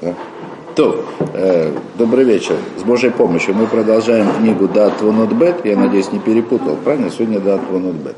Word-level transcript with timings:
Да? 0.00 0.14
То, 0.74 1.04
э, 1.34 1.72
добрый 1.98 2.24
вечер. 2.24 2.56
С 2.78 2.82
Божьей 2.82 3.10
помощью 3.10 3.54
мы 3.54 3.66
продолжаем 3.66 4.28
книгу 4.38 4.68
Дат 4.68 5.02
Бет. 5.32 5.64
Я 5.64 5.76
надеюсь, 5.76 6.12
не 6.12 6.18
перепутал. 6.18 6.76
Правильно? 6.82 7.10
Сегодня 7.10 7.40
Дат 7.40 7.60
Бет. 7.70 8.16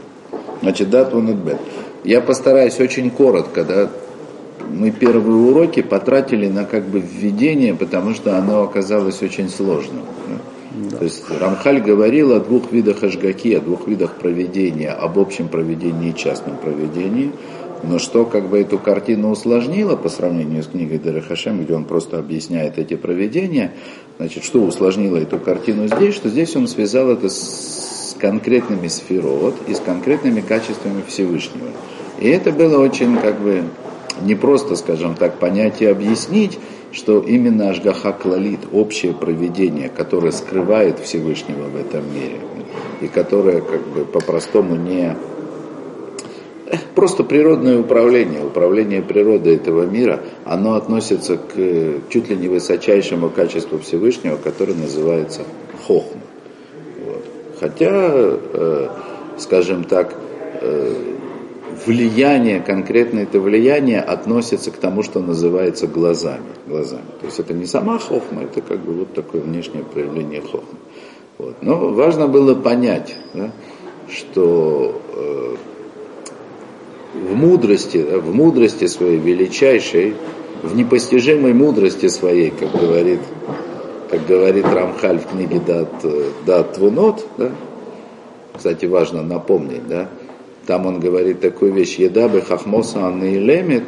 Значит, 0.61 0.91
Дат 0.91 1.15
Бет. 1.15 1.59
Я 2.05 2.21
постараюсь 2.21 2.79
очень 2.81 3.11
коротко, 3.11 3.65
да, 3.65 3.89
мы 4.73 4.91
первые 4.91 5.37
уроки 5.37 5.83
потратили 5.83 6.49
на 6.49 6.65
как 6.65 6.85
бы 6.85 7.01
введение, 7.01 7.75
потому 7.75 8.15
что 8.15 8.37
оно 8.39 8.63
оказалось 8.63 9.23
очень 9.23 9.49
сложным. 9.49 10.03
Да. 10.75 10.97
То 10.99 11.05
есть 11.05 11.25
Рамхаль 11.39 11.81
говорил 11.81 12.33
о 12.33 12.41
двух 12.41 12.73
видах 12.73 13.03
ажгаки, 13.03 13.55
о 13.55 13.61
двух 13.61 13.87
видах 13.87 14.15
проведения, 14.15 14.91
об 14.91 15.19
общем 15.19 15.49
проведении 15.49 16.11
и 16.11 16.15
частном 16.15 16.57
проведении. 16.57 17.33
Но 17.83 17.99
что 17.99 18.25
как 18.25 18.49
бы 18.49 18.61
эту 18.61 18.79
картину 18.79 19.31
усложнило 19.31 19.97
по 19.97 20.09
сравнению 20.09 20.63
с 20.63 20.69
книгой 20.69 20.99
Дерехашем, 20.99 21.65
где 21.65 21.75
он 21.75 21.85
просто 21.85 22.19
объясняет 22.19 22.79
эти 22.79 22.95
проведения, 22.95 23.73
значит, 24.19 24.45
что 24.45 24.63
усложнило 24.63 25.17
эту 25.17 25.39
картину 25.39 25.89
здесь, 25.89 26.15
что 26.15 26.29
здесь 26.29 26.55
он 26.55 26.69
связал 26.69 27.11
это 27.11 27.29
с 27.29 28.17
конкретными 28.21 28.87
сферот 28.87 29.57
и 29.67 29.75
с 29.75 29.81
конкретными 29.81 30.41
качествами 30.41 31.03
Всевышнего. 31.07 31.71
И 32.21 32.29
это 32.29 32.53
было 32.53 32.79
очень 32.79 33.17
как 33.17 33.41
бы 33.41 33.65
не 34.21 34.37
просто, 34.37 34.77
скажем 34.77 35.17
так, 35.17 35.39
понять 35.39 35.83
и 35.83 35.87
объяснить, 35.87 36.59
что 36.93 37.21
именно 37.21 37.71
Ашгаха 37.71 38.13
Клалит, 38.13 38.61
общее 38.73 39.13
проведение, 39.13 39.89
которое 39.89 40.31
скрывает 40.31 41.01
Всевышнего 41.01 41.65
в 41.69 41.77
этом 41.77 42.05
мире, 42.15 42.39
и 43.01 43.09
которое 43.09 43.61
как 43.61 43.85
бы 43.89 44.05
по-простому 44.05 44.77
не 44.77 45.17
просто 46.95 47.25
природное 47.25 47.79
управление, 47.79 48.45
управление 48.45 49.03
природой 49.03 49.57
этого 49.57 49.85
мира, 49.85 50.21
оно 50.45 50.75
относится 50.75 51.37
к 51.37 51.55
чуть 52.11 52.29
ли 52.29 52.37
не 52.37 52.49
высочайшему 52.49 53.31
качеству 53.31 53.79
Всевышнего, 53.79 54.37
которое 54.37 54.75
называется 54.75 55.43
хохма. 55.87 56.21
Вот. 57.05 57.25
Хотя, 57.61 57.91
э, 57.93 58.89
скажем 59.39 59.85
так, 59.85 60.15
э, 60.61 60.95
влияние, 61.87 62.61
конкретное 62.61 63.25
это 63.25 63.41
влияние 63.41 64.01
относится 64.01 64.71
к 64.71 64.77
тому, 64.77 65.03
что 65.03 65.21
называется 65.21 65.87
глазами. 65.87 66.45
глазами. 66.67 67.05
То 67.21 67.27
есть 67.27 67.41
это 67.41 67.55
не 67.55 67.67
сама 67.67 67.99
хохма, 67.99 68.45
это 68.45 68.61
как 68.61 68.79
бы 68.81 68.93
вот 68.93 69.15
такое 69.15 69.41
внешнее 69.41 69.85
проявление 69.85 70.41
хохмы. 70.41 70.79
Вот. 71.39 71.57
Но 71.61 71.89
важно 71.89 72.29
было 72.29 72.55
понять, 72.55 73.17
да, 73.35 73.51
что 74.09 75.01
э, 75.17 75.57
в 77.15 77.35
мудрости, 77.35 77.99
в 77.99 78.35
мудрости 78.35 78.87
своей 78.87 79.19
величайшей, 79.19 80.15
в 80.63 80.75
непостижимой 80.77 81.53
мудрости 81.53 82.09
своей, 82.09 82.51
как 82.51 82.73
говорит, 82.73 83.21
как 84.11 84.27
говорит 84.27 84.65
Рамхаль 84.65 85.19
в 85.19 85.27
книге 85.27 85.61
Дат, 85.67 85.89
Дат 86.47 86.75
Твунот, 86.75 87.27
да, 87.37 87.51
кстати, 88.55 88.87
важно 88.87 89.23
напомнить, 89.23 89.87
да, 89.89 90.09
там 90.67 90.87
он 90.87 91.01
говорит 91.01 91.41
такую 91.41 91.73
вещь, 91.73 91.97
еда 91.97 92.29
бы 92.29 92.41
хахмоса 92.41 93.07
анейлемет, 93.07 93.85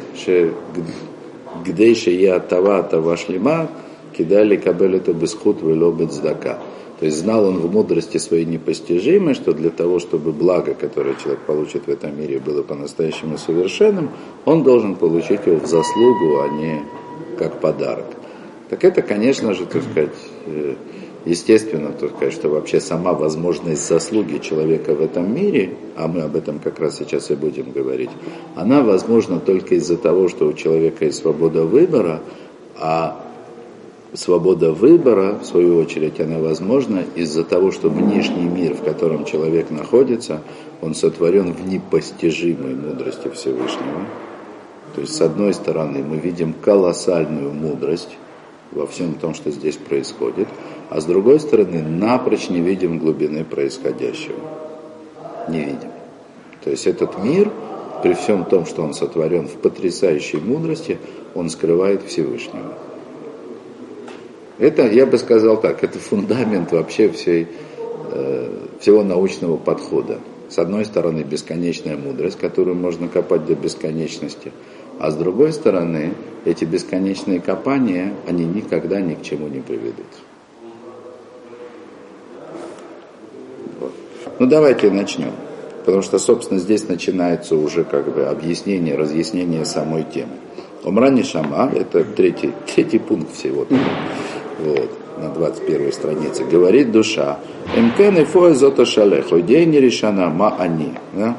гдейше 1.65 2.11
я 2.11 2.39
тава 2.39 2.83
тава 2.83 3.17
шлима, 3.17 3.69
кидали 4.15 4.57
кабель 4.57 4.97
это 4.97 5.13
бесхуд 5.13 5.61
велобет 5.61 6.11
здака. 6.11 6.59
То 6.99 7.05
есть 7.05 7.17
знал 7.17 7.45
он 7.45 7.57
в 7.59 7.71
мудрости 7.71 8.17
своей 8.17 8.45
непостижимой, 8.45 9.33
что 9.33 9.53
для 9.53 9.69
того, 9.69 9.99
чтобы 9.99 10.31
благо, 10.31 10.73
которое 10.73 11.15
человек 11.15 11.41
получит 11.41 11.87
в 11.87 11.89
этом 11.89 12.17
мире, 12.19 12.39
было 12.39 12.63
по-настоящему 12.63 13.37
совершенным, 13.37 14.11
он 14.45 14.63
должен 14.63 14.95
получить 14.95 15.45
его 15.45 15.57
в 15.57 15.65
заслугу, 15.65 16.39
а 16.41 16.49
не 16.49 16.83
как 17.37 17.59
подарок. 17.59 18.05
Так 18.69 18.83
это, 18.83 19.01
конечно 19.01 19.53
же, 19.53 19.65
так 19.65 19.83
сказать, 19.83 20.15
э, 20.45 20.75
Естественно, 21.25 21.91
то 21.91 22.07
сказать, 22.07 22.33
что 22.33 22.49
вообще 22.49 22.79
сама 22.79 23.13
возможность 23.13 23.87
заслуги 23.87 24.37
человека 24.37 24.93
в 24.93 25.01
этом 25.01 25.33
мире, 25.33 25.73
а 25.97 26.07
мы 26.07 26.21
об 26.21 26.35
этом 26.35 26.59
как 26.59 26.79
раз 26.79 26.97
сейчас 26.99 27.31
и 27.31 27.35
будем 27.35 27.71
говорить, 27.71 28.11
она 28.55 28.83
возможна 28.83 29.39
только 29.39 29.73
из-за 29.75 29.97
того, 29.97 30.29
что 30.29 30.47
у 30.47 30.53
человека 30.53 31.05
есть 31.05 31.17
свобода 31.17 31.63
выбора, 31.63 32.21
а 32.77 33.24
свобода 34.15 34.71
выбора, 34.71 35.39
в 35.41 35.45
свою 35.45 35.77
очередь, 35.77 36.19
она 36.19 36.39
возможна 36.39 37.03
из-за 37.15 37.43
того, 37.43 37.71
что 37.71 37.89
внешний 37.89 38.45
мир, 38.45 38.73
в 38.73 38.83
котором 38.83 39.25
человек 39.25 39.69
находится, 39.71 40.41
он 40.81 40.95
сотворен 40.95 41.53
в 41.53 41.67
непостижимой 41.67 42.75
мудрости 42.75 43.29
Всевышнего. 43.29 44.05
То 44.95 45.01
есть, 45.01 45.15
с 45.15 45.21
одной 45.21 45.53
стороны, 45.53 46.03
мы 46.03 46.17
видим 46.17 46.53
колоссальную 46.53 47.51
мудрость, 47.51 48.17
во 48.71 48.85
всем 48.87 49.15
том, 49.15 49.33
что 49.33 49.51
здесь 49.51 49.77
происходит, 49.77 50.47
а 50.89 50.99
с 50.99 51.05
другой 51.05 51.39
стороны 51.39 51.81
напрочь 51.81 52.49
не 52.49 52.61
видим 52.61 52.99
глубины 52.99 53.43
происходящего. 53.43 54.39
Не 55.49 55.59
видим. 55.59 55.91
То 56.63 56.71
есть 56.71 56.85
этот 56.87 57.23
мир, 57.23 57.51
при 58.03 58.13
всем 58.13 58.45
том, 58.45 58.65
что 58.65 58.83
он 58.83 58.93
сотворен 58.93 59.47
в 59.47 59.53
потрясающей 59.53 60.39
мудрости, 60.39 60.97
он 61.33 61.49
скрывает 61.49 62.03
Всевышнего. 62.03 62.73
Это, 64.57 64.87
я 64.87 65.05
бы 65.05 65.17
сказал 65.17 65.59
так, 65.59 65.83
это 65.83 65.99
фундамент 65.99 66.71
вообще 66.71 67.09
всей, 67.09 67.47
э, 68.11 68.67
всего 68.79 69.03
научного 69.03 69.57
подхода. 69.57 70.19
С 70.49 70.59
одной 70.59 70.85
стороны, 70.85 71.21
бесконечная 71.21 71.97
мудрость, 71.97 72.37
которую 72.37 72.75
можно 72.75 73.07
копать 73.07 73.45
до 73.45 73.55
бесконечности– 73.55 74.51
а 74.97 75.11
с 75.11 75.15
другой 75.15 75.51
стороны, 75.51 76.13
эти 76.45 76.63
бесконечные 76.63 77.41
копания, 77.41 78.13
они 78.27 78.45
никогда 78.45 79.01
ни 79.01 79.15
к 79.15 79.23
чему 79.23 79.47
не 79.47 79.59
приведут. 79.59 80.05
Ну 84.39 84.45
давайте 84.47 84.89
начнем. 84.89 85.31
Потому 85.85 86.01
что, 86.01 86.17
собственно, 86.17 86.59
здесь 86.59 86.87
начинается 86.87 87.55
уже 87.55 87.83
как 87.83 88.11
бы 88.13 88.25
объяснение, 88.25 88.95
разъяснение 88.95 89.65
самой 89.65 90.03
темы. 90.03 90.33
Умрани 90.83 91.23
Шама, 91.23 91.71
это 91.73 92.03
третий, 92.03 92.51
третий 92.73 92.99
пункт 92.99 93.35
всего. 93.35 93.67
Вот, 94.59 94.89
на 95.17 95.29
21 95.29 95.91
странице. 95.91 96.43
Говорит 96.45 96.91
душа. 96.91 97.39
Эмкен 97.75 98.17
и 98.17 98.23
фоэ 98.23 98.53
зото 98.53 98.85
шалех. 98.85 99.27
День 99.45 99.69
не 99.71 99.79
решена, 99.79 100.29
ма 100.29 100.55
они. 100.57 100.93
Да? 101.13 101.35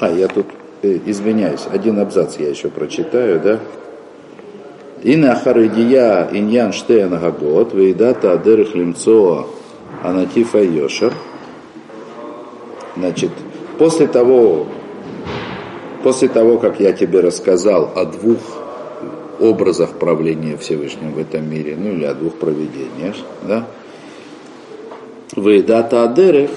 А, 0.00 0.10
я 0.10 0.28
тут 0.28 0.46
Э, 0.82 0.98
извиняюсь, 1.06 1.66
один 1.70 1.98
абзац 1.98 2.36
я 2.38 2.48
еще 2.50 2.68
прочитаю, 2.68 3.40
да? 3.40 3.60
Ина 5.02 5.34
харидия 5.34 6.28
иньян 6.30 6.72
штейн 6.72 7.10
гагот, 7.18 7.72
вейдата 7.72 8.32
адерых 8.32 8.74
лимцоа 8.74 9.46
анатифа 10.04 10.58
йошер. 10.62 11.12
Значит, 12.96 13.30
после 13.78 14.06
того, 14.06 14.66
после 16.02 16.28
того, 16.28 16.58
как 16.58 16.78
я 16.78 16.92
тебе 16.92 17.20
рассказал 17.20 17.90
о 17.96 18.04
двух 18.04 18.38
образах 19.40 19.98
правления 19.98 20.56
Всевышнего 20.56 21.10
в 21.10 21.18
этом 21.18 21.48
мире, 21.50 21.76
ну 21.78 21.92
или 21.92 22.04
о 22.04 22.14
двух 22.14 22.34
проведениях, 22.34 23.16
да, 23.42 23.66
Вейдата 25.34 26.04
адерых 26.04 26.50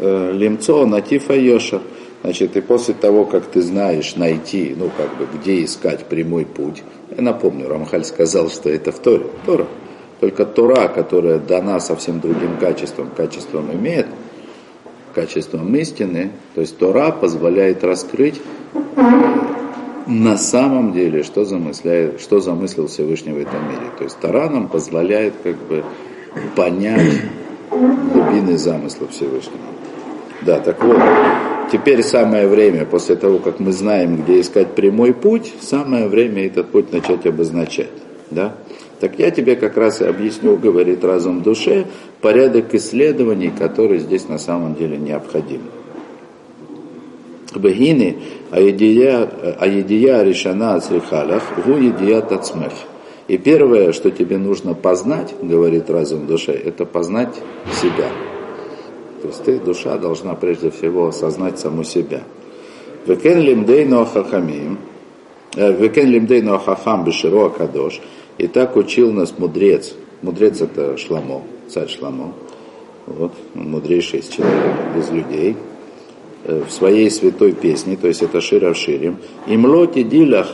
э, 0.00 0.32
лимцо 0.32 0.86
натифа 0.86 1.34
йошер– 1.34 1.80
Значит, 2.24 2.56
и 2.56 2.62
после 2.62 2.94
того, 2.94 3.26
как 3.26 3.44
ты 3.44 3.60
знаешь 3.60 4.16
найти, 4.16 4.74
ну, 4.74 4.90
как 4.96 5.14
бы, 5.18 5.28
где 5.34 5.62
искать 5.62 6.06
прямой 6.06 6.46
путь, 6.46 6.82
я 7.14 7.22
напомню, 7.22 7.68
Рамхаль 7.68 8.06
сказал, 8.06 8.48
что 8.48 8.70
это 8.70 8.92
в 8.92 8.98
Торе, 8.98 9.26
Тора. 9.44 9.66
Только 10.20 10.46
Тора, 10.46 10.88
которая 10.88 11.38
дана 11.38 11.80
совсем 11.80 12.20
другим 12.20 12.56
качеством, 12.58 13.10
качеством 13.14 13.70
имеет, 13.74 14.06
качеством 15.14 15.76
истины, 15.76 16.30
то 16.54 16.62
есть 16.62 16.78
Тора 16.78 17.10
позволяет 17.10 17.84
раскрыть 17.84 18.40
на 20.06 20.36
самом 20.36 20.92
деле, 20.92 21.22
что, 21.22 21.44
замысляет, 21.44 22.20
что 22.20 22.40
замыслил 22.40 22.86
Всевышний 22.86 23.32
в 23.32 23.38
этом 23.38 23.68
мире. 23.68 23.90
То 23.98 24.04
есть 24.04 24.18
Тора 24.20 24.48
нам 24.48 24.68
позволяет 24.68 25.34
как 25.42 25.56
бы 25.56 25.84
понять 26.56 27.22
глубины 27.70 28.58
замысла 28.58 29.08
Всевышнего. 29.08 29.58
Да, 30.42 30.60
так 30.60 30.82
вот, 30.82 31.00
теперь 31.72 32.02
самое 32.02 32.46
время, 32.46 32.84
после 32.84 33.16
того, 33.16 33.38
как 33.38 33.60
мы 33.60 33.72
знаем, 33.72 34.22
где 34.22 34.40
искать 34.40 34.74
прямой 34.74 35.14
путь, 35.14 35.54
самое 35.60 36.08
время 36.08 36.46
этот 36.46 36.70
путь 36.70 36.92
начать 36.92 37.26
обозначать. 37.26 37.90
Да? 38.30 38.54
Так 39.00 39.18
я 39.18 39.30
тебе 39.30 39.56
как 39.56 39.76
раз 39.76 40.00
и 40.00 40.04
объясню, 40.04 40.56
говорит 40.56 41.04
разум 41.04 41.42
душе, 41.42 41.86
порядок 42.20 42.74
исследований, 42.74 43.52
который 43.56 43.98
здесь 43.98 44.28
на 44.28 44.38
самом 44.38 44.74
деле 44.74 44.96
необходим. 44.96 45.62
Бегины, 47.58 48.16
а 48.50 48.60
едия 48.60 50.22
решана 50.22 50.74
от 50.74 50.84
срихалях, 50.84 51.42
гу 51.64 51.76
едия 51.76 52.20
тацмех. 52.20 52.72
И 53.26 53.38
первое, 53.38 53.92
что 53.92 54.10
тебе 54.10 54.36
нужно 54.38 54.74
познать, 54.74 55.34
говорит 55.40 55.88
разум 55.88 56.26
душе, 56.26 56.52
это 56.52 56.84
познать 56.84 57.34
себя. 57.80 58.08
То 59.22 59.28
есть 59.28 59.44
ты, 59.44 59.58
душа, 59.58 59.96
должна 59.96 60.34
прежде 60.34 60.70
всего 60.70 61.08
осознать 61.08 61.58
саму 61.58 61.84
себя. 61.84 62.22
Векен 63.06 63.40
лимдейну 63.40 64.02
ахахамим, 64.02 64.78
Векен 65.56 66.08
лимдейну 66.10 66.54
ахахам 66.54 67.04
беширо 67.04 67.46
акадош. 67.46 68.00
И 68.36 68.46
так 68.46 68.76
учил 68.76 69.12
нас 69.12 69.38
мудрец. 69.38 69.94
Мудрец 70.20 70.60
это 70.60 70.96
Шламо, 70.98 71.42
царь 71.68 71.88
Шламо. 71.88 72.34
Вот, 73.06 73.32
мудрейший 73.54 74.20
из 74.20 74.28
человек, 74.28 74.74
из 74.98 75.10
людей. 75.10 75.56
В 76.44 76.70
своей 76.70 77.10
святой 77.10 77.52
песне, 77.52 77.96
то 77.96 78.06
есть 78.06 78.22
это 78.22 78.40
Шира 78.40 78.74
Ширим. 78.74 79.16
Имлоти 79.46 80.02
дилах 80.02 80.52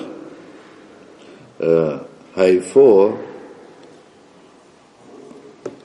хайфо 2.34 3.18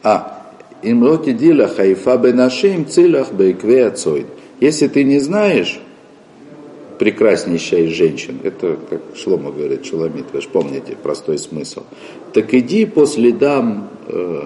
а, 0.05 0.53
имлоти 0.83 1.33
дила 1.33 1.67
хайфа 1.67 2.17
бенашим 2.17 2.87
цилах 2.87 3.33
бейкве 3.33 3.87
ацойд. 3.87 4.27
Если 4.59 4.87
ты 4.87 5.03
не 5.03 5.19
знаешь, 5.19 5.79
прекраснейшая 6.99 7.85
из 7.85 7.93
женщин, 7.93 8.39
это 8.43 8.77
как 8.87 9.01
Шлома 9.15 9.51
говорит, 9.51 9.85
Шуламит, 9.85 10.25
вы 10.31 10.41
же 10.41 10.49
помните 10.49 10.95
простой 11.01 11.39
смысл, 11.39 11.83
так 12.33 12.53
иди 12.53 12.85
по 12.85 13.07
следам 13.07 13.89
э, 14.07 14.43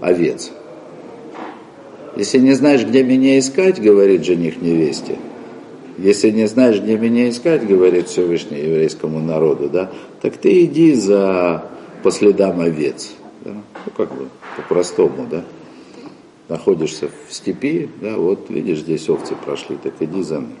овец. 0.00 0.52
Если 2.18 2.38
не 2.38 2.52
знаешь, 2.52 2.84
где 2.84 3.02
меня 3.02 3.38
искать, 3.38 3.80
говорит 3.80 4.24
жених 4.24 4.60
невесте, 4.60 5.16
если 5.96 6.30
не 6.30 6.46
знаешь, 6.46 6.80
где 6.80 6.98
меня 6.98 7.30
искать, 7.30 7.66
говорит 7.66 8.08
Всевышний 8.08 8.58
еврейскому 8.58 9.20
народу, 9.20 9.70
да, 9.70 9.90
так 10.20 10.36
ты 10.36 10.64
иди 10.64 10.94
за, 10.94 11.64
по 12.02 12.10
следам 12.10 12.60
овец. 12.60 13.12
Да? 13.44 13.52
Ну, 13.52 13.92
как 13.96 14.14
бы, 14.14 14.28
по-простому, 14.56 15.26
да. 15.30 15.44
Находишься 16.48 17.08
в 17.28 17.32
степи, 17.32 17.88
да, 18.00 18.16
вот 18.16 18.50
видишь, 18.50 18.80
здесь 18.80 19.08
овцы 19.08 19.34
прошли, 19.34 19.76
так 19.82 19.94
иди 20.00 20.22
за 20.22 20.36
ним 20.36 20.56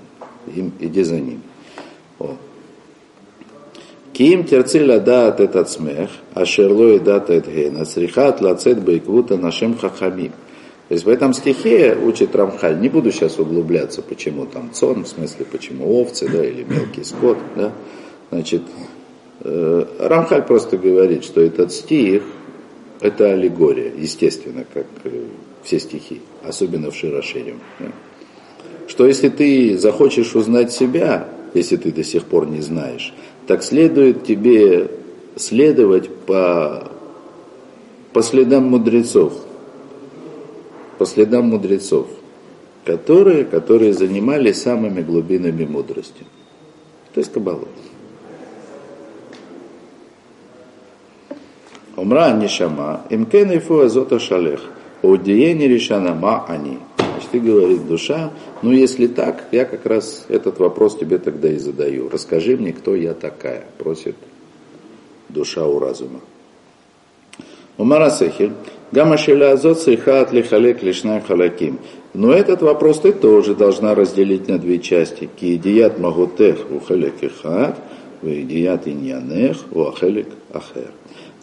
им, 0.48 0.72
иди 0.80 1.02
за 1.02 1.16
ним. 1.16 1.42
О. 2.18 2.36
Ким 4.12 4.44
терциля 4.44 4.98
дат 4.98 5.40
этот 5.40 5.70
смех, 5.70 6.10
а 6.34 6.44
шерлой 6.44 6.98
дат 6.98 7.30
этот 7.30 7.52
гена, 7.52 7.84
срихат 7.84 8.40
лацет 8.40 8.82
байквута 8.82 9.36
нашим 9.36 9.76
хахамим. 9.76 10.32
То 10.88 10.94
есть 10.94 11.04
в 11.04 11.08
этом 11.08 11.34
стихе 11.34 11.96
учит 11.96 12.34
Рамхаль, 12.34 12.80
не 12.80 12.88
буду 12.88 13.12
сейчас 13.12 13.38
углубляться, 13.38 14.00
почему 14.00 14.46
там 14.46 14.70
цон, 14.72 15.04
в 15.04 15.08
смысле, 15.08 15.44
почему 15.44 16.00
овцы, 16.00 16.28
да, 16.28 16.44
или 16.44 16.64
мелкий 16.64 17.04
скот, 17.04 17.36
да. 17.56 17.72
Значит, 18.30 18.62
э, 19.40 19.84
Рамхаль 19.98 20.44
просто 20.44 20.78
говорит, 20.78 21.24
что 21.24 21.42
этот 21.42 21.72
стих, 21.72 22.22
это 23.00 23.32
аллегория, 23.32 23.92
естественно, 23.96 24.64
как 24.72 24.86
э, 25.04 25.24
все 25.62 25.78
стихи, 25.78 26.22
особенно 26.42 26.90
в 26.90 26.96
Широширим. 26.96 27.60
Да 27.78 27.86
что 28.88 29.06
если 29.06 29.28
ты 29.28 29.78
захочешь 29.78 30.34
узнать 30.34 30.72
себя, 30.72 31.28
если 31.54 31.76
ты 31.76 31.92
до 31.92 32.02
сих 32.02 32.24
пор 32.24 32.48
не 32.48 32.62
знаешь, 32.62 33.14
так 33.46 33.62
следует 33.62 34.24
тебе 34.24 34.90
следовать 35.36 36.08
по, 36.10 36.88
по 38.12 38.22
следам 38.22 38.64
мудрецов, 38.64 39.34
по 40.98 41.06
следам 41.06 41.48
мудрецов, 41.48 42.08
которые, 42.84 43.44
которые 43.44 43.94
занимались 43.94 44.62
самыми 44.62 45.00
глубинами 45.00 45.64
мудрости. 45.64 46.24
То 47.14 47.20
есть 47.20 47.32
Кабалу. 47.32 47.68
Умра 51.96 52.32
нишама, 52.32 53.02
имкен 53.10 53.56
ифу 53.56 53.80
азота 53.80 54.18
шалех, 54.18 54.60
удиени 55.02 55.64
решана 55.64 56.14
ма 56.14 56.44
они. 56.46 56.78
Значит, 56.96 57.34
и 57.34 57.40
говорит 57.40 57.88
душа, 57.88 58.30
ну 58.62 58.70
если 58.70 59.08
так, 59.08 59.46
я 59.50 59.64
как 59.64 59.84
раз 59.84 60.26
этот 60.28 60.60
вопрос 60.60 60.96
тебе 60.96 61.18
тогда 61.18 61.50
и 61.50 61.56
задаю. 61.56 62.08
Расскажи 62.08 62.56
мне, 62.56 62.72
кто 62.72 62.94
я 62.94 63.14
такая, 63.14 63.64
просит 63.78 64.14
душа 65.28 65.66
у 65.66 65.80
разума. 65.80 66.20
Умара 67.76 68.10
Сехель, 68.10 68.52
Гамашеля 68.92 69.52
Азот 69.52 69.80
Срихат 69.80 70.32
Лихалек 70.32 70.80
Халаким. 71.26 71.78
Но 72.14 72.32
этот 72.32 72.62
вопрос 72.62 73.00
ты 73.00 73.12
тоже 73.12 73.54
должна 73.54 73.94
разделить 73.94 74.48
на 74.48 74.58
две 74.58 74.78
части. 74.78 75.28
Киедият 75.36 75.98
Магутех 75.98 76.70
Ухалек 76.70 77.22
Ихат, 77.22 77.76
Ваидият 78.22 78.88
Иньянех 78.88 79.58
Уахелек 79.72 80.28
Ахер. 80.52 80.90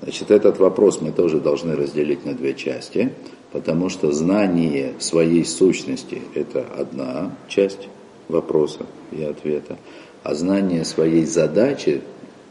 Значит, 0.01 0.31
этот 0.31 0.59
вопрос 0.59 1.01
мы 1.01 1.11
тоже 1.11 1.39
должны 1.39 1.75
разделить 1.75 2.25
на 2.25 2.33
две 2.33 2.53
части 2.53 3.11
потому 3.55 3.87
что 3.87 4.11
знание 4.11 4.95
своей 4.99 5.45
сущности– 5.45 6.21
это 6.35 6.65
одна 6.77 7.31
часть 7.47 7.87
вопроса 8.27 8.85
и 9.13 9.23
ответа, 9.23 9.77
а 10.23 10.35
знание 10.35 10.83
своей 10.83 11.23
задачи, 11.23 12.01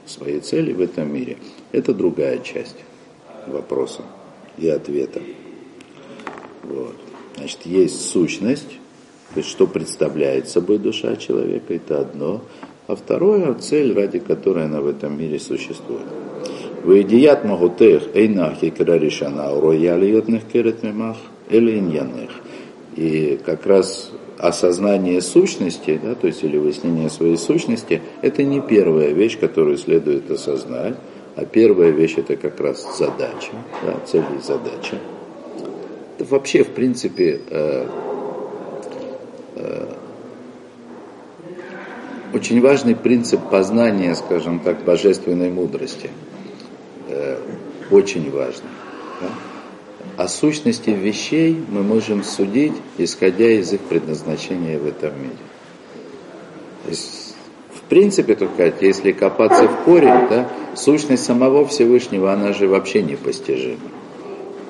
своей 0.07 0.41
цели 0.41 0.73
в 0.73 0.81
этом 0.81 1.13
мире– 1.13 1.37
это 1.73 1.93
другая 1.93 2.39
часть 2.39 2.79
вопроса 3.47 4.01
и 4.59 4.69
ответа. 4.69 5.21
Вот. 6.63 6.95
Значит, 7.37 7.61
есть 7.65 8.11
сущность, 8.11 8.79
то 9.35 9.41
есть 9.41 9.49
что 9.49 9.67
представляет 9.67 10.49
собой 10.49 10.79
душа 10.79 11.17
человека, 11.17 11.75
это 11.75 12.01
одно, 12.01 12.43
а 12.87 12.97
второе– 12.97 13.55
цель, 13.61 13.93
ради 13.95 14.19
которой 14.19 14.67
она 14.67 14.81
в 14.81 14.87
этом 14.87 15.19
мире 15.19 15.39
существует. 15.39 16.07
Вейдият 16.85 17.45
магутех 17.45 18.15
эйнахи 18.15 18.69
краришана 18.71 19.59
роялиот 19.59 20.29
нехкерет 20.29 20.83
мемах 20.83 21.17
или 21.49 21.79
иньяных. 21.79 22.31
И 22.95 23.41
как 23.45 23.67
раз 23.67 24.13
осознание 24.39 25.23
сущности, 25.23 25.99
да, 26.03 26.15
то 26.15 26.27
есть 26.27 26.45
или 26.45 26.59
выяснение 26.59 27.09
своей 27.09 27.39
сущности, 27.39 28.03
это 28.21 28.43
не 28.43 28.61
первая 28.61 29.13
вещь, 29.13 29.39
которую 29.39 29.79
следует 29.79 30.31
осознать, 30.31 30.97
а 31.37 31.45
первая 31.45 31.91
вещь 31.91 32.15
это 32.17 32.37
как 32.37 32.61
раз 32.61 32.87
задача, 32.99 33.53
да, 33.85 33.97
цель 34.07 34.25
и 34.39 34.43
задача. 34.43 34.99
Это 36.19 36.29
вообще, 36.31 36.63
в 36.63 36.71
принципе, 36.71 37.41
э, 37.51 37.87
э, 39.57 39.87
очень 42.33 42.61
важный 42.61 42.95
принцип 42.95 43.41
познания, 43.51 44.15
скажем 44.15 44.61
так, 44.61 44.85
божественной 44.85 45.51
мудрости– 45.51 46.11
э, 47.09 47.39
очень 47.91 48.31
важно. 48.31 48.69
Да? 49.21 50.25
О 50.25 50.29
сущности 50.29 50.91
вещей 50.91 51.61
мы 51.69 51.83
можем 51.83 52.23
судить, 52.23 52.75
исходя 52.99 53.51
из 53.51 53.73
их 53.73 53.81
предназначения 53.81 54.79
в 54.79 54.87
этом 54.87 55.21
мире. 55.21 55.37
То 56.85 56.91
есть, 56.91 57.24
принципе, 57.89 58.35
только 58.35 58.73
если 58.81 59.13
копаться 59.13 59.69
в 59.69 59.85
корень, 59.85 60.29
да, 60.29 60.49
сущность 60.75 61.25
самого 61.25 61.67
Всевышнего, 61.67 62.33
она 62.33 62.53
же 62.53 62.69
вообще 62.69 63.03
непостижима. 63.03 63.91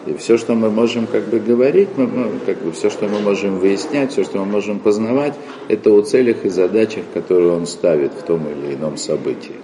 И 0.06 0.14
все, 0.14 0.37
что 0.37 0.54
мы 0.54 0.71
можем 0.71 1.06
как 1.06 1.28
бы 1.28 1.40
говорить, 1.40 1.88
мы, 1.97 2.30
как 2.44 2.62
бы 2.62 2.73
все, 2.73 2.90
что 2.90 3.09
мы 3.09 3.21
можем 3.21 3.59
выяснять, 3.59 4.12
все, 4.12 4.25
что 4.25 4.38
мы 4.38 4.44
можем 4.44 4.78
познавать, 4.78 5.35
это 5.68 5.90
о 5.90 6.02
целях 6.02 6.44
и 6.44 6.50
задачах, 6.50 7.04
которые 7.14 7.52
он 7.52 7.66
ставит 7.66 8.12
в 8.12 8.23
том 8.23 8.42
или 8.47 8.75
ином 8.75 8.99
событии. 8.99 9.54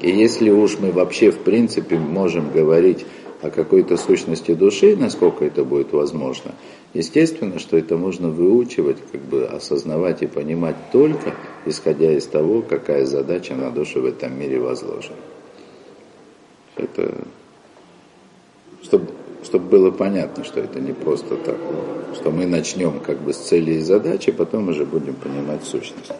И 0.00 0.10
если 0.10 0.50
уж 0.50 0.78
мы 0.78 0.90
вообще 0.90 1.30
в 1.30 1.38
принципе 1.38 1.98
можем 1.98 2.50
говорить 2.50 3.04
о 3.40 3.50
какой-то 3.50 3.96
сущности 3.96 4.54
души, 4.54 4.96
насколько 4.96 5.44
это 5.44 5.64
будет 5.64 5.92
возможно, 5.92 6.54
естественно, 6.94 7.58
что 7.58 7.76
это 7.76 7.96
можно 7.96 8.28
выучивать, 8.28 8.98
как 9.12 9.20
бы 9.22 9.44
осознавать 9.44 10.22
и 10.22 10.26
понимать 10.26 10.76
только 10.92 11.34
исходя 11.64 12.12
из 12.12 12.26
того, 12.26 12.62
какая 12.62 13.06
задача 13.06 13.54
на 13.54 13.70
душу 13.70 14.00
в 14.00 14.06
этом 14.06 14.38
мире 14.38 14.58
возложена. 14.58 15.16
Это 16.76 17.14
чтобы, 18.82 19.08
чтобы 19.44 19.68
было 19.68 19.90
понятно, 19.90 20.44
что 20.44 20.60
это 20.60 20.80
не 20.80 20.92
просто 20.92 21.36
так, 21.36 21.56
что 22.14 22.30
мы 22.30 22.46
начнем 22.46 23.00
как 23.00 23.18
бы 23.20 23.32
с 23.32 23.36
цели 23.36 23.74
и 23.74 23.80
задачи, 23.80 24.32
потом 24.32 24.68
уже 24.68 24.84
будем 24.84 25.14
понимать 25.14 25.64
сущность. 25.64 26.12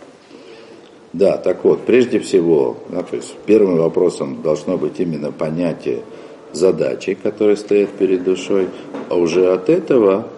Да, 1.12 1.38
так 1.38 1.64
вот, 1.64 1.86
прежде 1.86 2.18
всего, 2.18 2.76
да, 2.90 3.02
то 3.02 3.16
есть 3.16 3.34
первым 3.46 3.78
вопросом 3.78 4.42
должно 4.42 4.76
быть 4.76 5.00
именно 5.00 5.32
понятие 5.32 6.02
задачи, 6.52 7.14
которые 7.14 7.56
стоят 7.56 7.90
перед 7.90 8.24
душой, 8.24 8.68
а 9.08 9.16
уже 9.16 9.52
от 9.52 9.68
этого, 9.68 10.28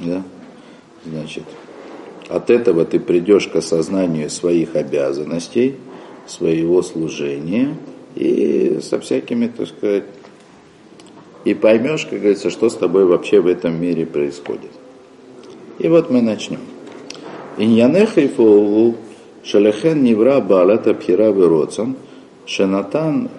да, 0.00 0.22
значит, 1.04 1.44
от 2.28 2.50
этого 2.50 2.84
ты 2.84 2.98
придешь 2.98 3.48
к 3.48 3.56
осознанию 3.56 4.30
своих 4.30 4.74
обязанностей, 4.74 5.76
своего 6.26 6.82
служения 6.82 7.76
и 8.14 8.80
со 8.82 8.98
всякими, 8.98 9.46
так 9.46 9.68
сказать, 9.68 10.04
и 11.44 11.54
поймешь, 11.54 12.06
как 12.06 12.18
говорится, 12.18 12.50
что 12.50 12.68
с 12.68 12.74
тобой 12.74 13.04
вообще 13.04 13.40
в 13.40 13.46
этом 13.46 13.80
мире 13.80 14.04
происходит. 14.04 14.72
И 15.78 15.86
вот 15.86 16.10
мы 16.10 16.20
начнем. 16.20 16.58
Иньянеха 17.56 18.20
и 18.20 18.30
Шалехен 19.44 20.02
Нивра 20.02 20.40
Баалата 20.40 20.92
Пхира 20.92 21.32
Шенатан 22.46 23.30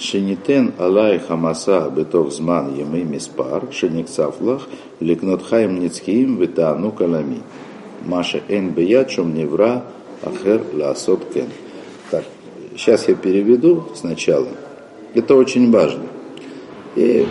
Шенитен 0.00 0.72
Алай 0.78 1.18
Хамаса 1.18 1.90
Бетов 1.94 2.32
Зман 2.32 2.74
Емы 2.74 3.04
Миспар, 3.04 3.64
Шеникцафлах, 3.70 4.66
Ликнот 4.98 5.42
Хайм 5.42 5.78
Ницкиим 5.78 6.38
Витаану 6.38 6.90
Калами. 6.90 7.42
Маша 8.06 8.40
Эн 8.48 8.70
Беят 8.70 9.10
Шум 9.10 9.34
Нивра 9.34 9.84
Ахер 10.22 10.62
Ласот 10.72 11.30
Кен. 11.34 11.48
Так, 12.10 12.24
сейчас 12.74 13.08
я 13.08 13.14
переведу 13.14 13.88
сначала. 13.94 14.48
Это 15.12 15.34
очень 15.34 15.70
важно. 15.70 16.04
И 16.96 17.26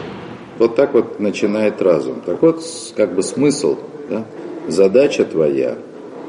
вот 0.60 0.76
так 0.76 0.94
вот 0.94 1.20
начинает 1.20 1.82
разум. 1.82 2.22
Так 2.24 2.40
вот, 2.44 2.64
как 2.96 3.16
бы 3.16 3.24
смысл, 3.24 3.80
да? 4.12 4.26
задача 4.68 5.26
твоя, 5.26 5.76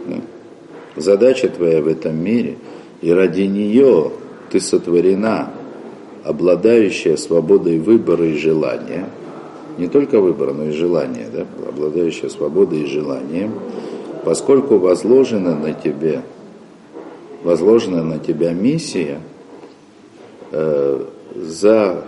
да? 0.06 0.16
задача 0.96 1.50
твоя 1.50 1.82
в 1.82 1.86
этом 1.86 2.16
мире, 2.16 2.56
и 3.02 3.12
ради 3.12 3.42
нее 3.42 4.12
ты 4.50 4.58
сотворена, 4.58 5.50
обладающая 6.24 7.16
свободой 7.16 7.78
выбора 7.78 8.26
и 8.26 8.36
желания, 8.36 9.08
не 9.78 9.88
только 9.88 10.20
выбора, 10.20 10.52
но 10.52 10.66
и 10.66 10.72
желания, 10.72 11.26
да? 11.32 11.46
обладающая 11.68 12.28
свободой 12.28 12.80
и 12.80 12.86
желанием, 12.86 13.52
поскольку 14.24 14.78
возложена 14.78 15.56
на 15.56 15.72
тебе, 15.72 16.22
возложена 17.42 18.02
на 18.02 18.18
тебя 18.18 18.52
миссия 18.52 19.20
э, 20.52 21.04
за, 21.34 22.04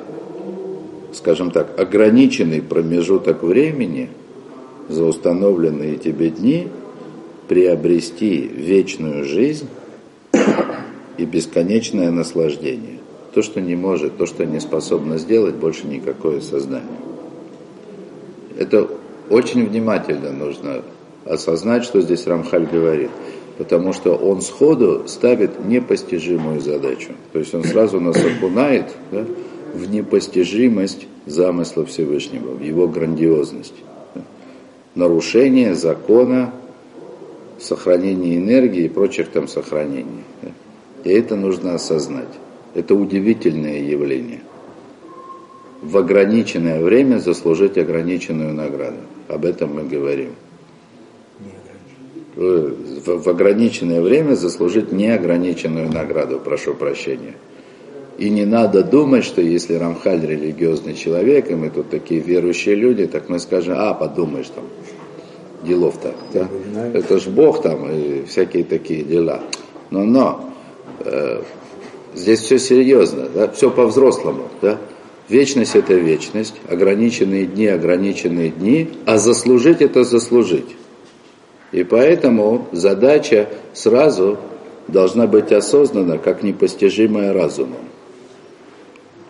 скажем 1.13 1.51
так, 1.51 1.79
ограниченный 1.81 2.61
промежуток 2.61 3.43
времени, 3.43 4.11
за 4.89 5.05
установленные 5.05 5.97
тебе 5.97 6.31
дни, 6.31 6.69
приобрести 7.49 8.39
вечную 8.41 9.25
жизнь 9.25 9.69
и 11.19 11.25
бесконечное 11.25 12.11
наслаждение. 12.11 13.02
То, 13.35 13.43
что 13.43 13.61
не 13.61 13.75
может, 13.75 14.17
то, 14.19 14.27
что 14.27 14.45
не 14.45 14.61
способно 14.61 15.19
сделать 15.19 15.55
больше 15.55 15.87
никакое 15.87 16.41
сознание. 16.41 16.99
Это 18.59 18.89
очень 19.31 19.67
внимательно 19.67 20.31
нужно 20.33 20.83
осознать, 21.25 21.85
что 21.85 22.01
здесь 22.01 22.27
Рамхаль 22.27 22.67
говорит. 22.67 23.11
Потому 23.59 23.93
что 23.93 24.15
он 24.15 24.41
сходу 24.41 25.05
ставит 25.07 25.65
непостижимую 25.65 26.61
задачу. 26.61 27.13
То 27.33 27.39
есть 27.39 27.55
он 27.55 27.65
сразу 27.65 28.01
нас 28.01 28.17
окунает 28.17 28.87
да, 29.11 29.25
в 29.75 29.91
непостижимость 29.91 31.07
замысла 31.27 31.85
Всевышнего, 31.85 32.53
в 32.53 32.63
его 32.63 32.89
грандиозность. 32.89 33.75
Нарушение 34.95 35.75
закона, 35.75 36.53
сохранения 37.59 38.37
энергии 38.37 38.85
и 38.85 38.89
прочих 38.89 39.29
там 39.29 39.49
сохранений. 39.49 40.25
И 41.05 41.11
это 41.11 41.37
нужно 41.37 41.75
осознать. 41.75 42.29
Это 42.75 42.95
удивительное 42.95 43.81
явление. 43.81 44.41
В 45.83 45.97
ограниченное 45.99 46.81
время 46.81 47.19
заслужить 47.19 47.77
ограниченную 47.77 48.55
награду. 48.55 48.99
Об 49.29 49.45
этом 49.45 49.75
мы 49.75 49.85
говорим 49.85 50.31
в 52.35 53.29
ограниченное 53.29 54.01
время 54.01 54.35
заслужить 54.35 54.93
неограниченную 54.93 55.91
награду, 55.91 56.41
прошу 56.41 56.75
прощения. 56.75 57.35
И 58.19 58.31
не 58.31 58.45
надо 58.45 58.83
думать, 58.83 59.25
что 59.25 59.41
если 59.41 59.75
Рамхаль 59.75 60.25
религиозный 60.25 60.95
человек, 60.95 61.51
и 61.51 61.55
мы 61.55 61.71
тут 61.71 61.91
такие 61.91 62.21
верующие 62.21 62.75
люди, 62.75 63.07
так 63.07 63.29
мы 63.29 63.39
скажем, 63.39 63.75
а, 63.77 63.95
подумаешь 63.95 64.49
там, 64.49 64.65
делов-то. 65.67 66.15
Да? 66.33 66.49
Это 66.95 67.19
ж 67.19 67.27
Бог 67.27 67.63
там 67.63 67.91
и 67.91 68.25
всякие 68.27 68.65
такие 68.65 69.03
дела. 69.03 69.43
Но, 69.91 70.05
но, 70.05 70.53
э, 71.01 71.43
здесь 72.15 72.41
все 72.41 72.59
серьезно, 72.59 73.29
да? 73.35 73.49
все 73.49 73.71
по-взрослому. 73.71 74.49
Да? 74.61 74.79
Вечность 75.29 75.77
это 75.77 75.95
вечность, 75.95 76.55
ограниченные 76.69 77.47
дни, 77.47 77.67
ограниченные 77.67 78.51
дни, 78.51 78.91
а 79.07 79.19
заслужить 79.19 79.81
это 79.81 80.05
заслужить. 80.05 80.77
И 81.71 81.85
поэтому 81.85 82.69
задача 82.73 83.49
сразу 83.73 84.39
должна 84.89 85.27
быть 85.27 85.53
осознана 85.53 86.19
как 86.19 86.43
непостижимая 86.43 87.33
разумом. 87.33 87.89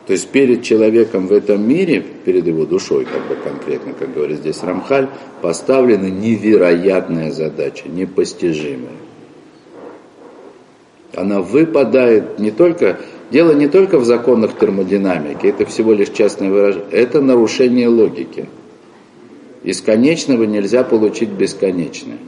То 0.06 0.14
есть 0.14 0.28
перед 0.30 0.64
человеком 0.64 1.28
в 1.28 1.32
этом 1.32 1.66
мире, 1.66 2.04
перед 2.24 2.46
его 2.46 2.66
душой, 2.66 3.04
как 3.04 3.28
бы 3.28 3.36
конкретно, 3.36 3.92
как 3.92 4.12
говорит 4.12 4.38
здесь 4.38 4.60
Рамхаль, 4.62 5.08
поставлена 5.40 6.06
невероятная 6.06 7.30
задача, 7.30 7.88
непостижимая. 7.88 9.01
Она 11.14 11.40
выпадает 11.40 12.38
не 12.38 12.50
только, 12.50 12.98
дело 13.30 13.52
не 13.52 13.68
только 13.68 13.98
в 13.98 14.04
законах 14.04 14.58
термодинамики, 14.58 15.46
это 15.46 15.66
всего 15.66 15.92
лишь 15.92 16.10
частное 16.10 16.50
выражение, 16.50 16.88
это 16.90 17.20
нарушение 17.20 17.88
логики. 17.88 18.48
Из 19.62 19.80
конечного 19.80 20.44
нельзя 20.44 20.82
получить 20.84 21.28
бесконечное 21.28 22.18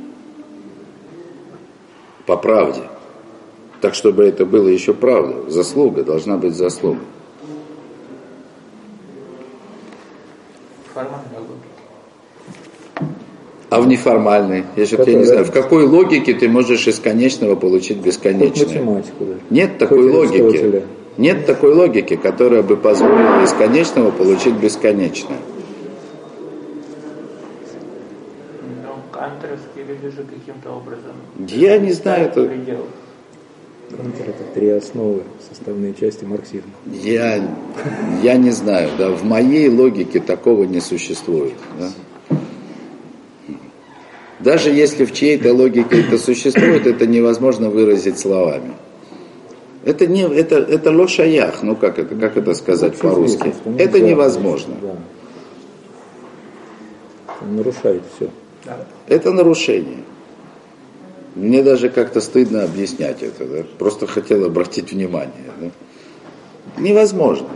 по 2.26 2.36
правде. 2.36 2.82
Так, 3.80 3.94
чтобы 3.94 4.24
это 4.24 4.46
было 4.46 4.68
еще 4.68 4.94
правда, 4.94 5.50
заслуга, 5.50 6.04
должна 6.04 6.36
быть 6.36 6.54
заслуга. 6.54 7.00
А 13.70 13.80
в 13.80 13.88
неформальной? 13.88 14.64
Я, 14.76 14.86
же, 14.86 14.96
я 15.06 15.14
не 15.14 15.24
знаю, 15.24 15.44
в 15.44 15.50
какой 15.50 15.84
логике 15.84 16.34
ты 16.34 16.48
можешь 16.48 16.86
из 16.86 16.98
конечного 16.98 17.56
получить 17.56 17.98
бесконечное? 17.98 19.02
Нет 19.50 19.78
такой 19.78 20.10
логики. 20.10 20.82
Нет 21.16 21.46
такой 21.46 21.74
логики, 21.74 22.16
которая 22.16 22.62
бы 22.62 22.76
позволила 22.76 23.42
из 23.44 23.52
конечного 23.52 24.10
получить 24.10 24.54
бесконечное. 24.54 25.38
же 30.14 30.24
каким-то 30.24 30.70
образом. 30.70 31.12
Я 31.48 31.78
не 31.78 31.92
знаю, 31.92 32.28
это... 32.28 32.50
Это 33.90 34.44
три 34.54 34.70
основы, 34.70 35.22
составные 35.48 35.94
части 35.94 36.24
марксизма. 36.24 36.70
Я, 36.86 37.40
я 38.22 38.36
не 38.36 38.50
знаю, 38.50 38.90
да, 38.98 39.10
в 39.10 39.22
моей 39.24 39.68
логике 39.68 40.20
такого 40.20 40.64
не 40.64 40.80
существует. 40.80 41.52
Да? 41.78 41.90
Даже 44.44 44.70
если 44.70 45.06
в 45.06 45.12
чьей-то 45.12 45.54
логике 45.54 46.02
это 46.02 46.18
существует, 46.18 46.86
это 46.86 47.06
невозможно 47.06 47.70
выразить 47.70 48.18
словами. 48.18 48.74
Это 49.86 50.06
не, 50.06 50.20
это, 50.22 50.56
это 50.56 50.90
лошаях, 50.90 51.62
ну 51.62 51.74
как 51.74 51.98
это, 51.98 52.14
как 52.14 52.36
это 52.36 52.52
сказать 52.52 52.94
по-русски? 52.98 53.54
Это 53.78 54.00
невозможно. 54.00 54.74
Да. 54.82 54.96
Нарушает 57.46 58.02
все. 58.14 58.28
Это 59.08 59.32
нарушение. 59.32 60.04
Мне 61.34 61.62
даже 61.62 61.88
как-то 61.88 62.20
стыдно 62.20 62.64
объяснять 62.64 63.22
это. 63.22 63.46
Да? 63.46 63.64
Просто 63.78 64.06
хотел 64.06 64.44
обратить 64.44 64.92
внимание. 64.92 65.50
Да? 65.58 65.70
Невозможно. 66.78 67.48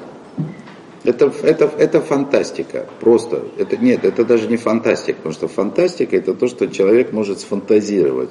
Это, 1.09 1.33
это, 1.43 1.71
это 1.79 2.03
фантастика. 2.03 2.87
Просто. 3.01 3.43
Это, 3.57 3.79
нет, 3.79 4.05
это 4.05 4.27
даже 4.27 4.47
не 4.47 4.59
фантастика. 4.59 5.17
Потому 5.17 5.33
что 5.33 5.49
фантастика 5.49 6.15
это 6.15 6.35
то, 6.35 6.49
что 6.49 6.69
человек 6.69 7.13
может 7.13 7.41
сфантазировать. 7.41 8.31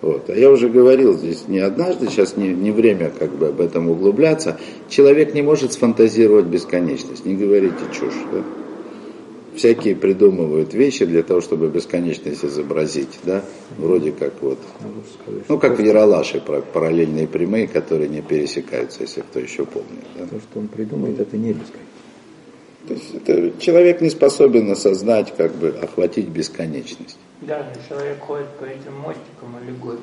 Вот. 0.00 0.30
А 0.30 0.34
я 0.34 0.50
уже 0.50 0.70
говорил 0.70 1.18
здесь 1.18 1.48
не 1.48 1.58
однажды, 1.58 2.06
сейчас 2.06 2.36
не, 2.38 2.48
не 2.48 2.70
время 2.70 3.10
как 3.10 3.32
бы 3.32 3.48
об 3.48 3.60
этом 3.60 3.90
углубляться. 3.90 4.58
Человек 4.88 5.34
не 5.34 5.42
может 5.42 5.74
сфантазировать 5.74 6.46
бесконечность. 6.46 7.26
Не 7.26 7.36
говорите 7.36 7.76
чушь. 7.92 8.14
Да? 8.32 8.42
всякие 9.58 9.96
придумывают 9.96 10.72
вещи 10.72 11.04
для 11.04 11.22
того, 11.22 11.40
чтобы 11.40 11.68
бесконечность 11.68 12.44
изобразить, 12.44 13.18
да, 13.24 13.44
вроде 13.76 14.12
как 14.12 14.40
вот, 14.40 14.58
ну 15.48 15.58
как 15.58 15.78
в 15.78 15.82
Яралаше, 15.82 16.40
параллельные 16.72 17.26
прямые, 17.26 17.66
которые 17.66 18.08
не 18.08 18.22
пересекаются, 18.22 19.02
если 19.02 19.20
кто 19.20 19.40
еще 19.40 19.66
помнит. 19.66 20.06
Да? 20.16 20.26
То, 20.26 20.40
что 20.40 20.60
он 20.60 20.68
придумает, 20.68 21.20
это 21.20 21.36
не 21.36 21.52
бесконечно. 21.52 21.87
То 22.88 22.94
есть 22.94 23.14
это, 23.14 23.60
человек 23.60 24.00
не 24.00 24.08
способен 24.08 24.70
осознать, 24.70 25.34
как 25.36 25.54
бы 25.56 25.68
охватить 25.68 26.28
бесконечность. 26.28 27.18
Да, 27.42 27.66
человек 27.86 28.18
ходит 28.20 28.48
по 28.58 28.64
этим 28.64 28.96
мостикам 28.96 29.56
аллегорий. 29.60 30.00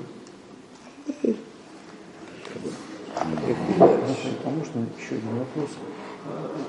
А 3.15 4.49
можно 4.49 4.85
еще 4.99 5.15
один 5.15 5.39
вопрос? 5.39 5.69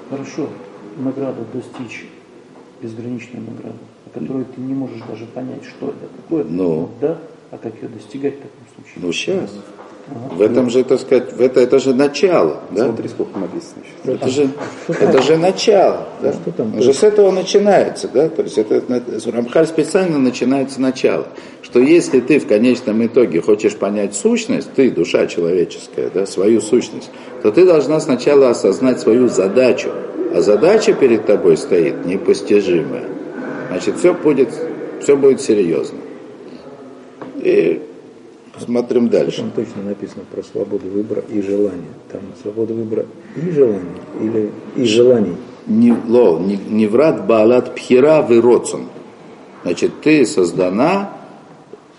Хорошо, 0.09 0.49
награду 0.97 1.45
достичь 1.53 2.07
безграничную 2.81 3.45
награду, 3.45 3.79
о 4.07 4.19
которой 4.19 4.45
ты 4.45 4.61
не 4.63 4.73
можешь 4.73 5.03
даже 5.07 5.27
понять, 5.27 5.65
что 5.65 5.89
это 5.91 6.09
такое. 6.17 6.45
Ну. 6.45 6.91
Да? 6.99 7.19
А 7.51 7.59
как 7.59 7.75
ее 7.83 7.89
достигать 7.89 8.37
в 8.37 8.39
таком 8.39 8.67
случае? 8.75 8.95
Ну, 8.97 9.13
сейчас. 9.13 9.51
В 10.09 10.41
этом 10.41 10.71
же, 10.71 10.85
так 10.85 11.01
сказать, 11.01 11.33
в 11.33 11.41
это, 11.41 11.59
это 11.61 11.81
же 11.81 11.93
начало. 11.93 12.61
Да? 12.71 12.85
Смотри, 12.85 13.09
сколько 13.09 13.39
написано. 13.41 13.83
Это 14.05 14.29
же, 14.29 14.51
это 14.87 15.23
же 15.23 15.37
начало. 15.37 16.07
Да? 16.23 16.33
Что 16.33 16.53
там? 16.53 16.79
Уже 16.79 16.95
с 16.95 17.03
этого 17.03 17.33
начинается. 17.33 18.07
Да? 18.07 18.29
То 18.29 18.43
есть 18.43 18.57
это, 18.57 18.83
Рамхаль 19.33 19.67
специально 19.67 20.19
начинается 20.19 20.81
начало. 20.81 21.27
Что 21.63 21.81
если 21.81 22.21
ты 22.21 22.39
в 22.39 22.47
конечном 22.47 23.05
итоге 23.05 23.41
хочешь 23.41 23.75
понять 23.75 24.15
сущность, 24.15 24.73
ты, 24.75 24.93
душа 24.93 25.27
человеческая, 25.27 26.09
да, 26.15 26.25
свою 26.25 26.61
сущность, 26.61 27.11
то 27.43 27.51
ты 27.51 27.67
должна 27.67 27.99
сначала 27.99 28.51
осознать 28.51 29.01
свою 29.01 29.29
задачу. 29.29 29.89
А 30.33 30.41
задача 30.41 30.93
перед 30.93 31.27
тобой 31.27 31.57
стоит 31.57 32.05
непостижимая. 32.05 33.05
Значит, 33.71 33.99
все 33.99 34.15
будет, 34.15 34.51
все 35.03 35.17
будет 35.17 35.41
серьезно. 35.41 35.99
И 37.43 37.83
Смотрим 38.59 39.09
дальше. 39.09 39.43
Там 39.43 39.51
точно 39.51 39.83
написано 39.83 40.25
про 40.31 40.43
свободу 40.43 40.89
выбора 40.89 41.23
и 41.29 41.43
желания. 41.43 41.93
Там 42.11 42.23
свобода 42.41 42.73
выбора 42.75 43.07
и 43.37 43.51
желания, 43.51 43.97
или 44.21 44.51
и 44.77 44.85
желаний. 44.85 45.37
Не, 45.67 45.95
ло, 46.09 46.39
не, 46.39 46.57
не 46.57 46.87
врат 46.87 47.27
баалат 47.27 47.75
пхера 47.75 48.23
выроцун. 48.23 48.87
Значит, 49.63 50.01
ты 50.01 50.25
создана 50.25 51.13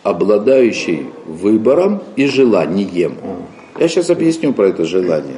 обладающий 0.03 1.07
выбором 1.25 2.01
и 2.15 2.27
желанием. 2.27 3.17
Я 3.77 3.87
сейчас 3.87 4.09
объясню 4.09 4.53
про 4.53 4.69
это 4.69 4.85
желание. 4.85 5.35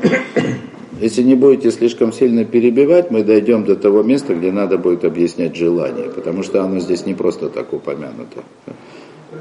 Если 1.01 1.23
не 1.23 1.35
будете 1.35 1.71
слишком 1.71 2.11
сильно 2.11 2.43
перебивать, 2.45 3.09
мы 3.09 3.23
дойдем 3.23 3.63
до 3.63 3.75
того 3.75 4.03
места, 4.03 4.35
где 4.35 4.51
надо 4.51 4.77
будет 4.77 5.05
объяснять 5.05 5.55
желание, 5.55 6.09
потому 6.09 6.43
что 6.43 6.63
оно 6.63 6.79
здесь 6.79 7.05
не 7.05 7.13
просто 7.13 7.49
так 7.49 7.73
упомянуто. 7.73 8.43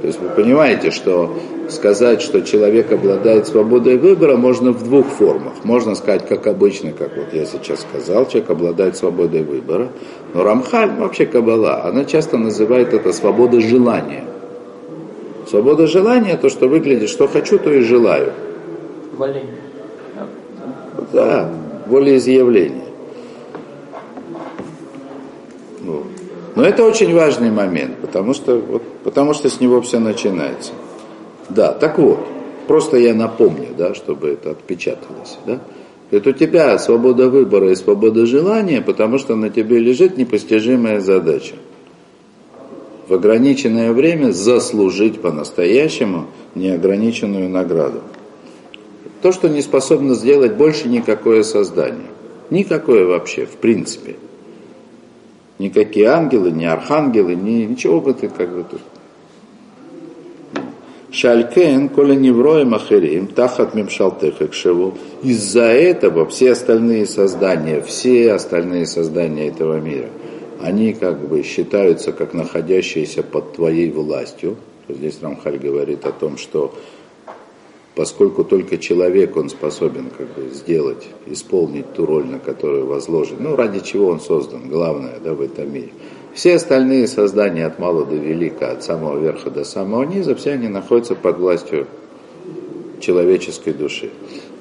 То 0.00 0.06
есть 0.06 0.20
вы 0.20 0.28
понимаете, 0.28 0.90
что 0.90 1.36
сказать, 1.68 2.22
что 2.22 2.42
человек 2.42 2.92
обладает 2.92 3.48
свободой 3.48 3.98
выбора, 3.98 4.36
можно 4.36 4.70
в 4.70 4.84
двух 4.84 5.06
формах. 5.06 5.64
Можно 5.64 5.94
сказать, 5.96 6.26
как 6.28 6.46
обычно, 6.46 6.92
как 6.92 7.16
вот 7.16 7.32
я 7.32 7.44
сейчас 7.44 7.80
сказал, 7.80 8.26
человек 8.26 8.50
обладает 8.50 8.96
свободой 8.96 9.42
выбора. 9.42 9.88
Но 10.34 10.44
Рамхаль, 10.44 10.90
вообще 10.98 11.26
Кабала, 11.26 11.84
она 11.84 12.04
часто 12.04 12.38
называет 12.38 12.94
это 12.94 13.12
свобода 13.12 13.60
желания. 13.60 14.24
Свобода 15.48 15.86
желания, 15.86 16.36
то, 16.36 16.48
что 16.48 16.68
выглядит, 16.68 17.08
что 17.08 17.26
хочу, 17.26 17.58
то 17.58 17.72
и 17.72 17.80
желаю. 17.80 18.32
Валение. 19.16 19.56
Да, 21.12 21.50
волеизъявление. 21.86 22.87
Но 26.58 26.64
это 26.64 26.82
очень 26.82 27.14
важный 27.14 27.52
момент, 27.52 27.98
потому 27.98 28.34
что, 28.34 28.58
вот, 28.58 28.82
потому 29.04 29.32
что 29.32 29.48
с 29.48 29.60
него 29.60 29.80
все 29.80 30.00
начинается. 30.00 30.72
Да, 31.48 31.70
так 31.72 32.00
вот, 32.00 32.18
просто 32.66 32.96
я 32.96 33.14
напомню, 33.14 33.68
да, 33.78 33.94
чтобы 33.94 34.30
это 34.30 34.50
отпечаталось. 34.50 35.38
Да? 35.46 35.60
Это 36.10 36.30
у 36.30 36.32
тебя 36.32 36.76
свобода 36.80 37.30
выбора 37.30 37.70
и 37.70 37.76
свобода 37.76 38.26
желания, 38.26 38.80
потому 38.80 39.18
что 39.18 39.36
на 39.36 39.50
тебе 39.50 39.78
лежит 39.78 40.16
непостижимая 40.16 40.98
задача. 40.98 41.54
В 43.06 43.14
ограниченное 43.14 43.92
время 43.92 44.32
заслужить 44.32 45.20
по-настоящему 45.20 46.26
неограниченную 46.56 47.48
награду. 47.48 48.00
То, 49.22 49.30
что 49.30 49.48
не 49.48 49.62
способно 49.62 50.14
сделать 50.14 50.54
больше 50.54 50.88
никакое 50.88 51.44
создание. 51.44 52.08
Никакое 52.50 53.06
вообще, 53.06 53.46
в 53.46 53.58
принципе. 53.58 54.16
Никакие 55.58 56.06
ангелы, 56.06 56.52
ни 56.52 56.64
архангелы, 56.64 57.34
ни, 57.34 57.64
ничего 57.64 58.00
бы 58.00 58.14
ты 58.14 58.28
как 58.28 58.48
бы 58.54 58.64
тут. 58.64 58.80
Шалькен, 61.10 61.88
коли 61.88 62.14
невроя 62.14 62.64
махерим, 62.64 63.28
тахат 63.28 63.74
мимшалтех 63.74 64.52
шеву. 64.52 64.94
Из-за 65.22 65.64
этого 65.64 66.26
все 66.26 66.52
остальные 66.52 67.06
создания, 67.06 67.80
все 67.80 68.32
остальные 68.32 68.86
создания 68.86 69.48
этого 69.48 69.80
мира, 69.80 70.08
они 70.60 70.92
как 70.92 71.26
бы 71.26 71.42
считаются 71.42 72.12
как 72.12 72.34
находящиеся 72.34 73.22
под 73.22 73.54
твоей 73.54 73.90
властью. 73.90 74.56
Здесь 74.88 75.18
Рамхаль 75.20 75.58
говорит 75.58 76.06
о 76.06 76.12
том, 76.12 76.36
что 76.36 76.74
поскольку 77.98 78.44
только 78.44 78.78
человек, 78.78 79.36
он 79.36 79.48
способен 79.48 80.06
как 80.16 80.28
бы 80.28 80.54
сделать, 80.54 81.08
исполнить 81.26 81.94
ту 81.94 82.06
роль, 82.06 82.26
на 82.26 82.38
которую 82.38 82.86
возложен, 82.86 83.38
ну, 83.40 83.56
ради 83.56 83.80
чего 83.80 84.06
он 84.06 84.20
создан, 84.20 84.68
главное, 84.68 85.14
да, 85.22 85.34
в 85.34 85.40
этом 85.40 85.72
мире. 85.72 85.88
Все 86.32 86.54
остальные 86.54 87.08
создания 87.08 87.66
от 87.66 87.80
мала 87.80 88.06
до 88.06 88.14
велика, 88.14 88.70
от 88.70 88.84
самого 88.84 89.18
верха 89.18 89.50
до 89.50 89.64
самого 89.64 90.04
низа, 90.04 90.36
все 90.36 90.52
они 90.52 90.68
находятся 90.68 91.16
под 91.16 91.40
властью 91.40 91.88
человеческой 93.00 93.72
души. 93.72 94.10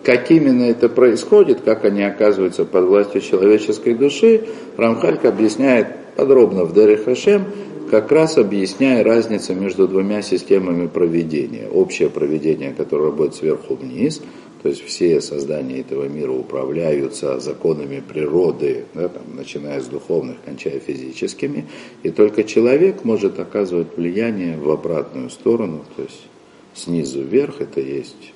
Как 0.01 0.31
именно 0.31 0.63
это 0.63 0.89
происходит, 0.89 1.61
как 1.61 1.85
они 1.85 2.01
оказываются 2.01 2.65
под 2.65 2.85
властью 2.85 3.21
человеческой 3.21 3.93
души, 3.93 4.47
Рамхальк 4.77 5.25
объясняет 5.25 5.89
подробно 6.15 6.63
в 6.63 6.73
Дере 6.73 6.97
Хашем, 6.97 7.45
как 7.89 8.11
раз 8.11 8.37
объясняя 8.37 9.03
разницу 9.03 9.53
между 9.55 9.87
двумя 9.87 10.21
системами 10.21 10.87
проведения. 10.87 11.67
Общее 11.67 12.09
проведение, 12.09 12.73
которое 12.73 13.05
работает 13.05 13.35
сверху 13.35 13.75
вниз, 13.75 14.21
то 14.61 14.69
есть 14.69 14.83
все 14.83 15.21
создания 15.21 15.79
этого 15.79 16.07
мира 16.07 16.31
управляются 16.31 17.39
законами 17.39 18.03
природы, 18.07 18.85
да, 18.93 19.07
там, 19.07 19.23
начиная 19.35 19.79
с 19.81 19.85
духовных, 19.85 20.37
кончая 20.43 20.79
физическими, 20.79 21.65
и 22.03 22.09
только 22.09 22.43
человек 22.43 23.03
может 23.03 23.39
оказывать 23.39 23.95
влияние 23.95 24.57
в 24.57 24.69
обратную 24.69 25.29
сторону, 25.29 25.85
то 25.95 26.03
есть 26.03 26.27
снизу 26.73 27.21
вверх 27.21 27.61
это 27.61 27.81
есть 27.81 28.33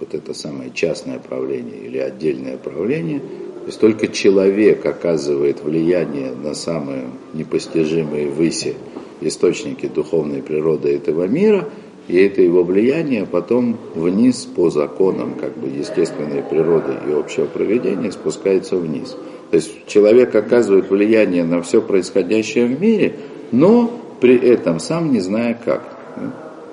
вот 0.00 0.14
это 0.14 0.34
самое 0.34 0.70
частное 0.72 1.18
правление 1.18 1.78
или 1.84 1.98
отдельное 1.98 2.56
правление– 2.56 3.20
то 3.64 3.68
есть 3.68 3.80
только 3.80 4.08
человек 4.08 4.84
оказывает 4.84 5.62
влияние 5.62 6.32
на 6.32 6.52
самые 6.52 7.04
непостижимые 7.32 8.28
выси 8.28 8.76
источники 9.22 9.86
духовной 9.86 10.42
природы 10.42 10.94
этого 10.94 11.26
мира, 11.26 11.70
и 12.06 12.18
это 12.18 12.42
его 12.42 12.62
влияние 12.62 13.24
потом 13.24 13.78
вниз 13.94 14.44
по 14.44 14.68
законам 14.68 15.36
как 15.40 15.56
бы 15.56 15.68
естественной 15.68 16.42
природы 16.42 16.92
и 17.08 17.12
общего 17.12 17.46
проведения 17.46 18.12
спускается 18.12 18.76
вниз. 18.76 19.16
То 19.50 19.56
есть 19.56 19.86
человек 19.86 20.34
оказывает 20.34 20.90
влияние 20.90 21.44
на 21.44 21.62
все 21.62 21.80
происходящее 21.80 22.66
в 22.66 22.78
мире, 22.78 23.14
но 23.50 23.90
при 24.20 24.36
этом 24.36 24.78
сам 24.78 25.10
не 25.10 25.20
зная 25.20 25.58
как. 25.64 25.82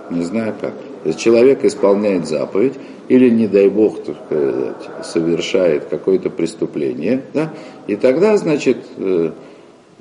Не 0.09 0.23
зная 0.23 0.53
как. 0.59 0.73
То 1.03 1.07
есть 1.07 1.19
человек 1.19 1.63
исполняет 1.63 2.27
заповедь, 2.27 2.73
или, 3.11 3.29
не 3.29 3.47
дай 3.47 3.67
бог, 3.67 4.01
так 4.03 4.15
сказать, 4.25 5.05
совершает 5.05 5.85
какое-то 5.85 6.29
преступление, 6.29 7.23
да, 7.33 7.51
и 7.85 7.97
тогда, 7.97 8.37
значит, 8.37 8.77
э, 8.95 9.31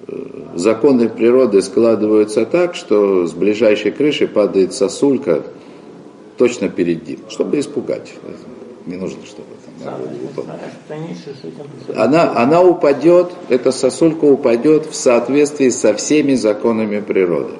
э, 0.07 0.13
законы 0.55 1.09
природы 1.09 1.61
складываются 1.61 2.47
так, 2.47 2.77
что 2.77 3.27
с 3.27 3.33
ближайшей 3.33 3.91
крыши 3.91 4.29
падает 4.29 4.75
сосулька 4.75 5.43
точно 6.39 6.69
перед 6.69 7.09
ним, 7.09 7.19
чтобы 7.29 7.59
испугать. 7.59 8.13
Не 8.87 8.97
нужно, 8.97 9.27
чтобы 9.27 9.49
там 9.85 9.95
она, 11.97 12.33
она 12.37 12.63
упадет, 12.63 13.33
эта 13.49 13.73
сосулька 13.73 14.25
упадет 14.27 14.87
в 14.87 14.95
соответствии 14.95 15.71
со 15.71 15.95
всеми 15.95 16.35
законами 16.35 17.01
природы. 17.01 17.55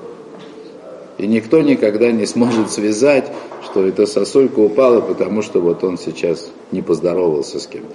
И 1.21 1.27
никто 1.27 1.61
никогда 1.61 2.11
не 2.13 2.25
сможет 2.25 2.71
связать, 2.71 3.31
что 3.63 3.87
эта 3.87 4.07
сосулька 4.07 4.59
упала, 4.59 5.03
потому 5.03 5.43
что 5.43 5.61
вот 5.61 5.85
он 5.85 5.99
сейчас 5.99 6.51
не 6.73 6.81
поздоровался 6.81 7.61
с 7.61 7.67
кем-то, 7.67 7.95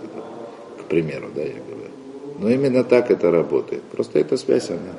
к 0.79 0.83
примеру, 0.83 1.29
да, 1.33 1.41
я 1.41 1.53
говорю. 1.53 1.89
Но 2.39 2.51
именно 2.51 2.83
так 2.83 3.09
это 3.09 3.31
работает. 3.31 3.81
Просто 3.81 4.19
эта 4.19 4.38
связь, 4.38 4.69
она 4.69 4.93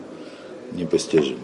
непостижима. 0.73 1.39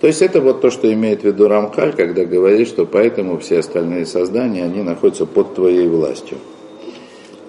То 0.00 0.06
есть 0.06 0.22
это 0.22 0.40
вот 0.40 0.60
то, 0.60 0.70
что 0.70 0.92
имеет 0.92 1.22
в 1.22 1.24
виду 1.24 1.48
Рамкаль, 1.48 1.92
когда 1.94 2.24
говорит, 2.24 2.68
что 2.68 2.86
поэтому 2.86 3.40
все 3.40 3.58
остальные 3.58 4.06
создания, 4.06 4.62
они 4.62 4.82
находятся 4.82 5.26
под 5.26 5.56
твоей 5.56 5.88
властью. 5.88 6.38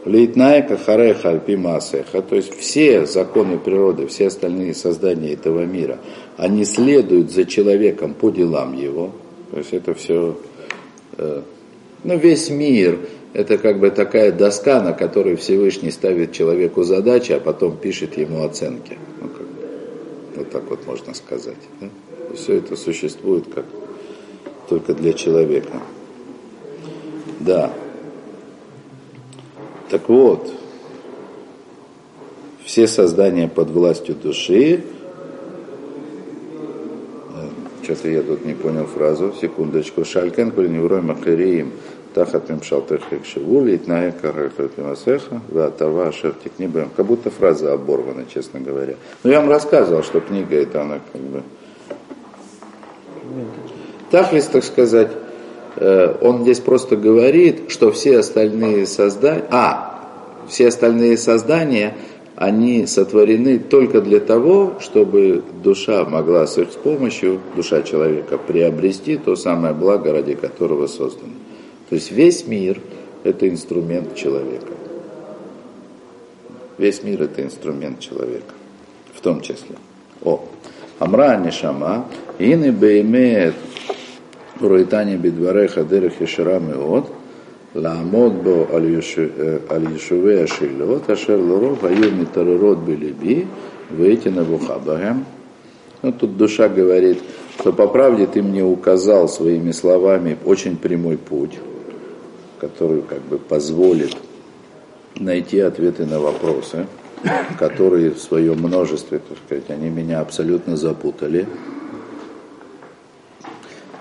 Лейтнайка 0.05 0.77
хареха 0.77 1.29
альпимасеха, 1.29 2.21
то 2.21 2.35
есть 2.35 2.53
все 2.57 3.05
законы 3.05 3.57
природы, 3.57 4.07
все 4.07 4.27
остальные 4.27 4.73
создания 4.73 5.33
этого 5.33 5.65
мира, 5.65 5.99
они 6.35 6.65
следуют 6.65 7.31
за 7.31 7.45
человеком 7.45 8.13
по 8.13 8.29
делам 8.29 8.73
его. 8.77 9.11
То 9.51 9.57
есть 9.59 9.71
это 9.71 9.93
все, 9.93 10.37
э, 11.17 11.41
ну 12.03 12.17
весь 12.17 12.49
мир, 12.49 12.99
это 13.33 13.57
как 13.57 13.79
бы 13.79 13.91
такая 13.91 14.31
доска, 14.31 14.81
на 14.81 14.93
которой 14.93 15.37
Всевышний 15.37 15.91
ставит 15.91 16.33
человеку 16.33 16.83
задачи, 16.83 17.31
а 17.31 17.39
потом 17.39 17.77
пишет 17.77 18.17
ему 18.17 18.43
оценки. 18.43 18.97
Ну, 19.21 19.29
как 19.29 19.47
вот 20.35 20.49
так 20.49 20.69
вот 20.69 20.85
можно 20.85 21.13
сказать. 21.13 21.55
Да? 21.79 21.87
Все 22.35 22.55
это 22.55 22.75
существует 22.75 23.45
как 23.53 23.65
только 24.67 24.93
для 24.93 25.13
человека. 25.13 25.81
Да. 27.39 27.71
Так 29.93 30.09
вот, 30.09 30.51
все 32.65 32.87
создания 32.87 33.47
под 33.47 33.69
властью 33.69 34.15
души, 34.15 34.81
э, 37.29 37.47
что-то 37.83 38.09
я 38.09 38.23
тут 38.23 38.43
не 38.43 38.55
понял 38.55 38.87
фразу, 38.87 39.35
секундочку, 39.39 40.03
шалькен 40.03 40.49
кулиневрой 40.49 41.03
махариим 41.03 41.73
тахат 42.15 42.49
мимшалтех 42.49 43.01
шеву, 43.23 43.63
литная 43.63 44.11
карахат 44.11 44.79
мимасеха, 44.79 45.41
ватава 45.49 46.11
шертик 46.11 46.53
не 46.57 46.65
будем. 46.65 46.89
Как 46.97 47.05
будто 47.05 47.29
фраза 47.29 47.71
оборвана, 47.71 48.25
честно 48.25 48.59
говоря. 48.61 48.95
Но 49.23 49.29
я 49.29 49.41
вам 49.41 49.49
рассказывал, 49.51 50.01
что 50.01 50.21
книга 50.21 50.55
это 50.55 50.81
она 50.81 51.01
как 51.11 51.21
бы... 51.21 51.43
Тахлис, 54.09 54.47
так 54.47 54.63
сказать, 54.63 55.11
он 55.75 56.43
здесь 56.43 56.59
просто 56.59 56.95
говорит, 56.95 57.69
что 57.69 57.91
все 57.91 58.19
остальные 58.19 58.85
создания, 58.85 59.45
а, 59.49 59.93
все 60.47 60.67
остальные 60.67 61.17
создания, 61.17 61.95
они 62.35 62.87
сотворены 62.87 63.59
только 63.59 64.01
для 64.01 64.19
того, 64.19 64.75
чтобы 64.79 65.43
душа 65.63 66.03
могла 66.05 66.47
с 66.47 66.57
их 66.57 66.69
помощью, 66.71 67.39
душа 67.55 67.83
человека, 67.83 68.37
приобрести 68.37 69.17
то 69.17 69.35
самое 69.35 69.73
благо, 69.73 70.11
ради 70.11 70.33
которого 70.33 70.87
создана. 70.87 71.33
То 71.89 71.95
есть 71.95 72.11
весь 72.11 72.47
мир– 72.47 72.79
это 73.23 73.47
инструмент 73.47 74.15
человека. 74.15 74.73
Весь 76.77 77.03
мир– 77.03 77.21
это 77.23 77.43
инструмент 77.43 77.99
человека, 77.99 78.53
в 79.13 79.21
том 79.21 79.41
числе. 79.41 79.75
О, 80.23 80.43
Амра 80.97 81.37
Нишама, 81.37 82.07
Ины 82.39 82.71
Беймеет 82.71 83.53
Руитани 84.59 85.15
Бидвареха 85.17 85.83
Дерех 85.83 86.21
Ешерам 86.21 86.69
и 86.69 86.75
От, 86.75 87.07
Ламот 87.73 88.33
Бо 88.33 88.67
Аль-Ешуве 88.71 90.39
э, 90.39 90.43
Ашилот, 90.43 91.09
Ашер 91.09 91.39
Луров, 91.39 91.83
Аю 91.83 92.11
Митарурот 92.11 92.79
Билиби, 92.79 93.47
Выйти 93.89 94.29
на 94.29 94.43
Бухабахем. 94.43 95.25
Ну, 96.01 96.11
тут 96.11 96.37
душа 96.37 96.67
говорит, 96.69 97.19
что 97.59 97.71
по 97.71 97.87
правде 97.87 98.27
ты 98.27 98.41
мне 98.41 98.63
указал 98.63 99.27
своими 99.27 99.71
словами 99.71 100.37
очень 100.45 100.77
прямой 100.77 101.17
путь, 101.17 101.57
который 102.59 103.01
как 103.01 103.21
бы 103.21 103.37
позволит 103.37 104.15
найти 105.15 105.59
ответы 105.59 106.05
на 106.05 106.19
вопросы, 106.19 106.87
которые 107.57 108.11
в 108.11 108.19
своем 108.19 108.59
множестве, 108.59 109.19
так 109.19 109.37
сказать, 109.45 109.69
они 109.69 109.89
меня 109.89 110.19
абсолютно 110.19 110.75
запутали 110.75 111.47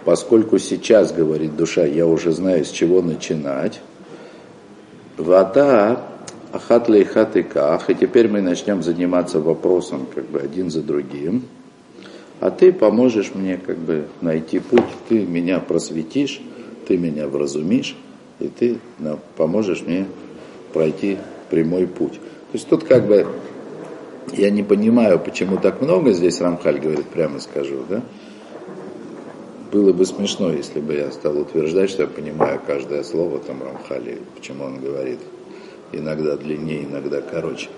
поскольку 0.04 0.58
сейчас, 0.58 1.12
говорит 1.12 1.56
душа, 1.56 1.84
я 1.84 2.06
уже 2.06 2.32
знаю, 2.32 2.64
с 2.64 2.70
чего 2.70 3.02
начинать, 3.02 3.80
вода 5.16 6.04
ахатля 6.52 7.00
и 7.00 7.04
хатыках, 7.04 7.88
и 7.90 7.94
теперь 7.94 8.28
мы 8.28 8.42
начнем 8.42 8.82
заниматься 8.82 9.40
вопросом 9.40 10.06
как 10.14 10.26
бы 10.26 10.40
один 10.40 10.70
за 10.70 10.82
другим, 10.82 11.44
а 12.40 12.50
ты 12.50 12.72
поможешь 12.72 13.32
мне 13.34 13.56
как 13.56 13.78
бы 13.78 14.06
найти 14.20 14.58
путь, 14.58 14.82
ты 15.08 15.20
меня 15.20 15.60
просветишь, 15.60 16.40
ты 16.88 16.98
меня 16.98 17.28
вразумишь, 17.28 17.96
и 18.40 18.48
ты 18.48 18.78
поможешь 19.36 19.82
мне 19.82 20.06
пройти 20.72 21.18
прямой 21.50 21.86
путь. 21.86 22.14
То 22.14 22.58
есть 22.58 22.68
тут 22.68 22.84
как 22.84 23.06
бы 23.06 23.26
я 24.32 24.50
не 24.50 24.62
понимаю, 24.62 25.18
почему 25.18 25.56
так 25.56 25.80
много 25.80 26.12
здесь 26.12 26.40
Рамхаль 26.40 26.80
говорит, 26.80 27.06
прямо 27.06 27.38
скажу, 27.40 27.84
да? 27.88 28.02
Было 29.72 29.94
бы 29.94 30.04
смешно, 30.04 30.52
если 30.52 30.80
бы 30.80 30.92
я 30.92 31.10
стал 31.10 31.38
утверждать, 31.38 31.88
что 31.88 32.02
я 32.02 32.08
понимаю 32.08 32.60
каждое 32.64 33.02
слово 33.02 33.38
там 33.38 33.62
Рамхали, 33.62 34.18
почему 34.36 34.64
он 34.64 34.78
говорит 34.80 35.18
иногда 35.92 36.36
длиннее, 36.36 36.84
иногда 36.84 37.22
короче. 37.22 37.68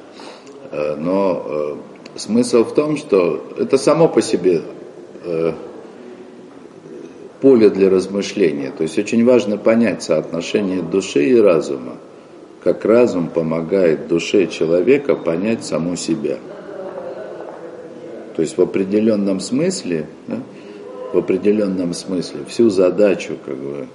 Э, 0.73 0.97
но 0.97 1.43
э, 1.47 2.19
смысл 2.19 2.65
в 2.65 2.75
том, 2.75 2.97
что 2.97 3.47
это 3.59 3.79
само 3.79 4.09
по 4.09 4.21
себе 4.21 4.63
э, 5.25 5.53
поле 7.41 7.71
для 7.71 7.89
размышления. 7.89 8.73
То 8.77 8.83
есть 8.83 8.99
очень 8.99 9.25
важно 9.25 9.57
понять 9.57 10.03
соотношение 10.03 10.83
души 10.83 11.25
и 11.27 11.37
разума. 11.37 11.97
Как 12.65 12.85
разум 12.85 13.29
помогает 13.29 14.09
душе 14.09 14.49
человека 14.49 15.15
понять 15.15 15.65
саму 15.65 15.95
себя. 15.95 16.39
То 18.35 18.43
есть 18.43 18.59
в 18.59 18.63
определенном 18.63 19.39
смысле 19.39 20.09
да, 20.27 20.41
в 21.15 21.19
определенном 21.19 21.95
смысле. 21.95 22.41
Всю 22.49 22.71
задачу 22.71 23.37
как 23.47 23.57
бы, 23.57 23.87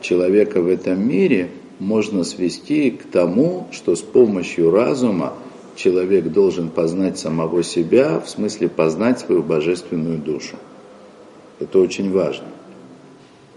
человека 0.00 0.62
в 0.62 0.68
этом 0.68 1.06
мире 1.06 1.50
можно 1.78 2.24
свести 2.24 2.90
к 2.90 3.04
тому, 3.04 3.68
что 3.70 3.94
с 3.94 4.00
помощью 4.00 4.70
разума 4.70 5.34
человек 5.76 6.24
должен 6.32 6.70
познать 6.70 7.18
самого 7.18 7.62
себя, 7.62 8.18
в 8.18 8.30
смысле 8.30 8.70
познать 8.70 9.20
свою 9.20 9.42
божественную 9.42 10.16
душу. 10.16 10.56
Это 11.60 11.78
очень 11.80 12.10
важно. 12.10 12.46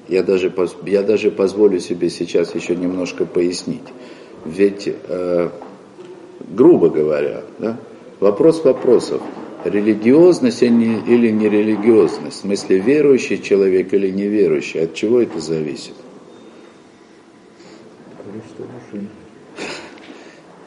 Я 0.09 0.21
даже, 0.21 0.53
я 0.85 1.01
даже 1.01 1.31
позволю 1.31 1.79
себе 1.79 2.09
сейчас 2.09 2.53
еще 2.53 2.75
немножко 2.75 3.25
пояснить. 3.25 3.87
Ведь, 4.43 4.93
э, 5.07 5.49
грубо 6.49 6.89
говоря, 6.89 7.43
да, 7.57 7.77
вопрос 8.19 8.65
вопросов– 8.65 9.21
религиозность 9.65 10.63
или 10.63 11.29
нерелигиозность, 11.29 12.37
в 12.37 12.41
смысле 12.41 12.79
верующий 12.79 13.41
человек 13.41 13.93
или 13.93 14.09
неверующий, 14.09 14.79
от 14.79 14.93
чего 14.93 15.21
это 15.21 15.39
зависит? 15.39 15.93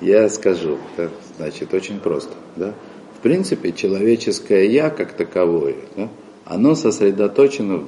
Я 0.01 0.29
скажу, 0.29 0.79
да, 0.97 1.09
значит, 1.39 1.73
очень 1.73 1.99
просто. 1.99 2.33
Да? 2.57 2.75
В 3.17 3.23
принципе, 3.23 3.73
человеческое 3.73 4.67
«я» 4.67 4.91
как 4.91 5.13
таковое, 5.15 5.77
да, 5.97 6.11
оно 6.45 6.75
сосредоточено 6.75 7.85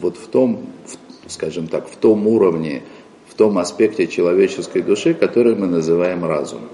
вот 0.00 0.18
в 0.18 0.26
том, 0.26 0.66
в, 0.84 1.30
скажем 1.30 1.68
так, 1.68 1.88
в 1.88 1.96
том 1.96 2.26
уровне, 2.26 2.82
в 3.28 3.34
том 3.34 3.56
аспекте 3.58 4.06
человеческой 4.06 4.82
души, 4.82 5.14
который 5.14 5.54
мы 5.54 5.66
называем 5.66 6.24
разумом. 6.24 6.68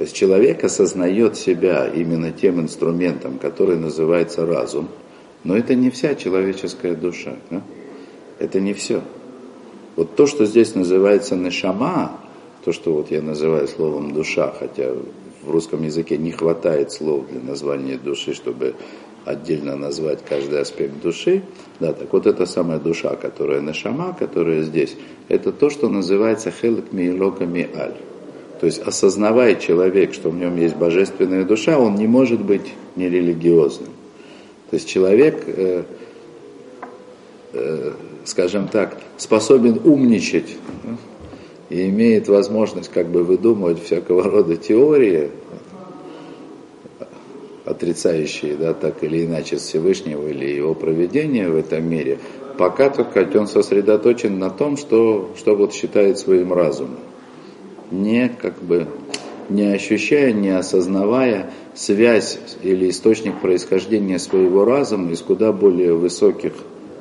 То 0.00 0.04
есть 0.04 0.16
человек 0.16 0.64
осознает 0.64 1.36
себя 1.36 1.86
именно 1.86 2.32
тем 2.32 2.58
инструментом, 2.58 3.38
который 3.38 3.76
называется 3.76 4.46
разум, 4.46 4.88
но 5.44 5.54
это 5.54 5.74
не 5.74 5.90
вся 5.90 6.14
человеческая 6.14 6.94
душа. 6.94 7.34
Да? 7.50 7.60
Это 8.38 8.60
не 8.60 8.72
все. 8.72 9.02
Вот 9.96 10.16
то, 10.16 10.26
что 10.26 10.46
здесь 10.46 10.74
называется 10.74 11.36
нешама, 11.36 12.18
то, 12.64 12.72
что 12.72 12.94
вот 12.94 13.10
я 13.10 13.20
называю 13.20 13.68
словом 13.68 14.12
душа, 14.14 14.54
хотя 14.58 14.90
в 15.42 15.50
русском 15.50 15.82
языке 15.82 16.16
не 16.16 16.32
хватает 16.32 16.92
слов 16.92 17.26
для 17.30 17.42
названия 17.42 17.98
души, 17.98 18.32
чтобы 18.32 18.76
отдельно 19.26 19.76
назвать 19.76 20.20
каждый 20.26 20.62
аспект 20.62 21.02
души, 21.02 21.42
да, 21.78 21.92
так 21.92 22.10
вот 22.10 22.26
эта 22.26 22.46
самая 22.46 22.78
душа, 22.78 23.16
которая 23.16 23.60
нешама, 23.60 24.16
которая 24.18 24.62
здесь, 24.62 24.96
это 25.28 25.52
то, 25.52 25.68
что 25.68 25.90
называется 25.90 26.50
хелек 26.50 26.90
миилока 26.90 27.44
аль. 27.44 27.96
То 28.60 28.66
есть 28.66 28.78
осознавая 28.80 29.54
человек, 29.54 30.12
что 30.12 30.28
в 30.28 30.36
нем 30.36 30.56
есть 30.56 30.76
божественная 30.76 31.44
душа, 31.44 31.78
он 31.78 31.94
не 31.94 32.06
может 32.06 32.44
быть 32.44 32.74
нерелигиозным. 32.94 33.88
То 34.68 34.76
есть 34.76 34.86
человек, 34.86 35.44
э, 35.46 35.84
э, 37.54 37.92
скажем 38.26 38.68
так, 38.68 38.98
способен 39.16 39.80
умничать 39.82 40.58
э, 40.84 41.74
и 41.74 41.88
имеет 41.88 42.28
возможность 42.28 42.90
как 42.90 43.08
бы 43.08 43.24
выдумывать 43.24 43.82
всякого 43.82 44.24
рода 44.24 44.56
теории, 44.56 45.30
отрицающие, 47.64 48.56
да, 48.56 48.74
так 48.74 49.02
или 49.02 49.24
иначе 49.24 49.56
Всевышнего 49.56 50.28
или 50.28 50.44
его 50.44 50.74
проведения 50.74 51.48
в 51.48 51.56
этом 51.56 51.88
мире, 51.88 52.18
пока 52.58 52.90
только 52.90 53.26
он 53.38 53.46
сосредоточен 53.46 54.38
на 54.38 54.50
том, 54.50 54.76
что, 54.76 55.30
что 55.38 55.56
вот 55.56 55.72
считает 55.72 56.18
своим 56.18 56.52
разумом 56.52 56.98
не 57.90 58.28
как 58.28 58.62
бы 58.62 58.88
не 59.48 59.64
ощущая, 59.72 60.32
не 60.32 60.50
осознавая 60.50 61.50
связь 61.74 62.38
или 62.62 62.88
источник 62.88 63.40
происхождения 63.40 64.18
своего 64.18 64.64
разума 64.64 65.10
из 65.10 65.20
куда 65.22 65.52
более 65.52 65.94
высоких, 65.94 66.52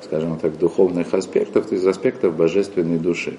скажем 0.04 0.38
так, 0.40 0.58
духовных 0.58 1.14
аспектов, 1.14 1.72
из 1.72 1.86
аспектов 1.86 2.36
божественной 2.36 2.98
души. 2.98 3.38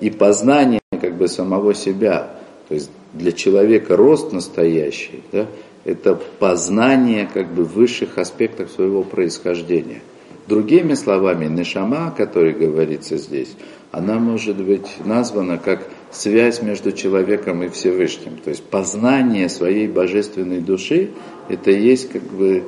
И 0.00 0.10
познание 0.10 0.80
как 0.90 1.16
бы 1.16 1.28
самого 1.28 1.74
себя, 1.74 2.30
то 2.68 2.74
есть 2.74 2.90
для 3.12 3.32
человека 3.32 3.96
рост 3.96 4.32
настоящий, 4.32 5.22
да, 5.30 5.46
это 5.84 6.14
познание 6.14 7.28
как 7.32 7.52
бы 7.52 7.64
высших 7.64 8.18
аспектов 8.18 8.70
своего 8.70 9.02
происхождения. 9.02 10.00
Другими 10.46 10.94
словами, 10.94 11.46
нешама, 11.46 12.08
о 12.08 12.10
которой 12.10 12.52
говорится 12.52 13.16
здесь, 13.16 13.54
она 13.90 14.18
может 14.18 14.56
быть 14.56 14.88
названа 15.04 15.58
как 15.58 15.88
связь 16.12 16.62
между 16.62 16.92
человеком 16.92 17.62
и 17.62 17.68
Всевышним. 17.68 18.36
То 18.36 18.50
есть 18.50 18.62
познание 18.64 19.48
своей 19.48 19.88
божественной 19.88 20.60
души– 20.60 21.10
это 21.48 21.70
и 21.70 21.80
есть 21.80 22.10
как 22.10 22.22
бы 22.22 22.62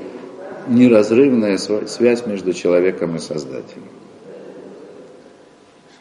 неразрывная 0.67 1.59
связь 1.59 2.27
между 2.27 2.55
человеком 2.55 3.17
и 3.17 3.19
Создателем. 3.19 3.89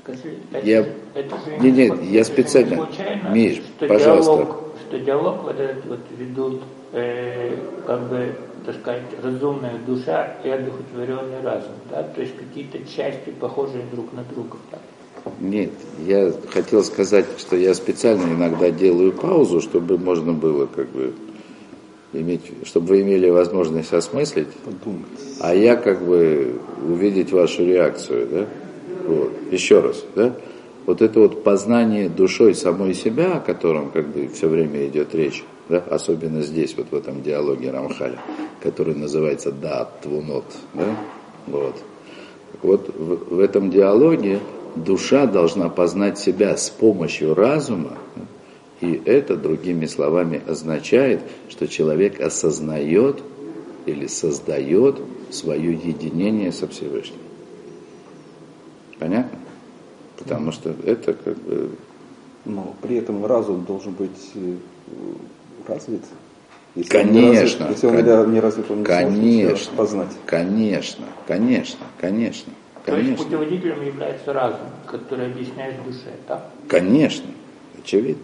Скажи, 0.02 0.38
я, 0.64 0.86
это 1.14 1.38
же 1.46 1.58
нет, 1.62 1.76
нет, 1.76 2.04
я 2.04 2.24
специально, 2.26 2.76
случайно, 2.76 3.30
Миш, 3.30 3.62
что 3.78 3.88
пожалуйста. 3.88 4.36
Диалог, 4.36 4.64
что 4.88 5.00
диалог 5.00 5.44
вот 5.44 5.60
этот 5.60 5.86
вот 5.86 6.00
ведут, 6.18 6.62
э, 6.92 7.56
как 7.88 8.10
бы, 8.10 8.36
так 8.66 8.76
сказать, 8.76 9.04
разумная 9.22 9.78
душа 9.88 10.36
и 10.44 10.50
одухотворенный 10.50 11.42
разум, 11.42 11.72
да, 11.90 12.04
то 12.04 12.20
есть 12.20 12.36
какие-то 12.38 12.80
части 12.80 13.30
похожие 13.30 13.86
друг 13.94 14.12
на 14.12 14.24
друга. 14.26 14.58
Да? 14.72 14.80
Нет, 15.40 15.72
я 16.06 16.34
хотел 16.52 16.84
сказать, 16.84 17.26
что 17.38 17.56
я 17.56 17.74
специально 17.74 18.34
иногда 18.34 18.72
делаю 18.72 19.14
паузу, 19.14 19.62
чтобы 19.62 19.98
можно 19.98 20.34
было 20.34 20.66
как 20.66 20.90
бы 20.90 21.14
иметь, 22.12 22.42
чтобы 22.66 22.88
вы 22.88 23.02
имели 23.02 23.30
возможность 23.30 23.94
осмыслить, 23.94 24.50
Подумать. 24.66 25.08
а 25.40 25.56
я 25.56 25.76
как 25.76 26.04
бы 26.06 26.60
увидеть 26.86 27.32
вашу 27.32 27.66
реакцию, 27.66 28.28
да? 28.30 28.48
Вот. 29.08 29.32
Еще 29.52 29.80
раз, 29.80 30.04
да? 30.16 30.36
вот 30.86 31.02
это 31.02 31.20
вот 31.20 31.44
познание 31.44 32.10
душой 32.10 32.56
самой 32.56 32.94
себя, 32.94 33.38
о 33.38 33.40
котором 33.40 33.90
как 33.92 34.08
бы 34.08 34.28
все 34.28 34.48
время 34.48 34.86
идет 34.88 35.16
речь, 35.16 35.44
да, 35.70 35.84
особенно 35.90 36.42
здесь, 36.42 36.76
вот 36.78 36.88
в 36.92 36.96
этом 36.96 37.22
диалоге 37.24 37.72
Рамхаля, 37.72 38.20
который 38.62 38.96
называется 38.96 39.52
«Да, 39.52 39.90
твунот», 40.02 40.46
да, 40.74 40.96
вот. 41.48 41.76
Вот 42.62 42.90
в, 42.96 43.36
в 43.36 43.40
этом 43.40 43.72
диалоге 43.72 44.40
душа 44.76 45.26
должна 45.26 45.70
познать 45.70 46.18
себя 46.18 46.56
с 46.58 46.70
помощью 46.70 47.34
разума, 47.36 47.98
и 48.82 49.02
это, 49.06 49.36
другими 49.36 49.86
словами, 49.86 50.42
означает, 50.46 51.22
что 51.50 51.68
человек 51.68 52.20
осознает 52.20 53.22
или 53.86 54.08
создает 54.08 55.00
свое 55.32 55.74
единение 55.74 56.52
со 56.52 56.68
Всевышним. 56.68 57.20
Понятно? 59.00 59.40
Потому 60.18 60.52
что 60.52 60.76
это 60.86 61.14
как 61.14 61.38
бы... 61.38 61.72
Но 62.46 62.76
при 62.82 62.98
этом 62.98 63.26
разум 63.26 63.64
должен 63.66 63.94
быть 63.94 64.32
э, 64.36 64.56
развит. 65.68 66.04
Если 66.76 66.90
конечно. 66.90 67.66
Он 67.66 67.72
развит, 67.72 67.84
если 67.84 67.88
он 67.88 67.94
кон... 68.04 68.34
не 68.34 68.40
развит, 68.40 68.72
он 68.72 68.78
не 68.80 68.84
конечно, 68.84 69.78
познать. 69.78 70.12
Конечно, 70.26 71.06
конечно, 71.28 71.86
конечно. 72.00 72.52
То 72.86 72.98
есть 72.98 73.18
путеводителем 73.18 73.86
является 73.86 74.34
разум, 74.34 74.68
который 74.86 75.28
объясняет 75.28 75.76
душе, 75.86 76.12
так? 76.28 76.50
Конечно, 76.68 77.26
очевидно. 77.82 78.24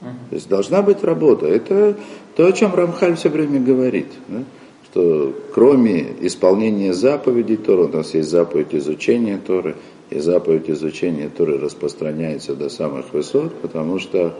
Угу. 0.00 0.08
То 0.30 0.34
есть 0.34 0.48
должна 0.48 0.82
быть 0.82 1.04
работа. 1.04 1.46
Это 1.46 1.96
то, 2.34 2.46
о 2.46 2.52
чем 2.52 2.74
Рамхаль 2.74 3.16
все 3.16 3.28
время 3.28 3.60
говорит. 3.60 4.08
Да? 4.28 4.42
Что 4.90 5.32
кроме 5.54 6.06
исполнения 6.22 6.92
заповедей 6.92 7.56
Торы, 7.56 7.84
у 7.84 7.88
нас 7.88 8.14
есть 8.14 8.30
заповедь 8.30 8.74
изучения 8.74 9.38
Торы, 9.38 9.76
и 10.10 10.18
заповедь 10.18 10.68
изучения 10.68 11.28
Торы 11.28 11.58
распространяется 11.58 12.56
до 12.56 12.68
самых 12.68 13.12
высот, 13.12 13.54
потому 13.60 14.00
что, 14.00 14.34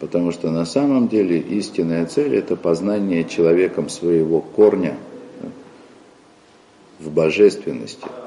потому 0.00 0.32
что 0.32 0.50
на 0.50 0.66
самом 0.66 1.08
деле 1.08 1.38
истинная 1.38 2.04
цель– 2.04 2.34
это 2.36 2.56
познание 2.56 3.24
человеком 3.24 3.88
своего 3.88 4.42
корня 4.42 4.98
да? 5.40 5.48
в 7.00 7.10
божественности– 7.10 8.06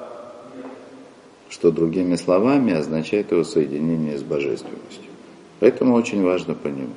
что 1.50 1.72
другими 1.72 2.16
словами 2.16 2.74
означает 2.74 3.32
его 3.32 3.44
соединение 3.44 4.18
с 4.18 4.24
божественностью. 4.24 5.12
Поэтому 5.60 5.96
очень 5.96 6.24
важно 6.24 6.54
понимать. 6.54 6.92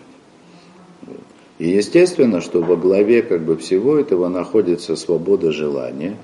И 1.59 1.69
естественно, 1.69 2.41
что 2.41 2.63
во 2.63 2.77
главе 2.77 3.23
как 3.23 3.43
бы 3.43 3.57
всего 3.57 3.99
этого 3.99 4.29
находится 4.29 4.97
свобода 4.97 5.53
желания 5.53 6.17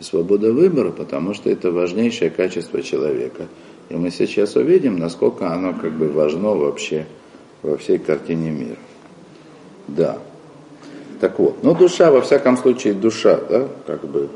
свобода 0.00 0.52
выбора, 0.52 0.90
потому 0.90 1.34
что 1.34 1.50
это 1.50 1.72
важнейшее 1.72 2.30
качество 2.30 2.82
человека. 2.82 3.48
И 3.88 3.94
мы 3.94 4.10
сейчас 4.10 4.54
увидим, 4.56 4.98
насколько 4.98 5.52
оно 5.52 5.74
как 5.74 5.92
бы 5.92 6.08
важно 6.08 6.54
вообще 6.54 7.06
во 7.62 7.76
всей 7.76 7.98
картине 7.98 8.50
мира. 8.50 8.78
Да. 9.88 10.18
Так 11.20 11.38
вот, 11.38 11.62
ну 11.62 11.74
душа, 11.74 12.12
во 12.12 12.20
всяком 12.20 12.56
случае, 12.56 12.94
душа, 12.94 13.40
да, 13.48 13.68
как 13.86 14.06
бы 14.06 14.28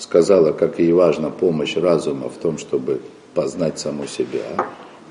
сказала, 0.00 0.52
как 0.52 0.78
ей 0.78 0.92
важна 0.92 1.30
помощь 1.30 1.76
разума 1.76 2.28
в 2.28 2.36
том, 2.38 2.58
чтобы 2.58 3.00
познать 3.34 3.78
саму 3.78 4.06
себя. 4.06 4.66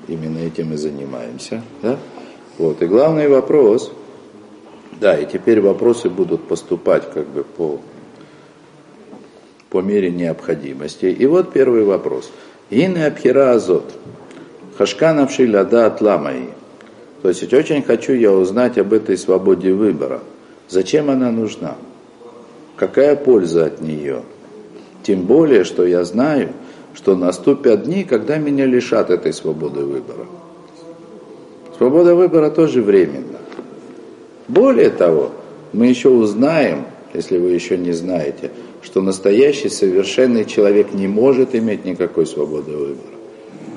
Именно 0.08 0.38
этим 0.38 0.74
и 0.74 0.76
занимаемся. 0.76 1.62
Да? 1.82 1.96
Вот. 2.58 2.82
И 2.82 2.86
главный 2.86 3.28
вопрос, 3.28 3.92
да, 5.00 5.16
и 5.16 5.26
теперь 5.26 5.60
вопросы 5.60 6.10
будут 6.10 6.48
поступать 6.48 7.10
как 7.12 7.28
бы 7.28 7.44
по, 7.44 7.80
по 9.70 9.80
мере 9.80 10.10
необходимости. 10.10 11.06
И 11.06 11.26
вот 11.26 11.52
первый 11.52 11.84
вопрос. 11.84 12.30
Ины 12.70 13.04
абхира 13.04 13.52
азот. 13.52 13.92
Хашканавши 14.76 15.46
ляда 15.46 15.86
атламаи. 15.86 16.50
То 17.22 17.28
есть 17.28 17.52
очень 17.52 17.82
хочу 17.82 18.12
я 18.12 18.32
узнать 18.32 18.78
об 18.78 18.92
этой 18.92 19.16
свободе 19.16 19.72
выбора. 19.72 20.20
Зачем 20.68 21.10
она 21.10 21.30
нужна? 21.30 21.76
Какая 22.76 23.14
польза 23.14 23.66
от 23.66 23.80
нее? 23.80 24.22
Тем 25.10 25.22
более, 25.22 25.64
что 25.64 25.84
я 25.84 26.04
знаю, 26.04 26.50
что 26.94 27.16
наступят 27.16 27.82
дни, 27.82 28.04
когда 28.04 28.38
меня 28.38 28.64
лишат 28.64 29.10
этой 29.10 29.32
свободы 29.32 29.80
выбора. 29.80 30.24
Свобода 31.76 32.14
выбора 32.14 32.48
тоже 32.48 32.80
временна. 32.80 33.40
Более 34.46 34.90
того, 34.90 35.32
мы 35.72 35.86
еще 35.86 36.10
узнаем, 36.10 36.84
если 37.12 37.38
вы 37.38 37.50
еще 37.50 37.76
не 37.76 37.90
знаете, 37.90 38.52
что 38.82 39.02
настоящий 39.02 39.68
совершенный 39.68 40.44
человек 40.44 40.94
не 40.94 41.08
может 41.08 41.56
иметь 41.56 41.84
никакой 41.84 42.24
свободы 42.24 42.70
выбора. 42.70 43.16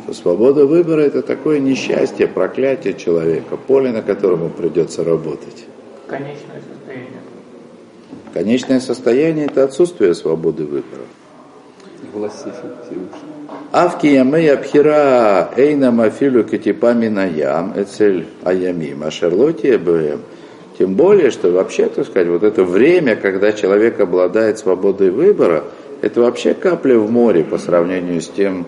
Что 0.03 0.13
свобода 0.13 0.67
выбора 0.67 1.01
это 1.01 1.23
такое 1.23 1.59
несчастье, 1.59 2.27
проклятие 2.27 2.93
человека, 2.93 3.57
поле, 3.57 3.91
на 3.91 4.03
котором 4.03 4.51
придется 4.51 5.03
работать. 5.03 5.65
Конечное 6.05 6.61
состояние. 6.61 7.21
Конечное 8.35 8.79
состояние 8.79 9.47
это 9.47 9.63
отсутствие 9.63 10.13
свободы 10.13 10.65
выбора. 10.65 11.01
Авки 13.71 14.07
ямей 14.07 14.51
абхира 14.51 15.49
эйна 15.55 15.91
мафилю 15.91 16.43
катипами 16.43 17.07
наям 17.07 17.73
эцель 17.75 18.27
аямим, 18.43 19.03
а 19.03 19.11
шарлотия 19.11 19.79
бэм. 19.79 20.19
Тем 20.77 20.95
более, 20.95 21.31
что 21.31 21.51
вообще, 21.51 21.87
так 21.87 22.05
сказать, 22.05 22.27
вот 22.27 22.43
это 22.43 22.63
время, 22.63 23.15
когда 23.15 23.51
человек 23.51 23.99
обладает 23.99 24.59
свободой 24.59 25.11
выбора, 25.11 25.63
это 26.01 26.21
вообще 26.21 26.53
капля 26.53 26.97
в 26.97 27.11
море 27.11 27.43
по 27.43 27.57
сравнению 27.57 28.21
с 28.21 28.27
тем, 28.27 28.65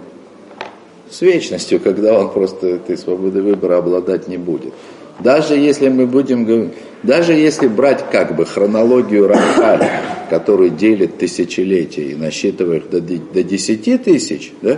с 1.10 1.22
вечностью, 1.22 1.80
когда 1.80 2.20
он 2.20 2.32
просто 2.32 2.68
этой 2.68 2.98
свободой 2.98 3.42
выбора 3.42 3.78
обладать 3.78 4.28
не 4.28 4.38
будет. 4.38 4.74
Даже 5.20 5.56
если 5.56 5.90
мы 5.90 6.06
будем, 6.08 6.72
даже 7.04 7.34
если 7.34 7.68
брать 7.68 8.10
как 8.12 8.36
бы 8.36 8.46
хронологию 8.46 9.28
Рамхаля, 9.28 10.02
который 10.30 10.70
делит 10.70 11.18
тысячелетия 11.18 12.12
и 12.12 12.16
насчитывает 12.16 12.90
до, 12.90 13.00
до 13.00 13.44
10 13.44 14.04
тысяч, 14.04 14.52
да? 14.62 14.78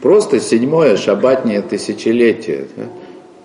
просто 0.00 0.40
седьмое 0.40 0.96
шабатнее 0.96 1.60
тысячелетие, 1.60 2.66
да? 2.76 2.84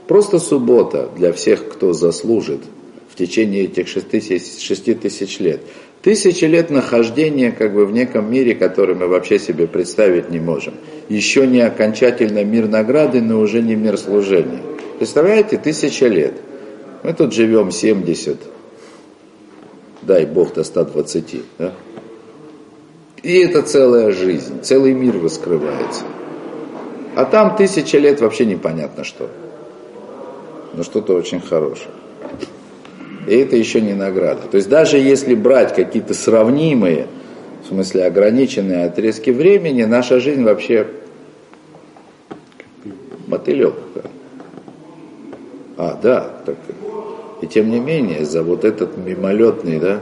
просто 0.08 0.40
суббота 0.40 1.10
для 1.18 1.34
всех, 1.34 1.68
кто 1.68 1.94
заслужит 1.94 2.62
в 3.10 3.16
течение 3.16 3.64
этих 3.64 3.88
шести 3.88 4.22
шести 4.22 4.94
тысяч 4.94 5.40
лет. 5.40 5.62
Тысячи 6.02 6.46
лет 6.46 6.70
нахождения 6.70 7.52
как 7.52 7.74
бы 7.74 7.86
в 7.86 7.92
неком 7.92 8.32
мире, 8.32 8.56
который 8.56 8.96
мы 8.96 9.08
вообще 9.08 9.40
себе 9.40 9.68
представить 9.68 10.30
не 10.30 10.40
можем. 10.40 10.76
Еще 11.10 11.48
не 11.48 11.62
окончательно 11.62 12.44
мир 12.44 12.68
награды, 12.68 13.22
но 13.22 13.40
уже 13.40 13.62
не 13.62 13.76
мир 13.76 13.98
служения. 13.98 14.62
Представляете, 15.00 15.58
тысяча 15.58 16.08
лет. 16.08 16.34
Мы 17.04 17.14
тут 17.14 17.34
живем 17.34 17.72
70, 17.72 18.38
дай 20.02 20.26
Бог 20.26 20.54
до 20.54 20.64
120. 20.64 21.42
Да? 21.58 21.74
И 23.24 23.40
это 23.40 23.62
целая 23.62 24.12
жизнь, 24.12 24.62
целый 24.62 24.94
мир 24.94 25.22
раскрывается. 25.22 26.04
А 27.16 27.26
там 27.26 27.56
тысяча 27.56 27.98
лет 27.98 28.22
вообще 28.22 28.46
непонятно 28.46 29.04
что. 29.04 29.30
Но 30.74 30.84
что-то 30.84 31.14
очень 31.14 31.42
хорошее. 31.42 31.90
И 33.28 33.36
это 33.36 33.58
еще 33.58 33.82
не 33.82 33.94
награда. 33.94 34.42
То 34.50 34.56
есть 34.56 34.70
даже 34.70 34.98
если 34.98 35.36
брать 35.36 35.76
какие-то 35.76 36.14
сравнимые, 36.14 37.08
в 37.64 37.68
смысле 37.68 38.06
ограниченные 38.06 38.86
отрезки 38.86 39.32
времени, 39.32 39.84
наша 39.84 40.22
жизнь 40.22 40.44
вообще 40.44 40.88
мотылек. 43.28 43.76
А, 45.76 46.00
да, 46.02 46.32
так. 46.46 46.56
И 47.42 47.48
тем 47.48 47.70
не 47.70 47.82
менее, 47.82 48.26
за 48.26 48.44
вот 48.44 48.64
этот 48.64 48.98
мимолетный, 48.98 49.80
да, 49.80 50.00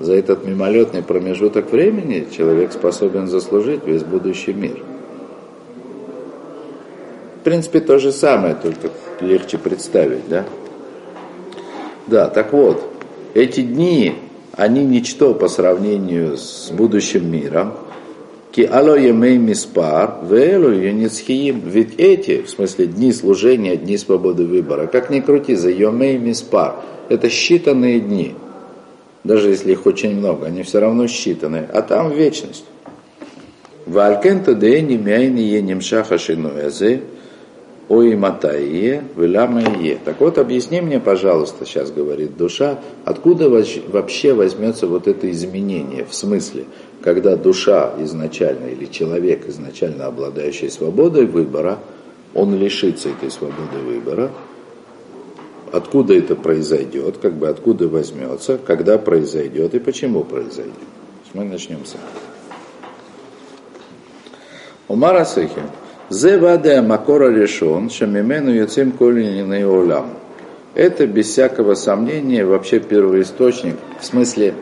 за 0.00 0.14
этот 0.14 0.44
мимолетный 0.44 1.02
промежуток 1.02 1.70
времени 1.70 2.26
человек 2.34 2.72
способен 2.72 3.28
заслужить 3.28 3.86
весь 3.86 4.02
будущий 4.02 4.54
мир. 4.54 4.82
В 7.40 7.44
принципе, 7.44 7.80
то 7.80 7.98
же 7.98 8.10
самое, 8.10 8.54
только 8.54 8.88
легче 9.20 9.58
представить, 9.58 10.28
да? 10.28 10.44
Да, 12.06 12.28
так 12.28 12.52
вот, 12.52 12.84
эти 13.34 13.62
дни, 13.62 14.14
они 14.52 14.84
ничто 14.84 15.34
по 15.34 15.48
сравнению 15.48 16.36
с 16.36 16.70
будущим 16.70 17.30
миром. 17.30 17.74
Ки 18.52 18.68
ало 18.70 18.96
емей 18.96 19.36
миспар, 19.36 20.18
вэлу 20.22 20.70
юницхиим. 20.70 21.62
Ведь 21.66 21.94
эти, 21.98 22.42
в 22.42 22.50
смысле 22.50 22.86
дни 22.86 23.12
служения, 23.12 23.76
дни 23.76 23.98
свободы 23.98 24.44
выбора, 24.44 24.86
как 24.86 25.10
ни 25.10 25.20
крути, 25.20 25.56
за 25.56 25.70
емей 25.70 26.18
миспар, 26.18 26.76
это 27.08 27.26
считанные 27.26 27.98
дни. 27.98 28.34
Даже 29.24 29.48
если 29.48 29.72
их 29.72 29.86
очень 29.86 30.16
много, 30.16 30.46
они 30.46 30.62
все 30.62 30.78
равно 30.78 31.06
считанные. 31.06 31.68
А 31.72 31.82
там 31.82 32.12
вечность. 32.12 32.64
Валькента 33.86 34.54
дэни 34.54 34.96
мяйни 34.96 35.42
еним 35.42 35.80
шаха 35.80 36.18
шинуэзы, 36.18 37.02
Ой 37.88 38.16
матае, 38.16 39.02
е. 39.14 39.98
Так 40.04 40.20
вот, 40.20 40.38
объясни 40.38 40.80
мне, 40.80 41.00
пожалуйста, 41.00 41.66
сейчас 41.66 41.90
говорит 41.90 42.36
душа, 42.36 42.78
откуда 43.04 43.50
вообще 43.50 44.32
возьмется 44.32 44.86
вот 44.86 45.06
это 45.06 45.30
изменение? 45.30 46.06
В 46.06 46.14
смысле, 46.14 46.64
когда 47.02 47.36
душа 47.36 47.92
изначально 47.98 48.68
или 48.68 48.86
человек 48.86 49.46
изначально 49.48 50.06
обладающий 50.06 50.70
свободой 50.70 51.26
выбора, 51.26 51.78
он 52.34 52.58
лишится 52.58 53.10
этой 53.10 53.30
свободы 53.30 53.78
выбора, 53.84 54.30
откуда 55.70 56.14
это 56.14 56.36
произойдет, 56.36 57.18
как 57.18 57.34
бы 57.34 57.48
откуда 57.48 57.86
возьмется, 57.88 58.56
когда 58.56 58.96
произойдет 58.96 59.74
и 59.74 59.78
почему 59.78 60.24
произойдет. 60.24 60.72
Мы 61.34 61.44
начнем 61.44 61.84
с 61.84 61.90
этого. 61.90 62.08
Умар 64.88 65.16
Асыхи. 65.16 65.60
Зе 66.20 66.38
ваде 66.38 66.80
макора 66.80 67.28
решен, 67.40 67.90
шамимену 67.90 68.52
юцим 68.52 68.92
колинины 68.92 69.66
олам. 69.66 70.10
Это 70.76 71.08
без 71.08 71.26
всякого 71.26 71.74
сомнения 71.74 72.44
вообще 72.44 72.78
первоисточник, 72.78 73.74
в 74.00 74.04
смысле 74.04 74.54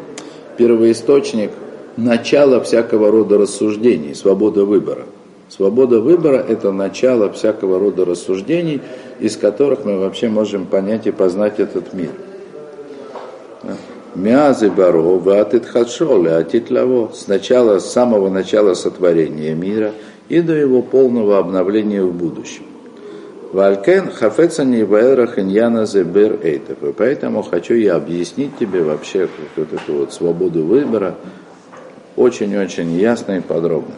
первоисточник 0.57 1.51
начала 1.99 2.59
всякого 2.63 3.11
рода 3.11 3.37
рассуждений, 3.37 4.15
свобода 4.15 4.65
выбора. 4.65 5.03
Свобода 5.51 6.01
выбора– 6.01 6.39
это 6.49 6.73
начало 6.73 7.31
всякого 7.31 7.79
рода 7.79 8.07
рассуждений, 8.07 8.81
из 9.21 9.37
которых 9.37 9.85
мы 9.85 9.99
вообще 9.99 10.31
можем 10.31 10.65
понять 10.65 11.07
и 11.07 11.11
познать 11.11 11.61
этот 11.61 11.93
мир. 11.93 12.13
Мязы 14.15 14.71
баро, 14.71 15.19
ватит 15.19 15.67
хадшол, 15.67 16.29
атит 16.29 16.71
лаво. 16.71 17.11
Сначала, 17.15 17.79
с 17.79 17.93
самого 17.93 18.31
начала 18.31 18.73
сотворения 18.73 19.55
мира 19.55 19.93
и 20.33 20.41
до 20.41 20.55
его 20.55 20.81
полного 20.81 21.39
обновления 21.39 22.03
в 22.03 22.15
будущем. 22.15 22.65
Валькен 23.53 24.11
хафецани 24.11 24.83
ваэрах 24.83 25.39
иньяна 25.39 25.85
зебер 25.85 26.39
эйтов. 26.43 26.83
И 26.83 26.93
поэтому 26.93 27.43
хочу 27.43 27.75
я 27.75 27.97
объяснить 27.97 28.57
тебе 28.59 28.83
вообще 28.83 29.29
вот 29.57 29.69
эту 29.75 29.93
вот 29.93 30.15
свободу 30.15 30.65
выбора 30.65 31.17
очень-очень 32.17 32.95
ясно 32.97 33.33
и 33.33 33.41
подробно. 33.41 33.95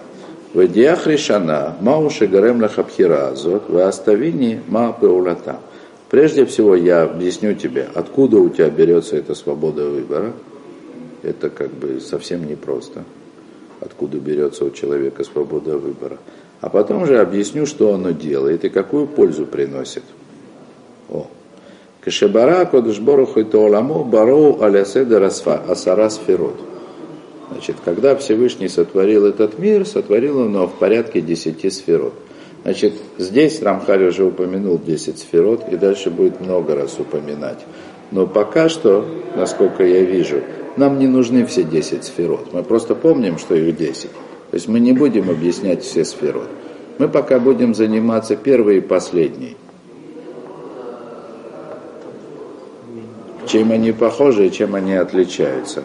В 0.52 0.66
идеях 0.66 1.06
решана 1.06 1.76
мауши 1.80 2.26
гарем 2.26 2.60
лахабхира 2.60 3.28
азот, 3.28 3.68
в 3.68 3.78
оставини 3.78 4.60
ма 4.66 4.96
пеулата. 5.00 5.60
Прежде 6.10 6.46
всего 6.46 6.74
я 6.74 7.02
объясню 7.02 7.54
тебе, 7.54 7.86
откуда 7.94 8.38
у 8.38 8.48
тебя 8.48 8.70
берется 8.70 9.16
эта 9.16 9.36
свобода 9.36 9.84
выбора. 9.84 10.32
Это 11.22 11.48
как 11.48 11.70
бы 11.70 12.00
совсем 12.00 12.44
непросто. 12.44 13.04
Откуда 13.84 14.18
берется 14.18 14.64
у 14.64 14.70
человека 14.70 15.24
свобода 15.24 15.76
выбора. 15.76 16.18
А 16.60 16.70
потом 16.70 17.06
же 17.06 17.20
объясню, 17.20 17.66
что 17.66 17.92
оно 17.92 18.10
делает 18.10 18.64
и 18.64 18.70
какую 18.70 19.06
пользу 19.06 19.44
приносит. 19.44 20.02
О. 21.10 21.26
Кашебара 22.00 22.64
кодышбору 22.64 23.26
хайтоламо 23.26 24.04
бароу 24.04 24.62
аляседа 24.62 25.24
асара 25.24 26.08
сферот. 26.08 26.54
Значит, 27.50 27.76
когда 27.84 28.16
Всевышний 28.16 28.68
сотворил 28.68 29.26
этот 29.26 29.58
мир, 29.58 29.86
сотворил 29.86 30.38
он 30.40 30.54
его 30.54 30.66
в 30.66 30.74
порядке 30.74 31.20
десяти 31.20 31.68
сферот. 31.68 32.14
Значит, 32.64 32.94
здесь 33.18 33.60
Рамхаль 33.60 34.06
уже 34.06 34.24
упомянул 34.24 34.78
10 34.78 35.18
сферот 35.18 35.68
и 35.70 35.76
дальше 35.76 36.08
будет 36.08 36.40
много 36.40 36.74
раз 36.74 36.98
упоминать. 36.98 37.58
Но 38.10 38.26
пока 38.26 38.70
что, 38.70 39.06
насколько 39.36 39.84
я 39.84 40.00
вижу, 40.00 40.40
нам 40.76 40.98
не 40.98 41.06
нужны 41.06 41.46
все 41.46 41.62
10 41.62 42.04
сферот. 42.04 42.52
Мы 42.52 42.62
просто 42.62 42.94
помним, 42.94 43.38
что 43.38 43.54
их 43.54 43.76
10. 43.76 44.10
То 44.10 44.54
есть 44.54 44.68
мы 44.68 44.80
не 44.80 44.92
будем 44.92 45.30
объяснять 45.30 45.82
все 45.82 46.04
сферот. 46.04 46.48
Мы 46.98 47.08
пока 47.08 47.38
будем 47.38 47.74
заниматься 47.74 48.36
первой 48.36 48.78
и 48.78 48.80
последней. 48.80 49.56
Чем 53.46 53.72
они 53.72 53.92
похожи 53.92 54.46
и 54.46 54.52
чем 54.52 54.74
они 54.74 54.94
отличаются. 54.94 55.82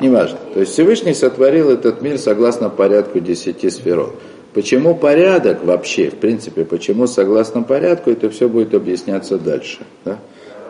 Неважно. 0.00 0.38
То 0.52 0.60
есть 0.60 0.72
Всевышний 0.72 1.14
сотворил 1.14 1.70
этот 1.70 2.02
мир 2.02 2.18
согласно 2.18 2.68
порядку 2.68 3.20
десяти 3.20 3.70
сферот. 3.70 4.14
Почему 4.52 4.94
порядок 4.94 5.64
вообще, 5.64 6.10
в 6.10 6.14
принципе, 6.14 6.64
почему 6.64 7.06
согласно 7.06 7.62
порядку, 7.62 8.10
это 8.10 8.30
все 8.30 8.48
будет 8.48 8.74
объясняться 8.74 9.38
дальше. 9.38 9.80
Да? 10.04 10.18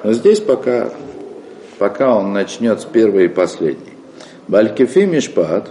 Но 0.02 0.12
здесь 0.12 0.40
пока, 0.40 0.90
пока 1.78 2.16
он 2.16 2.32
начнет 2.32 2.80
с 2.80 2.84
первой 2.84 3.26
и 3.26 3.28
последней. 3.28 3.94
Балькефи 4.48 5.06
мишпат, 5.06 5.68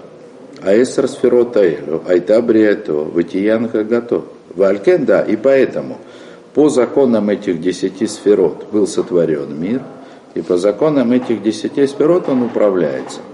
аэсар 0.62 1.08
сферот 1.08 1.56
аэлю, 1.58 2.04
айта 2.08 2.42
вытиян 2.42 3.70
хагато. 3.70 4.24
Валькен, 4.56 5.06
да, 5.06 5.22
и 5.22 5.36
поэтому 5.36 5.98
по 6.54 6.70
законам 6.70 7.30
этих 7.30 7.60
десяти 7.60 8.08
сферот 8.08 8.68
был 8.72 8.88
сотворен 8.88 9.60
мир, 9.60 9.82
и 10.34 10.42
по 10.42 10.58
законам 10.58 11.12
этих 11.12 11.44
десяти 11.44 11.86
сферот 11.88 12.30
он 12.30 12.44
управляется– 12.44 13.20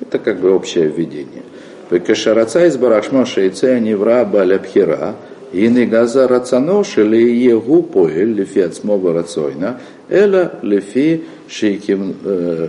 это 0.00 0.18
как 0.18 0.40
бы 0.40 0.54
общее 0.54 0.86
введение. 0.86 1.42
Векешараца 1.90 2.66
из 2.66 2.76
барашма 2.76 3.26
шейце 3.26 3.80
невра 3.80 4.24
балябхира, 4.24 5.16
и 5.52 5.68
газа 5.86 6.28
рацано 6.28 6.84
шели 6.84 7.30
егу 7.32 7.82
поэль 7.82 8.34
лифи 8.34 8.60
ацмова 8.60 9.12
рацойна, 9.12 9.80
эла 10.08 10.52
лифи 10.62 11.24
э, 11.50 12.68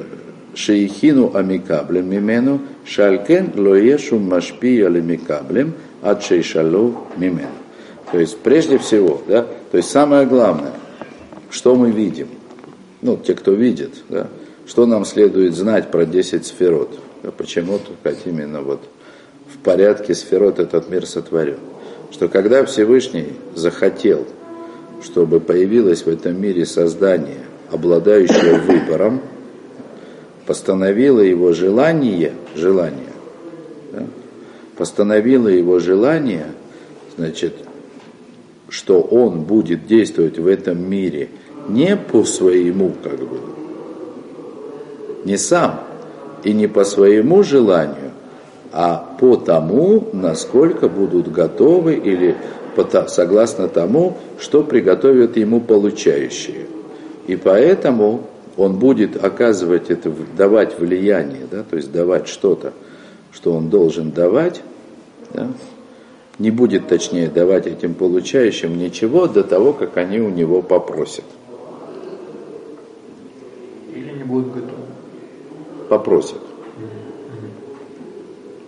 шейхину 0.55 1.31
амикаблем 1.35 2.09
мимену, 2.09 2.61
шалькен 2.85 3.51
лоешу 3.55 4.19
машпия 4.19 4.87
лимикаблем, 4.87 5.73
от 6.01 6.23
шейшалу 6.23 7.07
мимену. 7.17 7.47
То 8.11 8.19
есть 8.19 8.37
прежде 8.39 8.77
всего, 8.77 9.21
да, 9.27 9.45
то 9.71 9.77
есть 9.77 9.89
самое 9.89 10.25
главное, 10.25 10.73
что 11.51 11.75
мы 11.75 11.91
видим, 11.91 12.27
ну, 13.01 13.17
те, 13.17 13.33
кто 13.35 13.51
видит, 13.51 13.91
да, 14.09 14.27
что 14.65 14.85
нам 14.85 15.05
следует 15.05 15.55
знать 15.55 15.91
про 15.91 16.05
10 16.05 16.45
сферот– 16.45 16.99
а 17.23 17.31
почему 17.31 17.79
как 18.01 18.15
именно 18.25 18.61
вот 18.61 18.81
в 19.53 19.57
порядке 19.57 20.13
сферот 20.13 20.59
этот 20.59 20.89
мир 20.89 21.05
сотворен. 21.05 21.59
Что 22.11 22.27
когда 22.27 22.65
Всевышний 22.65 23.33
захотел, 23.55 24.25
чтобы 25.03 25.39
появилось 25.39 26.03
в 26.03 26.09
этом 26.09 26.41
мире 26.41 26.65
создание, 26.65 27.43
обладающее 27.71 28.59
выбором, 28.59 29.21
постановило 30.45 31.19
его 31.19 31.53
желание, 31.53 32.33
желание, 32.55 33.13
да, 33.93 34.05
постановило 34.75 35.47
его 35.47 35.79
желание, 35.79 36.47
значит, 37.15 37.53
что 38.69 39.01
он 39.01 39.41
будет 39.41 39.85
действовать 39.85 40.39
в 40.39 40.47
этом 40.47 40.89
мире 40.89 41.29
не 41.67 41.95
по 41.95 42.23
своему, 42.23 42.93
как 43.03 43.19
бы, 43.19 43.39
не 45.25 45.37
сам, 45.37 45.81
и 46.43 46.53
не 46.53 46.67
по 46.67 46.83
своему 46.83 47.43
желанию, 47.43 48.08
а 48.71 49.15
по 49.19 49.35
тому, 49.35 50.09
насколько 50.13 50.89
будут 50.89 51.31
готовы 51.31 51.95
или 51.95 52.35
согласно 53.07 53.67
тому, 53.67 54.17
что 54.39 54.63
приготовят 54.63 55.35
ему 55.37 55.59
получающие. 55.59 56.67
И 57.27 57.35
поэтому 57.35 58.21
он 58.57 58.77
будет 58.77 59.21
оказывать 59.23 59.89
это, 59.89 60.11
давать 60.37 60.79
влияние, 60.79 61.47
да, 61.49 61.63
то 61.63 61.75
есть 61.75 61.91
давать 61.91 62.27
что-то, 62.27 62.73
что 63.31 63.53
он 63.53 63.69
должен 63.69 64.11
давать, 64.11 64.61
да, 65.33 65.47
не 66.37 66.51
будет 66.51 66.87
точнее 66.87 67.27
давать 67.27 67.67
этим 67.67 67.93
получающим 67.93 68.77
ничего 68.77 69.27
до 69.27 69.43
того, 69.43 69.73
как 69.73 69.97
они 69.97 70.19
у 70.19 70.29
него 70.29 70.61
попросят. 70.61 71.25
Или 73.93 74.11
не 74.11 74.23
будут 74.23 74.53
готовы 74.53 74.89
попросят. 75.89 76.37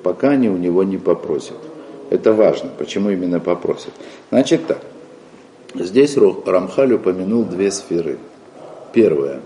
Пока 0.04 0.32
они 0.32 0.50
у 0.50 0.58
него 0.58 0.84
не 0.84 0.98
попросят. 0.98 1.58
Это 2.10 2.34
важно. 2.34 2.70
Почему 2.78 3.10
именно 3.10 3.40
попросят? 3.40 3.94
Значит 4.30 4.68
так. 4.68 4.82
Здесь 5.74 6.18
Рамхаль 6.18 6.94
упомянул 6.94 7.46
две 7.46 7.72
сферы. 7.72 8.18
Первая, 8.94 9.40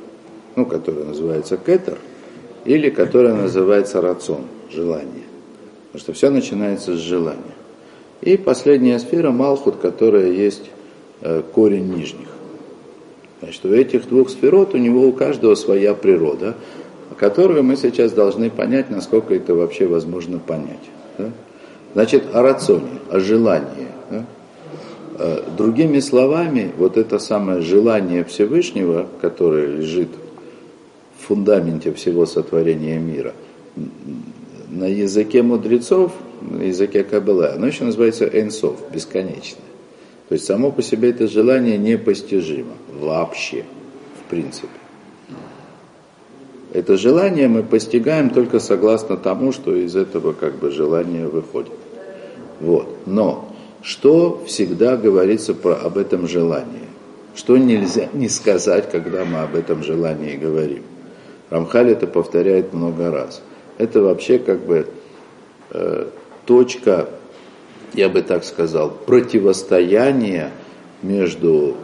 ну, 0.56 0.66
которая 0.66 1.06
называется 1.06 1.58
кетер, 1.58 2.00
или 2.66 2.90
которая 2.90 3.36
называется 3.36 4.02
рацион, 4.02 4.46
желание. 4.72 5.26
Потому 5.92 6.00
что 6.00 6.14
все 6.14 6.30
начинается 6.32 6.96
с 6.96 7.00
желания. 7.00 7.42
И 8.22 8.38
последняя 8.38 8.98
сфера 8.98 9.30
Малхут, 9.30 9.76
которая 9.76 10.32
есть 10.32 10.64
э, 11.22 11.44
корень 11.54 11.94
нижних. 11.94 12.30
Значит, 13.42 13.66
у 13.66 13.74
этих 13.74 14.10
двух 14.10 14.32
сферот 14.32 14.74
у 14.74 14.78
него 14.78 15.08
у 15.08 15.12
каждого 15.12 15.54
своя 15.54 15.94
природа 15.94 16.56
которую 17.18 17.64
мы 17.64 17.76
сейчас 17.76 18.12
должны 18.12 18.50
понять, 18.50 18.90
насколько 18.90 19.34
это 19.34 19.54
вообще 19.54 19.86
возможно 19.86 20.40
понять. 20.40 20.80
Значит, 21.94 22.24
о 22.34 22.42
рационе, 22.42 23.00
о 23.10 23.20
желании. 23.20 23.88
Э, 25.18 25.44
другими 25.58 26.00
словами, 26.00 26.72
вот 26.78 26.98
это 26.98 27.20
самое 27.20 27.62
желание 27.62 28.26
Всевышнего, 28.26 29.08
которое 29.22 29.68
лежит 29.68 30.10
в 31.18 31.28
фундаменте 31.28 31.94
всего 31.94 32.26
сотворения 32.26 33.00
мира, 33.00 33.34
на 34.70 34.86
языке 34.86 35.42
мудрецов 35.42 36.12
на 36.42 36.64
языке 36.64 37.04
Каббалы, 37.04 37.48
оно 37.48 37.68
еще 37.68 37.86
называется 37.86 38.26
энсов, 38.26 38.76
бесконечное. 38.92 39.62
То 40.28 40.34
есть 40.34 40.46
само 40.46 40.72
по 40.72 40.82
себе 40.82 41.12
это 41.12 41.28
желание 41.28 41.78
непостижимо 41.78 42.74
вообще, 42.92 43.64
в 44.20 44.30
принципе. 44.30 44.68
Это 46.76 46.98
желание 46.98 47.48
мы 47.48 47.64
постигаем 47.64 48.30
только 48.30 48.60
согласно 48.60 49.16
тому, 49.16 49.54
что 49.54 49.74
из 49.74 49.96
этого 49.96 50.34
как 50.34 50.56
бы 50.56 50.72
желание 50.72 51.26
выходит. 51.26 51.72
Вот. 52.60 52.98
Но 53.06 53.50
что 53.82 54.44
всегда 54.46 54.98
говорится 54.98 55.54
про, 55.54 55.76
об 55.76 55.98
этом 55.98 56.28
желании? 56.28 56.90
Что 57.34 57.56
нельзя 57.56 58.10
не 58.12 58.28
сказать, 58.28 58.92
когда 58.92 59.24
мы 59.24 59.40
об 59.40 59.56
этом 59.56 59.86
желании 59.86 60.36
говорим? 60.36 60.84
Рамхаль 61.50 61.92
это 61.92 62.08
повторяет 62.08 62.74
много 62.74 63.10
раз. 63.10 63.42
Это 63.78 64.02
вообще 64.02 64.38
как 64.38 64.66
бы 64.66 64.86
э, 65.70 66.08
точка, 66.46 67.08
я 67.94 68.10
бы 68.10 68.22
так 68.22 68.44
сказал, 68.44 68.90
противостояния 68.90 70.52
между 71.02 71.78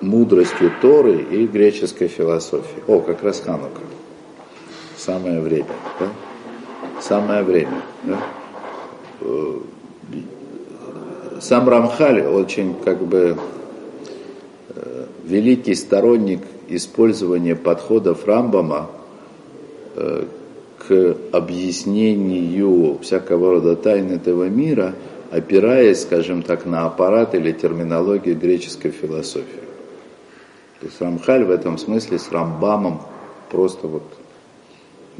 мудростью 0.00 0.72
Торы 0.80 1.26
и 1.30 1.46
греческой 1.46 2.08
философией. 2.08 2.82
О, 2.86 3.00
как 3.00 3.22
раз 3.22 3.42
Ханука. 3.44 3.89
Самое 5.00 5.40
время. 5.40 5.66
Да? 5.98 6.08
Самое 7.00 7.42
время. 7.42 7.80
Да? 8.02 8.18
Сам 11.40 11.66
Рамхаль 11.66 12.20
очень 12.20 12.74
как 12.74 13.00
бы 13.00 13.38
э, 14.68 15.06
великий 15.24 15.74
сторонник 15.74 16.42
использования 16.68 17.56
подходов 17.56 18.26
Рамбама 18.26 18.90
э, 19.96 20.26
к 20.76 21.16
объяснению 21.32 22.98
всякого 22.98 23.52
рода 23.52 23.76
тайн 23.76 24.10
этого 24.10 24.50
мира, 24.50 24.94
опираясь, 25.30 26.02
скажем 26.02 26.42
так, 26.42 26.66
на 26.66 26.84
аппарат 26.84 27.34
или 27.34 27.52
терминологию 27.52 28.38
греческой 28.38 28.90
философии. 28.90 29.64
То 30.80 30.86
есть 30.86 31.00
Рамхаль 31.00 31.44
в 31.44 31.50
этом 31.50 31.78
смысле 31.78 32.18
с 32.18 32.30
Рамбамом 32.30 33.00
просто 33.50 33.86
вот 33.86 34.02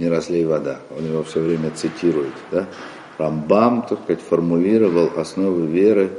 не 0.00 0.08
разлей 0.08 0.44
вода. 0.44 0.80
Он 0.96 1.04
его 1.04 1.22
все 1.22 1.40
время 1.40 1.70
цитирует. 1.70 2.32
Да? 2.50 2.66
Рамбам, 3.18 3.84
так 3.86 4.00
сказать, 4.02 4.22
формулировал 4.22 5.10
основы 5.16 5.66
веры, 5.66 6.10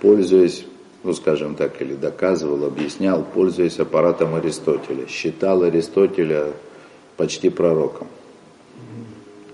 пользуясь, 0.00 0.66
ну 1.02 1.14
скажем 1.14 1.54
так, 1.54 1.80
или 1.80 1.94
доказывал, 1.94 2.64
объяснял, 2.66 3.24
пользуясь 3.24 3.78
аппаратом 3.80 4.34
Аристотеля. 4.34 5.06
Считал 5.08 5.62
Аристотеля 5.62 6.48
почти 7.16 7.48
пророком. 7.48 8.06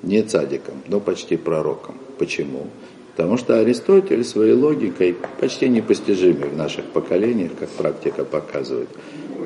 Не 0.03 0.22
цадиком, 0.22 0.83
но 0.89 0.99
почти 0.99 1.37
пророком. 1.37 1.95
Почему? 2.18 2.66
Потому 3.16 3.37
что 3.37 3.59
Аристотель 3.59 4.24
своей 4.24 4.55
логикой, 4.55 5.16
почти 5.41 5.68
непостижимой 5.68 6.49
в 6.49 6.57
наших 6.57 6.85
поколениях, 6.87 7.53
как 7.59 7.68
практика 7.68 8.24
показывает, 8.24 8.89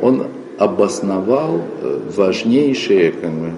он 0.00 0.26
обосновал 0.58 1.60
э, 1.60 2.00
важнейшие 2.14 3.12
как 3.12 3.30
бы, 3.30 3.52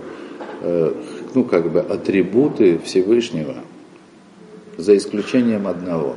ну, 1.35 1.45
как 1.45 1.71
бы 1.71 1.81
атрибуты 1.81 2.79
Всевышнего– 2.79 3.57
за 4.77 4.97
исключением 4.97 5.67
одного. 5.67 6.17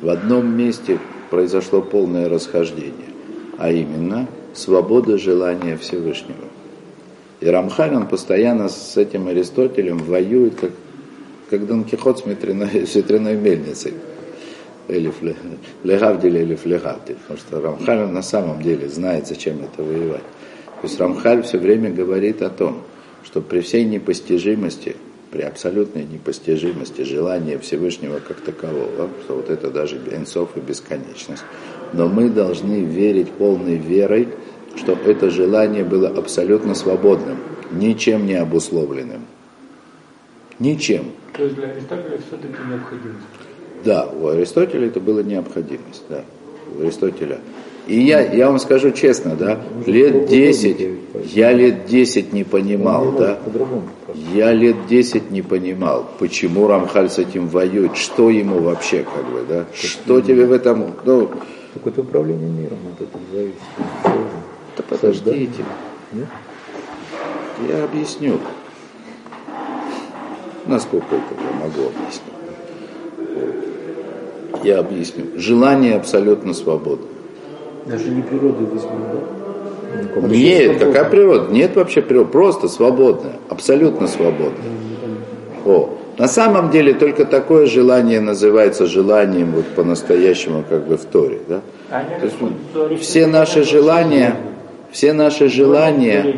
В 0.00 0.08
одном 0.08 0.56
месте 0.56 0.98
произошло 1.30 1.80
полное 1.80 2.28
расхождение, 2.28 3.10
а 3.58 3.70
именно 3.70 4.26
свобода 4.54 5.18
желания 5.18 5.76
Всевышнего. 5.76 6.48
И 7.40 7.46
Рамхаль, 7.46 7.94
он 7.94 8.06
постоянно 8.06 8.68
с 8.68 8.96
этим 8.96 9.28
Аристотелем 9.28 9.98
воюет, 9.98 10.54
как, 10.60 10.70
как 11.50 11.66
Дон 11.66 11.84
Кихот 11.84 12.20
с 12.20 12.26
ветряной, 12.26 12.86
с 12.86 12.94
ветряной 12.94 13.36
мельницей. 13.36 13.94
Или 14.88 15.12
флегавдиль, 15.82 16.36
или 16.36 16.54
флегавдиль. 16.56 17.16
Потому 17.26 17.38
что 17.38 17.60
Рамхаль 17.60 18.08
на 18.08 18.22
самом 18.22 18.62
деле 18.62 18.88
знает, 18.88 19.26
зачем 19.26 19.60
это 19.62 19.82
воевать. 19.82 20.22
То 20.80 20.88
есть 20.88 20.98
Рамхаль 20.98 21.42
все 21.42 21.58
время 21.58 21.90
говорит 21.90 22.42
о 22.42 22.50
том, 22.50 22.82
что 23.24 23.40
при 23.40 23.60
всей 23.60 23.84
непостижимости 23.84 24.96
при 25.32 25.40
абсолютной 25.40 26.04
непостижимости 26.04 27.02
желания 27.02 27.58
Всевышнего 27.58 28.20
как 28.20 28.42
такового, 28.42 29.08
что 29.24 29.36
вот 29.36 29.48
это 29.48 29.70
даже 29.70 29.96
энсов 29.96 30.50
и 30.56 30.60
бесконечность. 30.60 31.42
Но 31.94 32.06
мы 32.06 32.28
должны 32.28 32.84
верить 32.84 33.30
полной 33.30 33.76
верой, 33.76 34.28
что 34.76 34.92
это 34.92 35.30
желание 35.30 35.84
было 35.84 36.08
абсолютно 36.08 36.74
свободным, 36.74 37.38
ничем 37.72 38.26
не 38.26 38.34
обусловленным. 38.34 39.22
Ничем. 40.58 41.12
То 41.34 41.44
есть 41.44 41.56
для 41.56 41.68
Аристотеля 41.68 42.18
все-таки 42.18 42.68
необходимость. 42.68 43.26
Да, 43.84 44.06
у 44.06 44.28
Аристотеля 44.28 44.86
это 44.86 45.00
была 45.00 45.22
необходимость, 45.22 46.04
да, 46.10 46.24
у 46.76 46.82
Аристотеля. 46.82 47.40
И 47.86 48.00
я, 48.00 48.20
я 48.20 48.46
вам 48.46 48.58
скажу 48.60 48.92
честно, 48.92 49.34
да, 49.34 49.60
лет 49.86 50.26
10, 50.26 50.88
я 51.34 51.52
лет 51.52 51.86
10 51.86 52.32
не 52.32 52.44
понимал, 52.44 53.10
да, 53.12 53.38
я 54.32 54.52
лет 54.52 54.86
10 54.88 55.32
не 55.32 55.42
понимал, 55.42 56.08
почему 56.20 56.68
Рамхаль 56.68 57.10
с 57.10 57.18
этим 57.18 57.48
воюет, 57.48 57.96
что 57.96 58.30
ему 58.30 58.60
вообще, 58.60 59.04
как 59.04 59.24
бы, 59.24 59.44
да, 59.48 59.66
что 59.74 60.20
тебе 60.20 60.46
в 60.46 60.52
этом, 60.52 60.94
ну... 61.04 61.30
Какое-то 61.74 62.02
управление 62.02 62.50
миром 62.50 62.76
от 62.94 63.00
этого 63.00 63.22
зависит. 63.32 63.56
Да 64.76 64.82
подождите. 64.88 65.64
Я 67.66 67.84
объясню, 67.84 68.38
насколько 70.66 71.16
это 71.16 71.34
я 71.34 71.50
могу 71.58 71.88
объяснить. 71.88 72.32
Я 74.62 74.80
объясню. 74.80 75.24
Желание 75.36 75.94
абсолютно 75.96 76.52
свободно. 76.52 77.06
Даже 77.86 78.10
не 78.10 78.22
природы 78.22 78.64
вызвано, 78.64 79.06
да? 79.12 80.20
Нет, 80.28 80.78
какая 80.78 81.04
природа? 81.04 81.52
Нет 81.52 81.76
вообще 81.76 82.00
природы, 82.00 82.30
просто 82.30 82.68
свободная, 82.68 83.36
абсолютно 83.48 84.06
свободная. 84.06 84.70
О, 85.64 85.90
на 86.18 86.28
самом 86.28 86.70
деле 86.70 86.94
только 86.94 87.24
такое 87.24 87.66
желание 87.66 88.20
называется 88.20 88.86
желанием 88.86 89.52
вот 89.52 89.66
по-настоящему 89.74 90.64
как 90.68 90.86
бы 90.86 90.96
в 90.96 91.04
Торе, 91.04 91.40
да? 91.48 91.60
То 91.90 92.26
есть, 92.26 93.02
все 93.02 93.26
наши 93.26 93.64
желания, 93.64 94.36
все 94.90 95.12
наши 95.12 95.48
желания, 95.48 96.36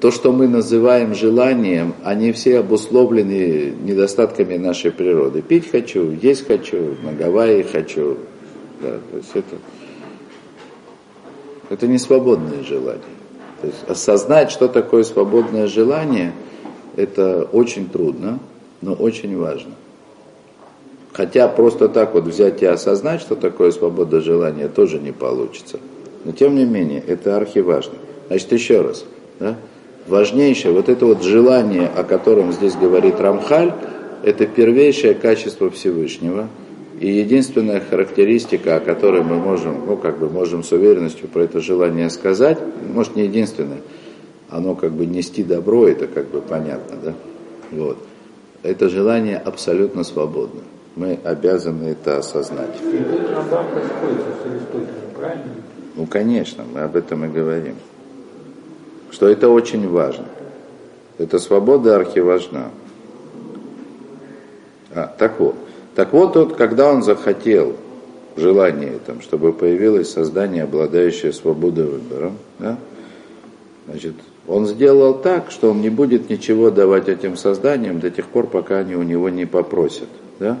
то, 0.00 0.10
что 0.10 0.32
мы 0.32 0.48
называем 0.48 1.14
желанием, 1.14 1.94
они 2.02 2.32
все 2.32 2.58
обусловлены 2.58 3.72
недостатками 3.84 4.56
нашей 4.56 4.90
природы. 4.90 5.42
Пить 5.42 5.70
хочу, 5.70 6.10
есть 6.10 6.46
хочу, 6.46 6.96
на 7.04 7.12
Гавайи 7.12 7.62
хочу, 7.62 8.16
да, 8.82 8.98
то 9.10 9.16
есть 9.16 9.30
это, 9.34 9.56
это 11.70 11.86
не 11.86 11.98
свободное 11.98 12.62
желание. 12.64 13.02
То 13.60 13.68
есть 13.68 13.84
осознать, 13.88 14.50
что 14.50 14.66
такое 14.68 15.04
свободное 15.04 15.68
желание, 15.68 16.32
это 16.96 17.44
очень 17.44 17.88
трудно, 17.88 18.40
но 18.80 18.92
очень 18.92 19.38
важно. 19.38 19.72
Хотя 21.12 21.46
просто 21.46 21.88
так 21.88 22.14
вот 22.14 22.24
взять 22.24 22.62
и 22.62 22.66
осознать, 22.66 23.20
что 23.20 23.36
такое 23.36 23.70
свобода 23.70 24.20
желания, 24.20 24.68
тоже 24.68 24.98
не 24.98 25.12
получится. 25.12 25.78
Но 26.24 26.32
тем 26.32 26.56
не 26.56 26.64
менее, 26.64 27.02
это 27.06 27.36
архиважно. 27.36 27.94
Значит, 28.26 28.52
еще 28.52 28.80
раз, 28.80 29.04
да? 29.38 29.56
важнейшее, 30.08 30.72
вот 30.72 30.88
это 30.88 31.06
вот 31.06 31.22
желание, 31.22 31.86
о 31.86 32.02
котором 32.02 32.52
здесь 32.52 32.74
говорит 32.74 33.20
Рамхаль, 33.20 33.74
это 34.24 34.46
первейшее 34.46 35.14
качество 35.14 35.70
Всевышнего– 35.70 36.48
и 37.02 37.08
единственная 37.08 37.80
характеристика, 37.80 38.76
о 38.76 38.80
которой 38.80 39.24
мы 39.24 39.36
можем, 39.36 39.86
ну, 39.86 39.96
как 39.96 40.20
бы 40.20 40.30
можем 40.30 40.62
с 40.62 40.70
уверенностью 40.70 41.26
про 41.26 41.42
это 41.42 41.58
желание 41.58 42.08
сказать, 42.10 42.58
может, 42.94 43.16
не 43.16 43.24
единственное, 43.24 43.80
оно 44.48 44.76
как 44.76 44.92
бы 44.92 45.04
нести 45.04 45.42
добро, 45.42 45.88
это 45.88 46.06
как 46.06 46.28
бы 46.28 46.40
понятно, 46.40 46.96
да? 47.02 47.14
Вот. 47.72 47.98
Это 48.62 48.88
желание 48.88 49.36
абсолютно 49.36 50.04
свободно. 50.04 50.60
Мы 50.94 51.18
обязаны 51.24 51.88
это 51.88 52.18
осознать. 52.18 52.76
Ну, 55.96 56.06
конечно, 56.06 56.62
мы 56.72 56.82
об 56.82 56.94
этом 56.94 57.24
и 57.24 57.28
говорим. 57.28 57.74
Что 59.10 59.26
это 59.26 59.48
очень 59.48 59.88
важно. 59.88 60.26
Эта 61.18 61.40
свобода 61.40 61.96
архиважна. 61.96 62.70
А, 64.94 65.12
так 65.18 65.40
вот. 65.40 65.56
Так 65.94 66.12
вот, 66.12 66.36
вот, 66.36 66.56
когда 66.56 66.90
он 66.90 67.02
захотел 67.02 67.76
желание, 68.36 68.98
там, 69.04 69.20
чтобы 69.20 69.52
появилось 69.52 70.10
создание, 70.10 70.64
обладающее 70.64 71.32
свободой 71.32 71.84
выбора, 71.84 72.32
да, 72.58 72.78
значит, 73.86 74.14
он 74.46 74.66
сделал 74.66 75.14
так, 75.14 75.50
что 75.50 75.70
он 75.70 75.82
не 75.82 75.90
будет 75.90 76.30
ничего 76.30 76.70
давать 76.70 77.08
этим 77.08 77.36
созданиям 77.36 78.00
до 78.00 78.10
тех 78.10 78.26
пор, 78.26 78.46
пока 78.46 78.78
они 78.78 78.96
у 78.96 79.02
него 79.02 79.28
не 79.28 79.44
попросят. 79.44 80.08
Да? 80.38 80.58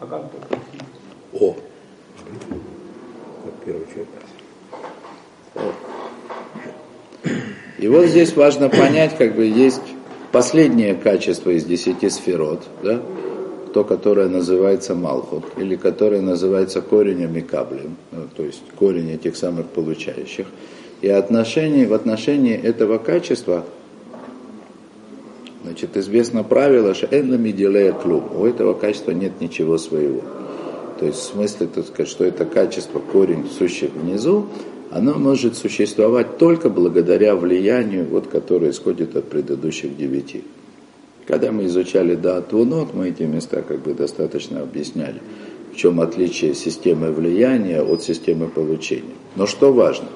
А 0.00 0.06
как 0.06 0.22
О! 1.32 1.56
Как 3.44 3.54
первый 3.64 3.86
человек. 3.86 4.08
И 7.78 7.86
вот 7.86 8.06
здесь 8.06 8.34
важно 8.34 8.68
понять, 8.68 9.16
как 9.16 9.36
бы 9.36 9.44
есть 9.44 9.82
последнее 10.32 10.94
качество 10.94 11.50
из 11.50 11.64
десяти 11.64 12.08
сферот, 12.08 12.62
да, 12.82 13.00
то, 13.72 13.84
которое 13.84 14.28
называется 14.28 14.94
Малхут, 14.94 15.44
или 15.56 15.76
которое 15.76 16.20
называется 16.20 16.80
коренем 16.80 17.36
и 17.36 17.44
ну, 18.10 18.22
то 18.36 18.42
есть 18.42 18.62
корень 18.76 19.12
этих 19.12 19.36
самых 19.36 19.66
получающих. 19.66 20.46
И 21.02 21.08
отношении, 21.08 21.84
в 21.84 21.94
отношении 21.94 22.56
этого 22.56 22.98
качества, 22.98 23.64
значит, 25.62 25.96
известно 25.96 26.42
правило, 26.42 26.94
что 26.94 27.06
эннами 27.06 27.52
делая 27.52 27.92
клуб, 27.92 28.32
у 28.36 28.44
этого 28.44 28.74
качества 28.74 29.12
нет 29.12 29.40
ничего 29.40 29.78
своего. 29.78 30.22
То 30.98 31.06
есть 31.06 31.18
в 31.18 31.32
смысле, 31.32 31.68
так 31.68 31.86
сказать, 31.86 32.10
что 32.10 32.24
это 32.24 32.44
качество, 32.44 32.98
корень, 32.98 33.48
сущий 33.56 33.86
внизу, 33.86 34.48
оно 34.90 35.14
может 35.14 35.56
существовать 35.56 36.38
только 36.38 36.70
благодаря 36.70 37.36
влиянию, 37.36 38.06
вот, 38.06 38.26
которое 38.26 38.70
исходит 38.70 39.16
от 39.16 39.24
предыдущих 39.28 39.96
девяти. 39.96 40.44
Когда 41.26 41.52
мы 41.52 41.66
изучали 41.66 42.14
Даатвунот, 42.14 42.94
мы 42.94 43.10
эти 43.10 43.24
места 43.24 43.62
как 43.62 43.80
бы 43.80 43.92
достаточно 43.92 44.62
объясняли, 44.62 45.20
в 45.72 45.76
чем 45.76 46.00
отличие 46.00 46.54
системы 46.54 47.12
влияния 47.12 47.82
от 47.82 48.02
системы 48.02 48.48
получения. 48.48 49.14
Но 49.36 49.46
что 49.46 49.72
важно, 49.72 50.08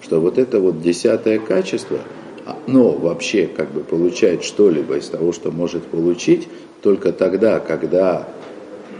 что 0.00 0.20
вот 0.20 0.38
это 0.38 0.60
вот 0.60 0.80
десятое 0.80 1.40
качество, 1.40 1.98
оно 2.46 2.92
вообще 2.92 3.48
как 3.48 3.72
бы 3.72 3.80
получает 3.80 4.44
что-либо 4.44 4.96
из 4.96 5.06
того, 5.06 5.32
что 5.32 5.50
может 5.50 5.82
получить, 5.84 6.46
только 6.82 7.12
тогда, 7.12 7.58
когда 7.58 8.28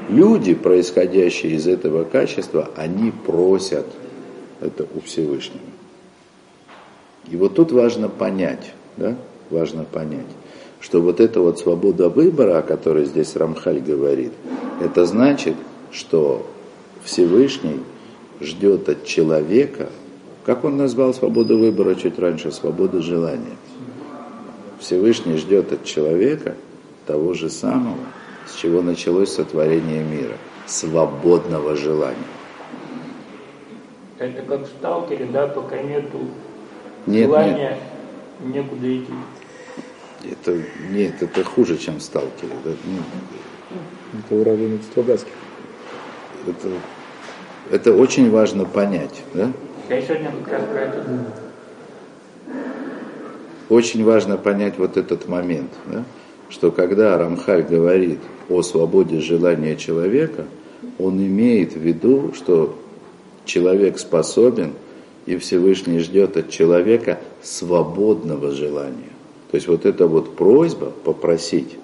люди, 0.08 0.54
происходящие 0.54 1.52
из 1.52 1.68
этого 1.68 2.02
качества, 2.02 2.68
они 2.76 3.12
просят 3.12 3.86
это 4.60 4.86
у 4.94 5.00
Всевышнего. 5.00 5.60
И 7.28 7.36
вот 7.36 7.54
тут 7.54 7.72
важно 7.72 8.08
понять, 8.08 8.72
да, 8.96 9.16
важно 9.50 9.84
понять, 9.84 10.26
что 10.80 11.00
вот 11.00 11.20
эта 11.20 11.40
вот 11.40 11.58
свобода 11.58 12.08
выбора, 12.08 12.58
о 12.58 12.62
которой 12.62 13.04
здесь 13.04 13.36
Рамхаль 13.36 13.80
говорит, 13.80 14.32
это 14.80 15.04
значит, 15.04 15.54
что 15.92 16.46
Всевышний 17.04 17.80
ждет 18.40 18.88
от 18.88 19.04
человека, 19.04 19.90
как 20.44 20.64
он 20.64 20.76
назвал 20.76 21.12
свободу 21.12 21.58
выбора 21.58 21.94
чуть 21.94 22.18
раньше, 22.18 22.50
свободу 22.50 23.02
желания. 23.02 23.56
Всевышний 24.78 25.36
ждет 25.36 25.72
от 25.72 25.84
человека 25.84 26.54
того 27.06 27.34
же 27.34 27.50
самого, 27.50 27.98
с 28.46 28.54
чего 28.54 28.80
началось 28.80 29.30
сотворение 29.30 30.02
мира, 30.02 30.36
свободного 30.66 31.76
желания. 31.76 32.16
Это 34.20 34.42
как 34.42 34.60
в 34.60 34.66
сталкере, 34.66 35.24
да, 35.32 35.46
пока 35.46 35.80
нету 35.80 36.18
Нет, 37.06 37.24
желания, 37.24 37.78
некуда 38.44 38.98
идти. 38.98 39.12
Это, 40.30 40.62
нет, 40.90 41.22
это 41.22 41.42
хуже, 41.42 41.78
чем 41.78 41.96
в 41.96 42.02
сталкере. 42.02 42.52
Это, 42.62 42.76
ну, 42.84 44.18
Это 44.18 44.34
уровень 44.34 44.78
Строганских. 44.82 45.32
это, 46.46 46.68
это 47.70 47.94
очень 47.94 48.30
важно 48.30 48.66
понять. 48.66 49.22
Да? 49.32 49.50
Я 49.88 50.02
сегодня 50.02 50.30
как 50.44 50.52
раз 50.52 50.62
про 50.70 50.80
это 50.80 51.02
думал. 51.02 51.24
Очень 53.70 54.04
важно 54.04 54.36
понять 54.36 54.76
вот 54.76 54.98
этот 54.98 55.28
момент, 55.28 55.70
да? 55.86 56.04
что 56.50 56.70
когда 56.70 57.16
Рамхаль 57.16 57.62
говорит 57.62 58.18
о 58.50 58.60
свободе 58.60 59.20
желания 59.20 59.76
человека, 59.76 60.44
он 60.98 61.16
имеет 61.16 61.72
в 61.72 61.78
виду, 61.78 62.34
что 62.34 62.76
человек 63.44 63.98
способен 63.98 64.72
и 65.26 65.36
Всевышний 65.36 65.98
ждет 66.00 66.36
от 66.36 66.50
человека 66.50 67.20
свободного 67.42 68.50
желания. 68.52 69.10
То 69.50 69.56
есть 69.56 69.68
вот 69.68 69.84
эта 69.86 70.06
вот 70.06 70.36
просьба 70.36 70.92
попросить, 71.04 71.76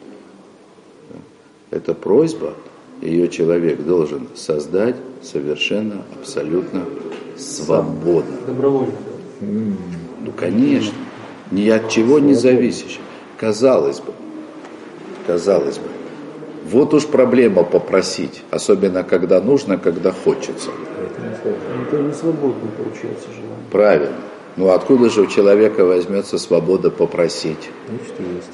эта 1.70 1.94
просьба, 1.94 2.54
ее 3.02 3.28
человек 3.28 3.82
должен 3.82 4.28
создать 4.34 4.96
совершенно, 5.22 6.02
абсолютно 6.18 6.84
свободно. 7.36 8.36
Добровольно. 8.46 8.94
Ну, 9.40 10.32
конечно, 10.36 10.94
ни 11.50 11.68
от 11.68 11.90
чего 11.90 12.18
не 12.18 12.34
зависящий. 12.34 13.00
Казалось 13.38 14.00
бы, 14.00 14.12
казалось 15.26 15.78
бы. 15.78 15.88
Вот 16.70 16.94
уж 16.94 17.06
проблема 17.06 17.62
попросить, 17.62 18.42
особенно 18.50 19.04
когда 19.04 19.40
нужно, 19.40 19.76
когда 19.76 20.10
хочется. 20.10 20.70
Это 21.44 22.02
не 22.02 22.12
свободно 22.12 22.70
получается 22.76 23.28
желание. 23.28 23.56
Правильно. 23.70 24.16
Ну 24.56 24.70
откуда 24.70 25.10
же 25.10 25.22
у 25.22 25.26
человека 25.26 25.84
возьмется 25.84 26.38
свобода 26.38 26.90
попросить? 26.90 27.70
Значит, 27.88 28.14
есть. 28.34 28.52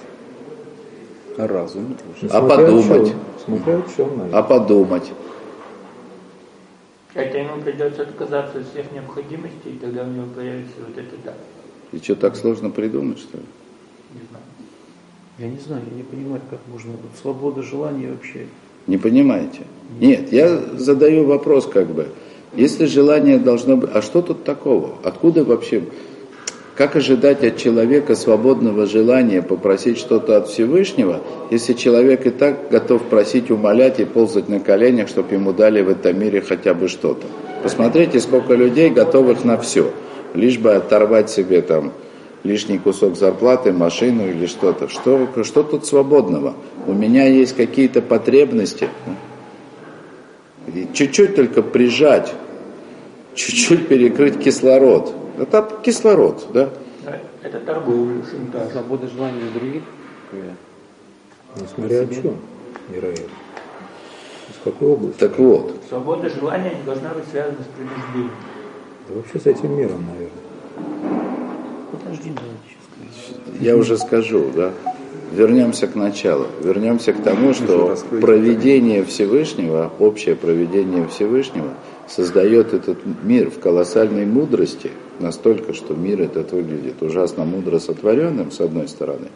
А 1.38 1.46
разум? 1.46 1.96
А 2.30 2.42
подумать? 2.42 3.14
Смотря 3.44 3.82
чем, 3.96 4.08
наверное. 4.18 4.38
А 4.38 4.42
подумать? 4.42 5.12
Это 7.14 7.38
ему 7.38 7.60
придется 7.62 8.02
отказаться 8.02 8.58
от 8.58 8.68
всех 8.68 8.90
необходимостей, 8.92 9.72
и 9.74 9.78
тогда 9.78 10.02
у 10.02 10.06
него 10.06 10.26
появится 10.34 10.74
вот 10.86 10.96
это 10.96 11.14
да. 11.24 11.34
И 11.92 11.98
что, 11.98 12.16
так 12.16 12.36
сложно 12.36 12.70
придумать, 12.70 13.18
что 13.18 13.36
ли? 13.36 13.44
Не 14.14 14.20
знаю. 14.30 14.44
Я 15.38 15.48
не 15.48 15.58
знаю, 15.58 15.82
я 15.90 15.96
не 15.96 16.02
понимаю, 16.02 16.40
как 16.48 16.60
можно. 16.68 16.92
Свобода 17.20 17.62
желания 17.62 18.10
вообще. 18.10 18.46
Не 18.86 18.96
понимаете? 18.96 19.60
Нет, 20.00 20.32
я 20.32 20.58
задаю 20.76 21.26
вопрос 21.26 21.66
как 21.66 21.88
бы. 21.88 22.08
Если 22.54 22.86
желание 22.86 23.38
должно 23.38 23.76
быть... 23.76 23.90
А 23.92 24.02
что 24.02 24.22
тут 24.22 24.44
такого? 24.44 24.92
Откуда 25.02 25.44
вообще... 25.44 25.84
Как 26.74 26.96
ожидать 26.96 27.44
от 27.44 27.58
человека 27.58 28.16
свободного 28.16 28.86
желания 28.86 29.42
попросить 29.42 29.98
что-то 29.98 30.38
от 30.38 30.48
Всевышнего, 30.48 31.20
если 31.50 31.74
человек 31.74 32.26
и 32.26 32.30
так 32.30 32.70
готов 32.70 33.02
просить, 33.02 33.50
умолять 33.50 34.00
и 34.00 34.06
ползать 34.06 34.48
на 34.48 34.58
коленях, 34.58 35.08
чтобы 35.08 35.34
ему 35.34 35.52
дали 35.52 35.82
в 35.82 35.90
этом 35.90 36.18
мире 36.18 36.40
хотя 36.40 36.72
бы 36.72 36.88
что-то? 36.88 37.26
Посмотрите, 37.62 38.20
сколько 38.20 38.54
людей 38.54 38.88
готовых 38.88 39.44
на 39.44 39.58
все, 39.58 39.92
лишь 40.32 40.58
бы 40.58 40.72
оторвать 40.72 41.28
себе 41.28 41.60
там 41.60 41.92
лишний 42.42 42.78
кусок 42.78 43.16
зарплаты, 43.16 43.72
машину 43.72 44.28
или 44.28 44.46
что-то. 44.46 44.88
Что, 44.88 45.28
что 45.44 45.62
тут 45.62 45.86
свободного? 45.86 46.54
У 46.86 46.92
меня 46.92 47.26
есть 47.26 47.54
какие-то 47.54 48.02
потребности. 48.02 48.88
Чуть-чуть 50.92 51.34
только 51.34 51.62
прижать, 51.62 52.32
чуть-чуть 53.34 53.88
перекрыть 53.88 54.42
кислород. 54.42 55.12
Это 55.38 55.68
кислород, 55.82 56.46
да? 56.52 56.70
Да, 57.04 57.18
Это 57.42 57.58
торговля, 57.60 58.22
шантаж. 58.24 58.70
Свобода 58.72 59.08
желания 59.08 59.40
других? 59.54 59.82
Ну, 60.32 61.66
смотря 61.74 62.00
о 62.02 62.06
чем, 62.06 62.36
вероятно. 62.88 63.24
Из 64.48 64.64
какой 64.64 64.88
области? 64.88 65.18
Так 65.18 65.38
вот, 65.38 65.76
Свобода 65.88 66.28
желания 66.30 66.74
не 66.74 66.82
должна 66.84 67.10
быть 67.10 67.24
связана 67.30 67.58
с 67.58 67.76
принуждением. 67.76 68.30
Да 69.08 69.14
вообще 69.16 69.40
с 69.40 69.46
этим 69.46 69.76
миром, 69.76 70.06
наверное. 70.06 70.30
Подожди, 71.90 72.32
давайте 72.34 72.60
сейчас 72.66 72.82
я 73.60 73.76
уже 73.76 73.98
скажу, 73.98 74.50
да? 74.54 74.72
Вернемся 75.32 75.86
к 75.86 75.94
началу. 75.94 76.46
Вернемся 76.62 77.14
к 77.14 77.22
тому, 77.22 77.54
что 77.54 77.96
проведение 78.20 79.02
Всевышнего, 79.02 79.90
общее 79.98 80.36
проведение 80.36 81.08
Всевышнего 81.08 81.70
создает 82.06 82.74
этот 82.74 82.98
мир 83.22 83.50
в 83.50 83.58
колоссальной 83.58 84.26
мудрости, 84.26 84.90
настолько, 85.20 85.72
что 85.72 85.94
мир 85.94 86.20
этот 86.20 86.52
выглядит 86.52 87.02
ужасно 87.02 87.46
мудро 87.46 87.78
сотворенным, 87.78 88.50
с 88.50 88.60
одной 88.60 88.88
стороны, 88.88 89.28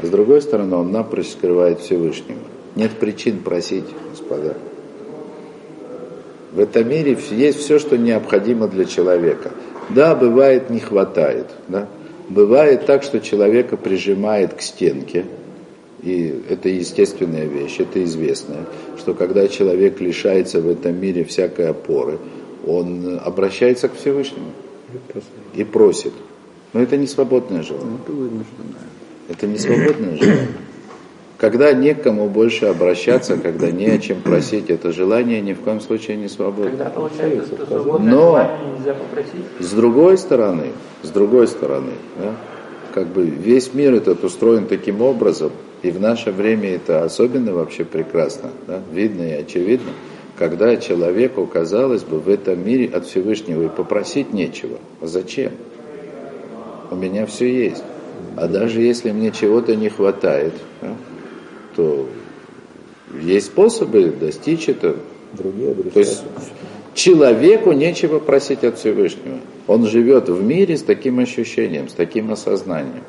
а 0.00 0.06
с 0.06 0.08
другой 0.08 0.40
стороны, 0.40 0.74
он 0.74 0.90
напрочь 0.90 1.32
скрывает 1.32 1.80
Всевышнего. 1.80 2.40
Нет 2.74 2.92
причин 2.92 3.40
просить, 3.40 3.84
господа. 4.10 4.54
В 6.52 6.60
этом 6.60 6.88
мире 6.88 7.18
есть 7.30 7.58
все, 7.58 7.78
что 7.78 7.98
необходимо 7.98 8.68
для 8.68 8.86
человека. 8.86 9.50
Да, 9.90 10.14
бывает 10.14 10.70
не 10.70 10.80
хватает. 10.80 11.48
Да? 11.68 11.88
Бывает 12.30 12.86
так, 12.86 13.02
что 13.02 13.20
человека 13.20 13.76
прижимает 13.76 14.54
к 14.54 14.62
стенке. 14.62 15.26
И 16.02 16.42
это 16.48 16.68
естественная 16.68 17.46
вещь, 17.46 17.76
это 17.78 18.02
известно, 18.04 18.66
что 18.98 19.14
когда 19.14 19.46
человек 19.46 20.00
лишается 20.00 20.60
в 20.60 20.68
этом 20.68 21.00
мире 21.00 21.24
всякой 21.24 21.68
опоры, 21.70 22.18
он 22.66 23.20
обращается 23.24 23.88
к 23.88 23.96
Всевышнему 23.96 24.50
и 25.54 25.62
просит. 25.64 26.12
Но 26.72 26.80
это 26.80 26.96
не 26.96 27.06
свободное 27.06 27.62
желание. 27.62 27.98
Это 28.02 28.12
вынужденное. 28.12 28.46
Это 29.28 29.46
не 29.46 29.58
свободное 29.58 30.16
желание. 30.16 30.48
Когда 31.38 31.72
некому 31.72 32.28
больше 32.28 32.66
обращаться, 32.66 33.36
когда 33.36 33.70
не 33.70 33.86
о 33.86 33.98
чем 33.98 34.22
просить, 34.22 34.70
это 34.70 34.92
желание 34.92 35.40
ни 35.40 35.54
в 35.54 35.60
коем 35.60 35.80
случае 35.80 36.16
не 36.16 36.28
свободно. 36.28 36.90
Получается, 36.94 37.56
что 37.66 37.98
Но- 37.98 38.32
желание 38.32 38.58
нельзя 38.78 38.94
попросить. 38.94 39.44
С 39.58 39.72
другой 39.72 40.18
стороны, 40.18 40.66
с 41.02 41.10
другой 41.10 41.48
стороны, 41.48 41.92
да, 42.16 42.36
как 42.94 43.08
бы 43.08 43.24
весь 43.24 43.74
мир 43.74 43.94
этот 43.94 44.22
устроен 44.22 44.66
таким 44.66 45.02
образом, 45.02 45.50
и 45.82 45.90
в 45.90 46.00
наше 46.00 46.30
время 46.30 46.74
это 46.74 47.04
особенно 47.04 47.52
вообще 47.52 47.84
прекрасно, 47.84 48.50
да, 48.66 48.80
видно 48.92 49.22
и 49.22 49.32
очевидно, 49.32 49.90
когда 50.38 50.76
человеку, 50.76 51.46
казалось 51.46 52.04
бы, 52.04 52.18
в 52.18 52.28
этом 52.28 52.64
мире 52.64 52.90
от 52.92 53.06
Всевышнего 53.06 53.64
и 53.64 53.68
попросить 53.68 54.32
нечего. 54.32 54.78
А 55.00 55.06
зачем? 55.06 55.52
У 56.90 56.94
меня 56.94 57.26
все 57.26 57.52
есть. 57.66 57.82
А 58.36 58.48
даже 58.48 58.80
если 58.80 59.10
мне 59.10 59.30
чего-то 59.30 59.76
не 59.76 59.88
хватает, 59.88 60.54
да, 60.80 60.94
то 61.76 62.08
есть 63.20 63.46
способы 63.46 64.10
достичь 64.18 64.68
этого. 64.68 64.96
Другие 65.32 65.72
адреса. 65.72 65.90
То 65.90 66.00
есть 66.00 66.22
человеку 66.94 67.72
нечего 67.72 68.18
просить 68.18 68.64
от 68.64 68.78
Всевышнего. 68.78 69.38
Он 69.66 69.86
живет 69.86 70.28
в 70.28 70.42
мире 70.42 70.76
с 70.76 70.82
таким 70.82 71.18
ощущением, 71.18 71.88
с 71.88 71.94
таким 71.94 72.30
осознанием. 72.32 73.04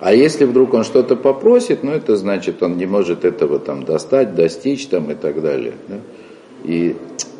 А 0.00 0.14
если 0.14 0.44
вдруг 0.44 0.74
он 0.74 0.84
что-то 0.84 1.16
попросит, 1.16 1.82
ну 1.82 1.92
это 1.92 2.16
значит, 2.16 2.62
он 2.62 2.76
не 2.76 2.86
может 2.86 3.24
этого 3.24 3.58
там 3.58 3.84
достать, 3.84 4.34
достичь 4.34 4.86
там 4.86 5.10
и 5.10 5.14
так 5.14 5.42
далее. 5.42 5.74
Да? 5.88 5.96
И 6.64 6.96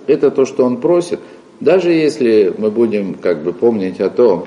это 0.06 0.30
то, 0.30 0.44
что 0.44 0.64
он 0.64 0.78
просит. 0.78 1.20
Даже 1.60 1.90
если 1.90 2.52
мы 2.56 2.70
будем 2.70 3.14
как 3.14 3.42
бы 3.42 3.52
помнить 3.52 4.00
о 4.00 4.10
том, 4.10 4.46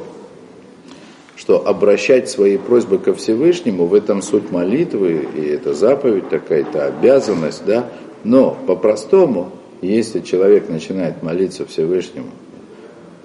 что 1.38 1.66
обращать 1.66 2.30
свои 2.30 2.58
просьбы 2.58 3.00
ко 3.00 3.14
Всевышнему, 3.14 3.86
в 3.86 3.94
этом 3.94 4.22
суть 4.22 4.52
молитвы, 4.52 5.28
и 5.36 5.42
это 5.42 5.74
заповедь 5.74 6.30
такая, 6.30 6.62
это 6.62 6.86
обязанность, 6.86 7.66
да, 7.66 7.90
но 8.24 8.58
по-простому, 8.68 9.52
если 9.82 10.20
человек 10.20 10.70
начинает 10.70 11.24
молиться 11.24 11.66
Всевышнему, 11.66 12.30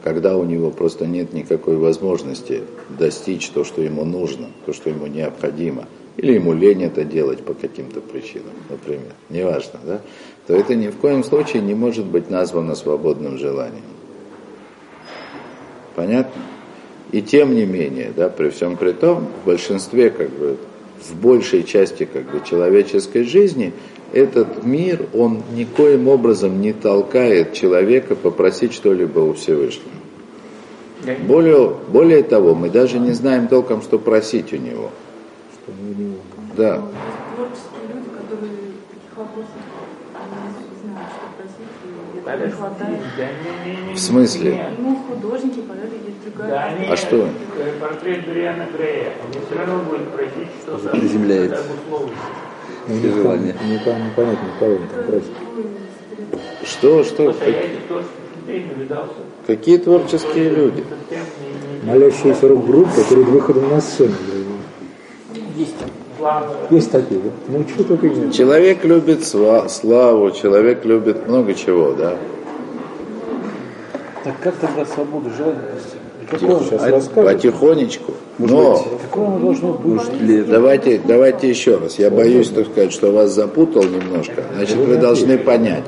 когда 0.07 0.37
у 0.37 0.45
него 0.45 0.71
просто 0.71 1.05
нет 1.05 1.33
никакой 1.33 1.75
возможности 1.75 2.63
достичь 2.97 3.49
то, 3.49 3.65
что 3.65 3.83
ему 3.83 4.05
нужно, 4.05 4.47
то, 4.65 4.73
что 4.73 4.89
ему 4.89 5.09
необходимо, 5.09 5.89
или 6.17 6.35
ему 6.35 6.53
лень 6.53 6.85
это 6.85 7.03
делать 7.03 7.45
по 7.45 7.55
каким-то 7.55 8.01
причинам, 8.01 8.53
например, 8.71 9.11
неважно, 9.31 9.81
да, 9.85 10.01
то 10.47 10.55
это 10.55 10.77
ни 10.77 10.91
в 10.91 10.97
коем 10.99 11.25
случае 11.25 11.63
не 11.63 11.75
может 11.75 12.05
быть 12.05 12.31
названо 12.31 12.77
свободным 12.77 13.37
желанием. 13.37 13.83
Понятно? 15.97 16.41
И 17.11 17.21
тем 17.21 17.57
не 17.57 17.67
менее, 17.67 18.13
да, 18.15 18.29
при 18.29 18.51
всем 18.51 18.77
при 18.77 18.93
том, 18.93 19.27
в 19.43 19.47
большинстве, 19.47 20.11
как 20.11 20.31
бы, 20.31 20.57
в 21.01 21.17
большей 21.17 21.65
части 21.65 22.05
как 22.05 22.31
бы, 22.31 22.47
человеческой 22.49 23.25
жизни 23.25 23.73
этот 24.13 24.65
мир, 24.65 25.07
он 25.15 25.43
никоим 25.55 26.09
образом 26.09 26.61
не 26.61 26.73
толкает 26.73 27.53
человека 27.53 28.15
попросить 28.15 28.73
что-либо 28.73 29.21
у 29.21 29.35
Всевышнего. 29.35 29.91
Более, 31.27 31.69
более 31.89 32.23
того, 32.23 32.55
мы 32.55 32.71
даже 32.71 32.99
не 32.99 33.13
знаем 33.13 33.49
толком, 33.49 33.83
что 33.83 33.99
просить 33.99 34.53
у 34.53 34.57
него. 34.57 34.91
Что 35.53 35.73
у 35.73 36.01
него. 36.01 36.17
Да. 36.57 36.83
Творческие 37.37 37.95
люди, 37.95 38.09
которые 38.11 38.53
в 42.27 43.97
что 43.97 44.07
смысле? 44.09 44.55
нет. 44.55 44.67
Ну, 44.79 44.97
художники, 45.09 45.61
поэты, 45.61 45.95
есть 46.05 46.25
другая. 46.25 46.51
Да, 46.51 46.79
нет. 46.79 46.91
А 46.91 46.97
что? 46.97 47.29
Э, 47.59 47.73
Портрет 47.81 48.27
Дуриана 48.27 48.67
Грея. 48.77 49.13
Он 49.25 49.31
все 49.47 49.59
равно 49.59 49.85
будет 49.85 50.09
просить 50.09 50.49
что-то. 50.63 50.89
Приземляется. 50.89 51.63
Никому- 52.89 53.23
желания. 53.23 53.55
никому 53.69 54.05
непонятно, 54.05 54.49
кого 54.59 54.73
он 54.73 54.79
там 54.89 55.05
просит. 55.05 55.31
Что, 56.65 57.05
что? 57.05 57.35
Какие 59.47 59.79
творческие 59.79 60.51
люди? 60.51 60.85
Не- 61.11 61.17
не- 61.17 61.93
Молящаяся 61.93 62.49
рок-группа 62.49 63.03
перед 63.09 63.27
выходом 63.27 63.69
на 63.71 63.81
сцену. 63.81 64.15
Есть. 65.57 65.75
Есть 66.71 66.91
такие, 66.91 67.21
да? 67.21 67.31
Ну, 67.49 67.65
что 67.69 67.85
только 67.85 68.09
нет. 68.09 68.33
Человек 68.33 68.85
любит 68.85 69.21
сва- 69.21 69.69
славу, 69.69 70.31
человек 70.31 70.85
любит 70.85 71.29
много 71.29 71.55
чего, 71.55 71.93
да. 71.93 72.17
Так 74.25 74.35
как 74.41 74.57
тогда 74.57 74.85
свободу? 74.87 75.31
Тихо, 75.31 75.55
сейчас 76.31 77.11
а. 77.15 77.23
Потихонечку. 77.23 78.13
Но 78.39 78.85
должно 79.15 79.73
быть? 79.73 80.47
давайте, 80.49 81.01
давайте 81.05 81.49
еще 81.49 81.77
раз. 81.77 81.99
Я 81.99 82.11
боюсь, 82.11 82.49
так 82.51 82.67
сказать, 82.67 82.93
что 82.93 83.11
вас 83.11 83.31
запутал 83.31 83.85
немножко. 83.85 84.43
Значит, 84.55 84.77
вы 84.77 84.97
должны 84.97 85.39
понять. 85.39 85.85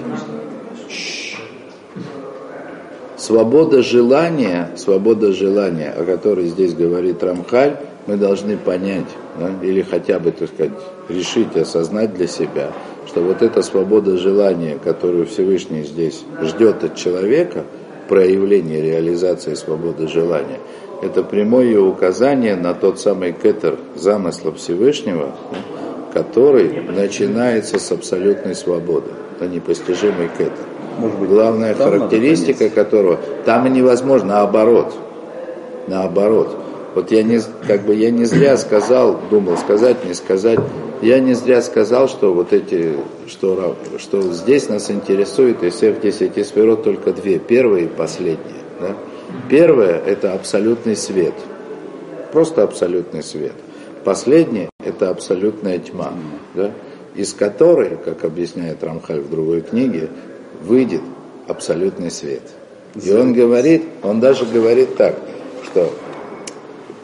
Свобода 3.16 3.82
желания, 3.82 4.70
свобода 4.76 5.32
желания, 5.32 5.90
о 5.90 6.04
которой 6.04 6.46
здесь 6.46 6.72
говорит 6.72 7.22
Рамхаль, 7.22 7.76
мы 8.06 8.16
должны 8.16 8.56
понять, 8.56 9.04
да, 9.38 9.50
или 9.62 9.82
хотя 9.82 10.18
бы, 10.18 10.30
так 10.30 10.48
сказать, 10.48 10.72
решить, 11.10 11.54
осознать 11.56 12.14
для 12.14 12.26
себя, 12.26 12.70
что 13.06 13.20
вот 13.20 13.42
эта 13.42 13.60
свобода 13.60 14.16
желания, 14.16 14.78
которую 14.82 15.26
Всевышний 15.26 15.82
здесь 15.82 16.24
ждет 16.42 16.84
от 16.84 16.96
человека, 16.96 17.64
проявление 18.08 18.82
реализации 18.82 19.54
свободы 19.54 20.08
желания, 20.08 20.58
это 21.02 21.22
прямое 21.22 21.78
указание 21.80 22.56
на 22.56 22.74
тот 22.74 22.98
самый 22.98 23.32
кетер 23.32 23.78
замысла 23.94 24.52
Всевышнего, 24.52 25.32
который 26.12 26.80
начинается 26.80 27.78
с 27.78 27.92
абсолютной 27.92 28.54
свободы. 28.54 29.10
Это 29.36 29.48
непостижимый 29.48 30.28
кетер. 30.36 30.52
Может 30.98 31.18
быть, 31.20 31.28
Главная 31.30 31.74
характеристика 31.74 32.70
которого 32.70 33.20
там 33.44 33.72
невозможно, 33.72 34.28
наоборот. 34.28 34.92
Наоборот. 35.86 36.56
Вот 36.94 37.10
я 37.10 37.22
не, 37.22 37.40
как 37.66 37.82
бы 37.82 37.94
я 37.94 38.10
не 38.10 38.24
зря 38.24 38.56
сказал, 38.56 39.20
думал 39.30 39.56
сказать, 39.56 40.04
не 40.04 40.14
сказать, 40.14 40.58
я 41.02 41.20
не 41.20 41.34
зря 41.34 41.62
сказал, 41.62 42.08
что 42.08 42.32
вот 42.32 42.52
эти, 42.52 42.94
что, 43.26 43.76
что 43.98 44.22
здесь 44.32 44.68
нас 44.68 44.90
интересует 44.90 45.62
из 45.62 45.74
всех 45.74 46.00
десяти 46.00 46.42
сферот 46.42 46.82
только 46.82 47.12
две, 47.12 47.38
первая 47.38 47.82
и 47.82 47.86
последняя. 47.86 48.64
Да? 48.80 48.96
Первая– 49.48 49.98
это 50.06 50.32
абсолютный 50.32 50.96
свет, 50.96 51.34
просто 52.32 52.62
абсолютный 52.62 53.22
свет. 53.22 53.54
Последняя– 54.04 54.70
это 54.84 55.10
абсолютная 55.10 55.78
тьма, 55.78 56.12
да? 56.54 56.72
из 57.14 57.34
которой, 57.34 57.98
как 58.02 58.24
объясняет 58.24 58.82
Рамхаль 58.82 59.20
в 59.20 59.30
другой 59.30 59.60
книге, 59.60 60.08
выйдет 60.62 61.02
абсолютный 61.46 62.10
свет. 62.10 62.42
И 62.94 63.12
он 63.12 63.34
говорит, 63.34 63.84
он 64.02 64.20
даже 64.20 64.46
говорит 64.46 64.96
так, 64.96 65.14
что 65.64 65.92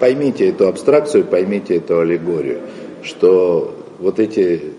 поймите 0.05 0.51
эту 0.51 0.69
абстракцию, 0.69 1.25
поймите 1.25 1.77
эту 1.77 2.01
аллегорию, 2.01 2.61
что 3.03 3.75
вот 3.99 4.21
эти 4.21 4.75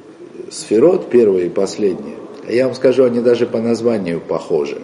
сферот, 0.51 1.09
первые 1.09 1.47
и 1.47 1.49
последние, 1.49 2.17
а 2.47 2.51
я 2.51 2.67
вам 2.67 2.75
скажу, 2.75 3.05
они 3.05 3.21
даже 3.21 3.47
по 3.47 3.57
названию 3.57 4.21
похожи. 4.21 4.77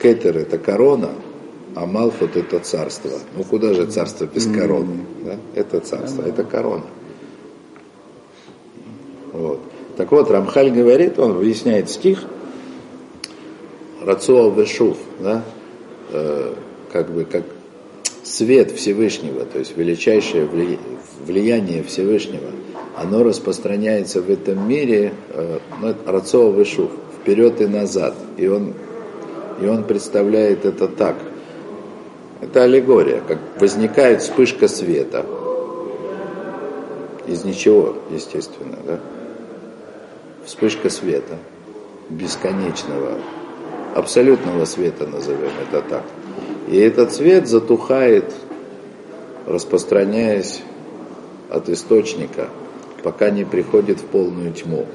Кетер 0.00 0.38
это 0.38 0.56
корона, 0.56 1.10
а 1.74 1.84
Малфут 1.84 2.36
это 2.36 2.58
царство. 2.60 3.10
Ну 3.36 3.44
куда 3.44 3.74
же 3.74 3.84
царство 3.84 4.24
без 4.24 4.46
короны? 4.46 5.04
Да? 5.22 5.36
Это 5.54 5.80
царство, 5.80 6.22
это 6.22 6.42
корона. 6.42 6.86
Вот. 9.34 9.60
Так 9.98 10.10
вот, 10.10 10.30
Рамхаль 10.30 10.70
говорит, 10.70 11.18
он 11.18 11.34
выясняет 11.34 11.90
стих, 11.90 12.24
Рацуа 14.02 14.48
Вешув, 14.48 14.96
да, 15.20 15.42
э, 16.12 16.54
как 16.90 17.10
бы 17.10 17.26
как 17.26 17.42
свет 18.26 18.72
Всевышнего, 18.72 19.44
то 19.44 19.58
есть 19.58 19.76
величайшее 19.76 20.44
вли- 20.44 20.78
влияние 21.24 21.82
Всевышнего, 21.82 22.50
оно 22.96 23.22
распространяется 23.22 24.20
в 24.20 24.30
этом 24.30 24.68
мире, 24.68 25.12
э, 25.30 25.58
ну, 25.80 25.94
Рацуа 26.04 26.50
Вешув, 26.50 26.90
вперед 27.20 27.60
и 27.60 27.66
назад. 27.66 28.14
И 28.36 28.48
он, 28.48 28.74
и 29.60 29.66
он 29.66 29.84
представляет 29.84 30.64
это 30.64 30.88
так. 30.88 31.16
Это 32.40 32.64
аллегория, 32.64 33.22
как 33.26 33.38
возникает 33.60 34.22
вспышка 34.22 34.68
света. 34.68 35.24
Из 37.26 37.44
ничего, 37.44 37.96
естественно, 38.10 38.76
да? 38.86 39.00
Вспышка 40.44 40.90
света, 40.90 41.38
бесконечного, 42.08 43.18
абсолютного 43.94 44.64
света, 44.64 45.06
назовем 45.06 45.50
это 45.68 45.82
так. 45.82 46.02
И 46.68 46.76
этот 46.76 47.12
свет 47.12 47.46
затухает, 47.48 48.24
распространяясь 49.46 50.62
от 51.48 51.68
источника, 51.68 52.48
пока 53.02 53.30
не 53.30 53.44
приходит 53.44 54.00
в 54.00 54.04
полную 54.04 54.52
тьму. 54.52 54.86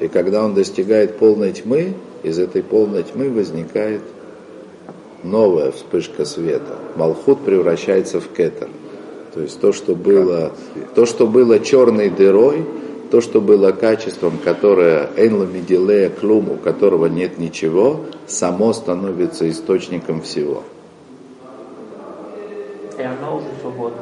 И 0.00 0.08
когда 0.08 0.44
он 0.44 0.54
достигает 0.54 1.18
полной 1.18 1.52
тьмы, 1.52 1.94
из 2.24 2.38
этой 2.38 2.62
полной 2.62 3.04
тьмы 3.04 3.30
возникает 3.30 4.02
новая 5.22 5.70
вспышка 5.70 6.24
света. 6.24 6.78
Малхут 6.96 7.44
превращается 7.44 8.20
в 8.20 8.28
кетер. 8.28 8.68
То 9.34 9.40
есть 9.40 9.60
то, 9.60 9.72
что 9.72 9.94
было, 9.94 10.52
то, 10.94 11.06
что 11.06 11.26
было 11.26 11.60
черной 11.60 12.10
дырой, 12.10 12.64
то, 13.10 13.20
что 13.20 13.40
было 13.40 13.72
качеством, 13.72 14.38
которое 14.42 15.10
Энла 15.16 15.44
Медилея 15.44 16.10
Клум, 16.10 16.50
у 16.50 16.56
которого 16.56 17.06
нет 17.06 17.38
ничего, 17.38 18.00
само 18.26 18.72
становится 18.72 19.48
источником 19.48 20.22
всего. 20.22 20.64
И 23.02 23.04
оно 23.04 23.36
уже 23.36 23.46
свободно. 23.60 23.98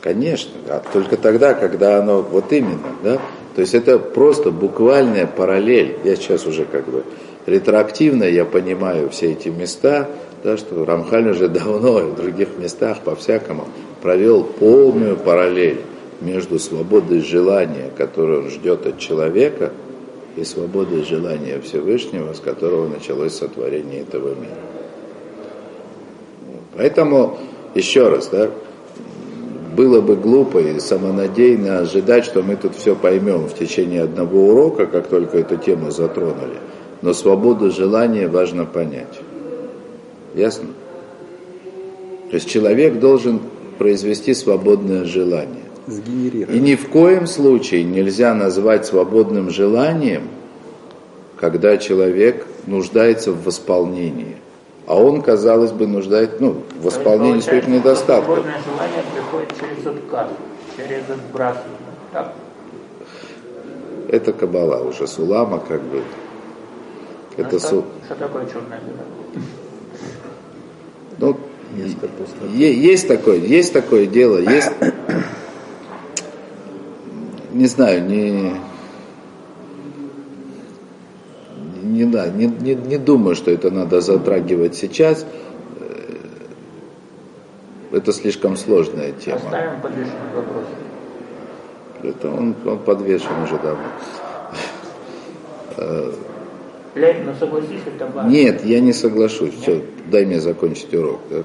Конечно, 0.00 0.52
да, 0.66 0.82
только 0.92 1.18
тогда, 1.18 1.52
когда 1.52 1.98
оно, 1.98 2.22
вот 2.22 2.50
именно, 2.50 2.94
да, 3.02 3.18
то 3.54 3.60
есть 3.60 3.74
это 3.74 3.98
просто 3.98 4.50
буквальная 4.50 5.26
параллель, 5.26 5.98
я 6.02 6.16
сейчас 6.16 6.46
уже 6.46 6.64
как 6.64 6.86
бы 6.86 7.04
ретроактивно, 7.44 8.24
я 8.24 8.46
понимаю 8.46 9.10
все 9.10 9.32
эти 9.32 9.48
места, 9.48 10.08
да, 10.42 10.56
что 10.56 10.82
Рамхаль 10.86 11.28
уже 11.28 11.48
давно 11.50 11.98
в 11.98 12.16
других 12.16 12.56
местах 12.56 13.00
по-всякому 13.00 13.68
провел 14.00 14.44
полную 14.44 15.18
параллель 15.18 15.80
между 16.22 16.58
свободой 16.58 17.20
желания, 17.20 17.90
которую 17.98 18.44
он 18.44 18.50
ждет 18.50 18.86
от 18.86 18.98
человека, 18.98 19.72
и 20.36 20.44
свободой 20.44 21.02
желания 21.02 21.60
Всевышнего, 21.60 22.32
с 22.32 22.40
которого 22.40 22.88
началось 22.88 23.34
сотворение 23.34 24.00
этого 24.00 24.28
мира. 24.28 24.56
Поэтому, 26.76 27.38
еще 27.76 28.08
раз, 28.08 28.28
да, 28.28 28.50
было 29.76 30.00
бы 30.00 30.16
глупо 30.16 30.58
и 30.58 30.80
самонадеянно 30.80 31.80
ожидать, 31.80 32.24
что 32.24 32.42
мы 32.42 32.56
тут 32.56 32.74
все 32.74 32.96
поймем 32.96 33.46
в 33.46 33.54
течение 33.54 34.02
одного 34.02 34.48
урока, 34.48 34.86
как 34.86 35.08
только 35.08 35.38
эту 35.38 35.58
тему 35.58 35.90
затронули. 35.90 36.56
Но 37.02 37.12
свободу 37.12 37.70
желания 37.70 38.26
важно 38.26 38.64
понять. 38.64 39.20
Ясно? 40.34 40.68
То 42.30 42.36
есть 42.36 42.48
человек 42.48 42.98
должен 42.98 43.40
произвести 43.78 44.32
свободное 44.32 45.04
желание. 45.04 45.64
И 45.86 46.58
ни 46.58 46.74
в 46.74 46.88
коем 46.88 47.26
случае 47.26 47.84
нельзя 47.84 48.34
назвать 48.34 48.86
свободным 48.86 49.50
желанием, 49.50 50.22
когда 51.38 51.76
человек 51.76 52.46
нуждается 52.66 53.30
в 53.30 53.44
восполнении. 53.44 54.36
А 54.86 54.94
он, 54.94 55.20
казалось 55.20 55.72
бы, 55.72 55.86
нуждается 55.86 56.36
ну, 56.38 56.62
в 56.78 56.84
восполнении 56.84 57.40
своих 57.40 57.66
недостатков. 57.66 58.24
Свободное 58.24 58.60
желание 58.64 59.02
приходит 59.12 59.52
через 59.58 59.86
отказ, 59.86 60.28
через 60.76 61.10
отбрасывание. 61.10 61.78
Так? 62.12 62.32
Это 64.08 64.32
кабала 64.32 64.84
уже, 64.84 65.08
сулама 65.08 65.58
как 65.58 65.82
бы. 65.82 66.02
Ну, 67.36 67.44
Это 67.44 67.58
что, 67.58 67.68
су... 67.68 67.84
что 68.04 68.14
такое 68.14 68.46
черное 68.46 68.80
белое? 68.80 69.44
Ну, 71.18 71.36
е- 72.54 72.74
есть 72.74 73.08
такое, 73.08 73.38
есть 73.38 73.72
такое 73.72 74.06
дело, 74.06 74.38
есть, 74.38 74.70
не 77.52 77.66
знаю, 77.66 78.06
не, 78.06 78.54
не, 81.96 82.04
да, 82.04 82.28
не, 82.28 82.46
не, 82.46 82.74
не 82.74 82.98
думаю, 82.98 83.34
что 83.34 83.50
это 83.50 83.70
надо 83.70 84.00
затрагивать 84.00 84.74
сейчас. 84.76 85.24
Э, 85.80 86.16
Это 87.92 88.12
слишком 88.12 88.56
сложная 88.56 89.12
тема. 89.12 89.36
Оставим 89.36 89.80
подвешенный 89.80 90.32
вопрос. 90.34 90.64
Это 92.02 92.30
он, 92.30 92.54
он 92.64 92.78
подвешен 92.78 93.42
уже 93.42 93.58
давно. 93.58 93.86
Лень, 96.94 97.24
ну 97.26 97.32
согласись, 97.38 97.80
это 97.86 98.06
важно. 98.06 98.30
Нет, 98.30 98.64
я 98.64 98.80
не 98.80 98.92
соглашусь. 98.94 99.54
Все, 99.60 99.82
дай 100.10 100.24
мне 100.24 100.40
закончить 100.40 100.94
урок. 100.94 101.20
Да? 101.30 101.42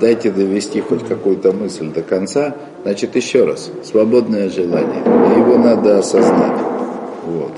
Дайте 0.00 0.32
довести 0.32 0.80
хоть 0.80 1.06
какую-то 1.06 1.52
мысль 1.52 1.88
до 1.92 2.02
конца. 2.02 2.56
Значит, 2.82 3.14
еще 3.14 3.44
раз, 3.44 3.70
свободное 3.84 4.50
желание. 4.50 5.00
Его 5.38 5.56
надо 5.56 5.98
осознать. 5.98 6.71
Вот. 7.24 7.52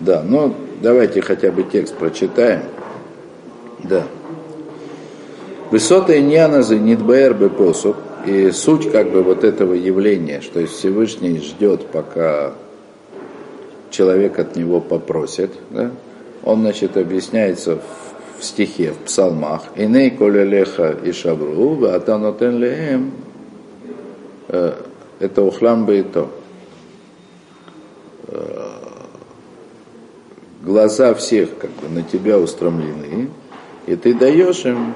Да, 0.00 0.22
но 0.22 0.54
давайте 0.80 1.20
хотя 1.20 1.50
бы 1.52 1.62
текст 1.62 1.96
прочитаем. 1.96 2.62
Да. 3.82 4.04
Высота 5.70 6.18
иньяна 6.18 6.62
за 6.62 6.76
нидбэр 6.76 7.34
посуд. 7.50 7.96
И 8.26 8.50
суть 8.50 8.90
как 8.92 9.10
бы 9.10 9.22
вот 9.22 9.44
этого 9.44 9.72
явления, 9.72 10.42
что 10.42 10.66
Всевышний 10.66 11.38
ждет, 11.38 11.86
пока 11.86 12.52
человек 13.90 14.38
от 14.38 14.56
него 14.56 14.80
попросит, 14.80 15.50
да? 15.70 15.90
он, 16.44 16.60
значит, 16.60 16.98
объясняется 16.98 17.76
в, 17.76 18.40
в 18.40 18.44
стихе, 18.44 18.92
в 18.92 19.06
псалмах, 19.06 19.62
«Иней 19.74 20.10
коля 20.10 20.44
леха 20.44 20.94
и 21.02 21.12
шабру, 21.12 21.84
а 21.86 21.98
танотен 21.98 22.58
леем» 22.58 23.12
э, 24.48 24.74
это 25.18 25.42
ухлам 25.42 25.86
то. 26.12 26.30
Э, 28.28 28.59
Глаза 30.62 31.14
всех 31.14 31.56
как 31.58 31.70
бы 31.70 31.88
на 31.88 32.02
тебя 32.02 32.38
устремлены, 32.38 33.28
и 33.86 33.96
ты 33.96 34.12
даешь 34.12 34.66
им 34.66 34.92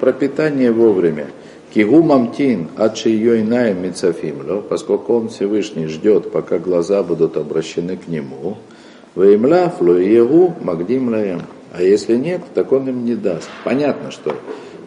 пропитание 0.00 0.72
вовремя. 0.72 1.26
Кигу 1.74 2.02
мамтин 2.02 2.68
от 2.76 2.96
иная 3.06 3.74
мицафимло, 3.74 4.62
поскольку 4.62 5.14
он 5.14 5.28
Всевышний 5.28 5.86
ждет, 5.86 6.32
пока 6.32 6.58
глаза 6.58 7.02
будут 7.02 7.36
обращены 7.36 7.98
к 7.98 8.08
нему. 8.08 8.56
Ваимля 9.14 9.68
флуегу 9.68 10.54
магдим 10.62 11.10
лаем. 11.10 11.42
А 11.72 11.82
если 11.82 12.16
нет, 12.16 12.40
так 12.54 12.72
он 12.72 12.88
им 12.88 13.04
не 13.04 13.14
даст. 13.14 13.48
Понятно, 13.64 14.10
что 14.10 14.34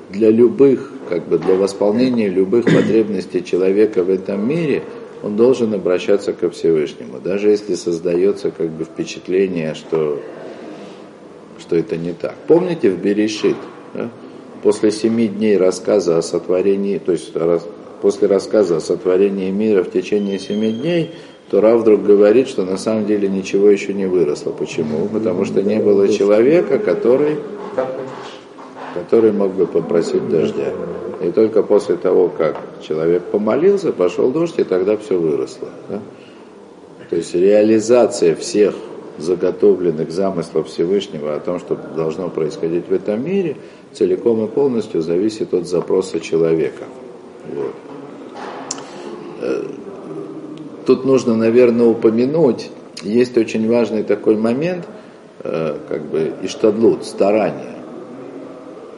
для 0.10 0.32
любых, 0.32 0.92
как 1.08 1.28
бы 1.28 1.38
для 1.38 1.54
восполнения 1.54 2.30
любых 2.30 2.66
потребностей 2.66 3.44
человека 3.44 4.04
в 4.04 4.10
этом 4.10 4.48
мире, 4.48 4.84
он 5.24 5.36
должен 5.36 5.74
обращаться 5.74 6.34
ко 6.34 6.50
Всевышнему. 6.50 7.20
Даже 7.20 7.50
если 7.50 7.74
создается 7.74 8.52
как 8.52 8.70
бы 8.70 8.84
впечатление, 8.84 9.74
что, 9.74 10.20
что 11.60 11.76
это 11.76 11.98
не 11.98 12.14
так. 12.14 12.36
Помните 12.48 12.92
в 12.92 13.02
Берешит? 13.02 13.58
Да? 13.94 14.10
после 14.64 14.92
семи 14.92 15.28
дней 15.28 15.58
рассказа 15.58 16.18
о 16.18 16.22
сотворении, 16.22 16.98
то 16.98 17.12
есть 17.12 17.34
после 18.02 18.28
рассказа 18.28 18.78
о 18.78 18.80
сотворении 18.80 19.52
мира 19.52 19.84
в 19.84 19.92
течение 19.92 20.40
семи 20.40 20.72
дней, 20.72 21.12
то 21.50 21.62
Рав 21.62 21.82
вдруг 21.82 22.04
говорит, 22.04 22.48
что 22.48 22.64
на 22.64 22.78
самом 22.78 23.06
деле 23.06 23.28
ничего 23.28 23.70
еще 23.70 23.94
не 23.94 24.06
выросло. 24.06 24.52
Почему? 24.52 25.08
Потому 25.08 25.46
что 25.46 25.62
не 25.62 25.80
было 25.80 26.08
человека, 26.08 26.80
который, 26.80 27.38
который 28.94 29.32
мог 29.32 29.54
бы 29.54 29.66
попросить 29.66 30.28
дождя. 30.30 30.72
И 31.22 31.32
только 31.32 31.64
после 31.64 31.96
того, 31.96 32.30
как 32.30 32.58
человек 32.82 33.24
помолился, 33.24 33.92
пошел 33.94 34.32
дождь, 34.32 34.56
и 34.58 34.64
тогда 34.64 34.98
все 34.98 35.18
выросло. 35.18 35.70
Да? 35.90 36.00
То 37.10 37.16
есть 37.16 37.34
реализация 37.34 38.36
всех 38.36 38.76
заготовленных 39.18 40.12
замыслов 40.12 40.68
Всевышнего 40.68 41.36
о 41.36 41.40
том, 41.40 41.60
что 41.60 41.76
должно 41.76 42.30
происходить 42.30 42.88
в 42.88 42.94
этом 42.94 43.24
мире, 43.24 43.58
целиком 43.94 44.44
и 44.44 44.48
полностью 44.48 45.02
зависит 45.02 45.54
от 45.54 45.68
запроса 45.68 46.20
человека. 46.20 46.86
Вот. 47.54 47.74
Э, 49.42 49.64
тут 50.86 51.06
нужно, 51.06 51.36
наверное, 51.36 51.86
упомянуть, 51.86 52.72
есть 53.04 53.38
очень 53.38 53.70
важный 53.70 54.04
такой 54.04 54.36
момент, 54.36 54.86
э, 55.44 55.78
как 55.88 56.02
бы 56.06 56.34
иштадлут, 56.42 57.06
старание. 57.06 57.83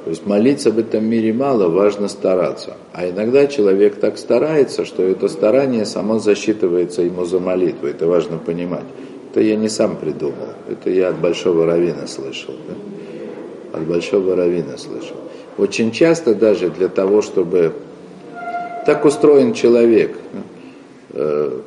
То 0.06 0.12
есть 0.12 0.28
молиться 0.28 0.70
в 0.70 0.78
этом 0.78 1.04
мире 1.04 1.34
мало, 1.34 1.68
важно 1.68 2.08
стараться. 2.10 2.78
А 2.94 3.10
иногда 3.10 3.48
человек 3.48 3.96
так 3.96 4.20
старается, 4.20 4.86
что 4.86 5.02
это 5.02 5.28
старание 5.28 5.84
само 5.84 6.20
засчитывается 6.20 7.02
ему 7.02 7.26
за 7.26 7.40
молитву. 7.40 7.88
Это 7.88 8.06
важно 8.06 8.38
понимать. 8.38 8.86
Это 9.32 9.42
я 9.42 9.56
не 9.56 9.68
сам 9.68 9.96
придумал. 9.96 10.50
Это 10.70 10.92
я 10.92 11.10
от 11.10 11.18
большого 11.18 11.66
равина 11.66 12.06
слышал. 12.06 12.54
Да? 12.68 13.80
От 13.80 13.88
большого 13.88 14.36
равина 14.36 14.78
слышал. 14.78 15.18
Очень 15.58 15.92
часто 15.92 16.36
даже 16.36 16.70
для 16.70 16.88
того, 16.88 17.24
чтобы... 17.24 17.74
Так 18.86 19.06
устроен 19.06 19.54
человек. 19.54 20.16
Э, 21.14 21.62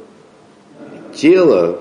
тело, 1.12 1.80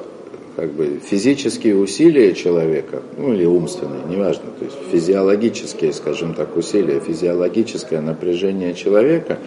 как 0.57 0.71
бы 0.71 0.99
физические 1.05 1.75
усилия 1.75 2.33
человека, 2.33 3.03
ну 3.15 3.31
или 3.31 3.45
умственные, 3.45 4.01
неважно, 4.09 4.45
то 4.57 4.65
есть 4.65 4.75
физиологические, 4.91 5.93
скажем 5.93 6.33
так, 6.33 6.57
усилия, 6.57 6.99
физиологическое 6.99 8.01
напряжение 8.01 8.73
человека, 8.73 9.37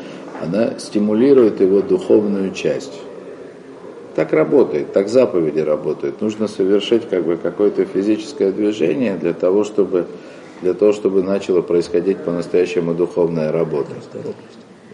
она 0.41 0.79
стимулирует 0.79 1.61
его 1.61 1.83
духовную 1.83 2.53
часть. 2.53 2.93
Так 4.15 4.33
работает, 4.33 4.93
так 4.93 5.09
заповеди 5.09 5.59
работают. 5.59 6.21
Нужно 6.21 6.47
совершить 6.47 7.09
как 7.09 7.25
бы 7.25 7.37
какое-то 7.37 7.85
физическое 7.87 8.53
движение 8.53 9.17
для 9.17 9.33
того, 9.33 9.65
чтобы, 9.65 10.07
для 10.63 10.75
того, 10.75 10.93
чтобы 10.93 11.25
начала 11.25 11.61
происходить 11.61 12.19
по-настоящему 12.19 12.95
духовная 12.95 13.51
работа. 13.51 13.91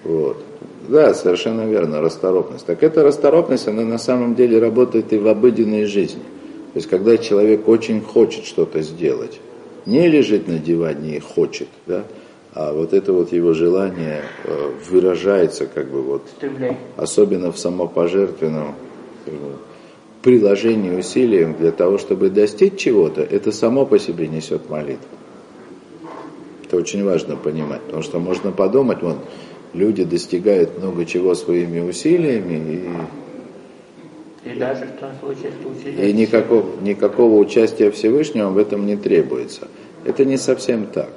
Вот. 0.07 0.37
Да, 0.89 1.15
совершенно 1.15 1.63
верно, 1.63 2.01
расторопность. 2.01 2.65
Так 2.65 2.83
эта 2.83 3.03
расторопность, 3.03 3.67
она 3.67 3.83
на 3.83 3.99
самом 3.99 4.37
деле 4.37 4.61
работает 4.61 5.13
и 5.13 5.19
в 5.19 5.27
обыденной 5.27 5.87
жизни. 5.87 6.23
То 6.73 6.79
есть, 6.79 6.89
когда 6.89 7.19
человек 7.19 7.67
очень 7.69 8.01
хочет 8.01 8.45
что-то 8.45 8.83
сделать, 8.83 9.41
не 9.85 10.09
лежит 10.09 10.47
на 10.47 10.59
диване 10.59 11.17
и 11.17 11.21
хочет, 11.21 11.69
да, 11.87 12.05
а 12.55 12.73
вот 12.73 12.93
это 12.93 13.13
вот 13.13 13.33
его 13.33 13.53
желание 13.53 14.23
э, 14.45 14.71
выражается 14.91 15.67
как 15.67 15.91
бы 15.91 16.03
вот, 16.03 16.23
особенно 16.97 17.51
в 17.51 17.59
самопожертвенном 17.59 18.75
бы, 19.27 19.33
приложении 20.23 20.97
усилий 20.97 21.45
для 21.59 21.73
того, 21.73 21.99
чтобы 21.99 22.31
достичь 22.31 22.77
чего-то, 22.77 23.23
это 23.23 23.53
само 23.53 23.87
по 23.87 23.99
себе 23.99 24.29
несет 24.29 24.71
молитву. 24.71 25.07
Это 26.65 26.77
очень 26.77 27.05
важно 27.05 27.37
понимать, 27.37 27.83
потому 27.83 28.03
что 28.03 28.19
можно 28.19 28.53
подумать, 28.53 29.03
вот, 29.03 29.19
люди 29.73 30.05
достигают 30.05 30.79
много 30.79 31.05
чего 31.05 31.35
своими 31.35 31.81
усилиями, 31.81 32.91
И 34.45 34.59
даже 34.59 34.87
в 34.87 35.01
том 35.01 35.11
случае, 35.21 35.53
учитель... 35.65 36.09
И 36.09 36.13
никакого, 36.13 36.81
никакого 36.81 37.37
участия 37.37 37.91
Всевышнего 37.91 38.51
в 38.51 38.59
этом 38.59 38.87
не 38.87 38.97
требуется. 38.97 39.69
Это 40.05 40.25
не 40.25 40.37
совсем 40.37 40.87
так. 40.87 41.11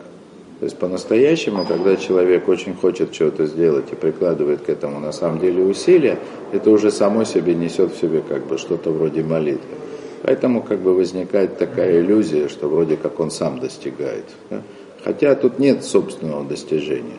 То 0.59 0.65
есть 0.65 0.77
по-настоящему, 0.77 1.65
когда 1.65 1.95
человек 1.95 2.49
очень 2.49 2.75
хочет 2.75 3.13
чего-то 3.13 3.45
сделать 3.45 3.85
и 3.93 3.95
прикладывает 3.95 4.61
к 4.61 4.69
этому 4.69 4.99
на 4.99 5.13
самом 5.13 5.39
деле 5.39 5.63
усилия, 5.63 6.19
это 6.51 6.69
уже 6.69 6.91
само 6.91 7.23
себе 7.23 7.55
несет 7.55 7.93
в 7.93 7.99
себе 7.99 8.21
как 8.27 8.45
бы 8.45 8.57
что-то 8.57 8.91
вроде 8.91 9.23
молитвы. 9.23 9.75
Поэтому 10.21 10.61
как 10.61 10.79
бы 10.79 10.93
возникает 10.93 11.57
такая 11.57 12.01
иллюзия, 12.01 12.49
что 12.49 12.67
вроде 12.67 12.97
как 12.97 13.21
он 13.21 13.31
сам 13.31 13.59
достигает. 13.59 14.25
Да? 14.49 14.61
Хотя 15.05 15.33
тут 15.35 15.59
нет 15.59 15.85
собственного 15.85 16.43
достижения. 16.43 17.17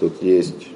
Тут 0.00 0.22
есть 0.22 0.66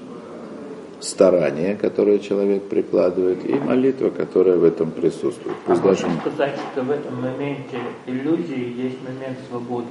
старание, 1.00 1.76
которое 1.76 2.18
человек 2.18 2.64
прикладывает, 2.64 3.44
и 3.48 3.54
молитва, 3.54 4.10
которая 4.10 4.56
в 4.56 4.64
этом 4.64 4.90
присутствует. 4.90 5.56
Пусть 5.66 5.80
а 5.80 5.88
даже... 5.88 6.06
можно 6.06 6.20
сказать, 6.20 6.54
что 6.72 6.82
в 6.82 6.90
этом 6.90 7.22
моменте 7.22 7.78
иллюзии 8.06 8.74
есть 8.76 8.98
момент 9.02 9.38
свободы. 9.48 9.88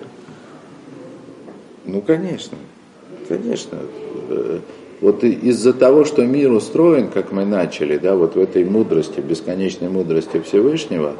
Ну, 1.85 2.01
конечно, 2.01 2.57
конечно. 3.27 3.79
Э, 4.29 4.59
вот 5.01 5.23
из-за 5.23 5.73
того, 5.73 6.05
что 6.05 6.25
мир 6.25 6.51
устроен, 6.51 7.09
как 7.09 7.31
мы 7.31 7.43
начали, 7.43 7.97
да, 7.97 8.15
вот 8.15 8.35
в 8.35 8.39
этой 8.39 8.63
мудрости, 8.63 9.19
бесконечной 9.19 9.89
мудрости 9.89 10.39
Всевышнего, 10.39 11.15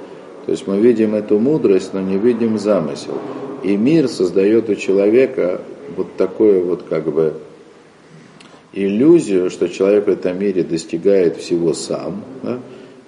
то 0.45 0.51
есть 0.51 0.67
мы 0.67 0.77
видим 0.79 1.15
эту 1.15 1.39
мудрость, 1.39 1.93
но 1.93 2.01
не 2.01 2.17
видим 2.17 2.57
замысел. 2.57 3.17
И 3.63 3.75
мир 3.75 4.07
создает 4.07 4.69
у 4.69 4.75
человека 4.75 5.61
вот 5.95 6.15
такое 6.15 6.63
вот 6.63 6.83
как 6.83 7.11
бы 7.11 7.33
иллюзию, 8.73 9.49
что 9.49 9.69
человек 9.69 10.07
в 10.07 10.09
этом 10.09 10.39
мире 10.39 10.63
достигает 10.63 11.37
всего 11.37 11.73
сам, 11.73 12.23
да, 12.41 12.59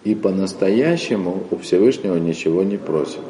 и 0.04 0.16
по-настоящему 0.16 1.44
у 1.52 1.58
Всевышнего 1.58 2.16
ничего 2.16 2.64
не 2.64 2.78
просит. 2.78 3.22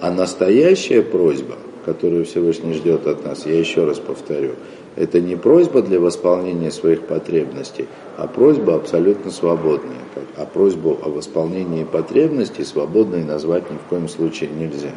А 0.00 0.12
настоящая 0.12 1.02
просьба– 1.02 1.56
которую 1.88 2.26
Всевышний 2.26 2.74
ждет 2.74 3.06
от 3.06 3.24
нас, 3.24 3.46
я 3.46 3.58
еще 3.58 3.86
раз 3.86 3.98
повторю, 3.98 4.52
это 4.94 5.22
не 5.22 5.36
просьба 5.36 5.80
для 5.80 5.98
восполнения 5.98 6.70
своих 6.70 7.06
потребностей, 7.06 7.86
а 8.18 8.26
просьба 8.26 8.74
абсолютно 8.74 9.30
свободная. 9.30 9.96
А 10.36 10.44
просьбу 10.44 10.98
о 11.02 11.08
восполнении 11.08 11.84
потребностей 11.84 12.64
свободной 12.64 13.24
назвать 13.24 13.70
ни 13.70 13.76
в 13.76 13.88
коем 13.88 14.08
случае 14.08 14.50
нельзя. 14.50 14.92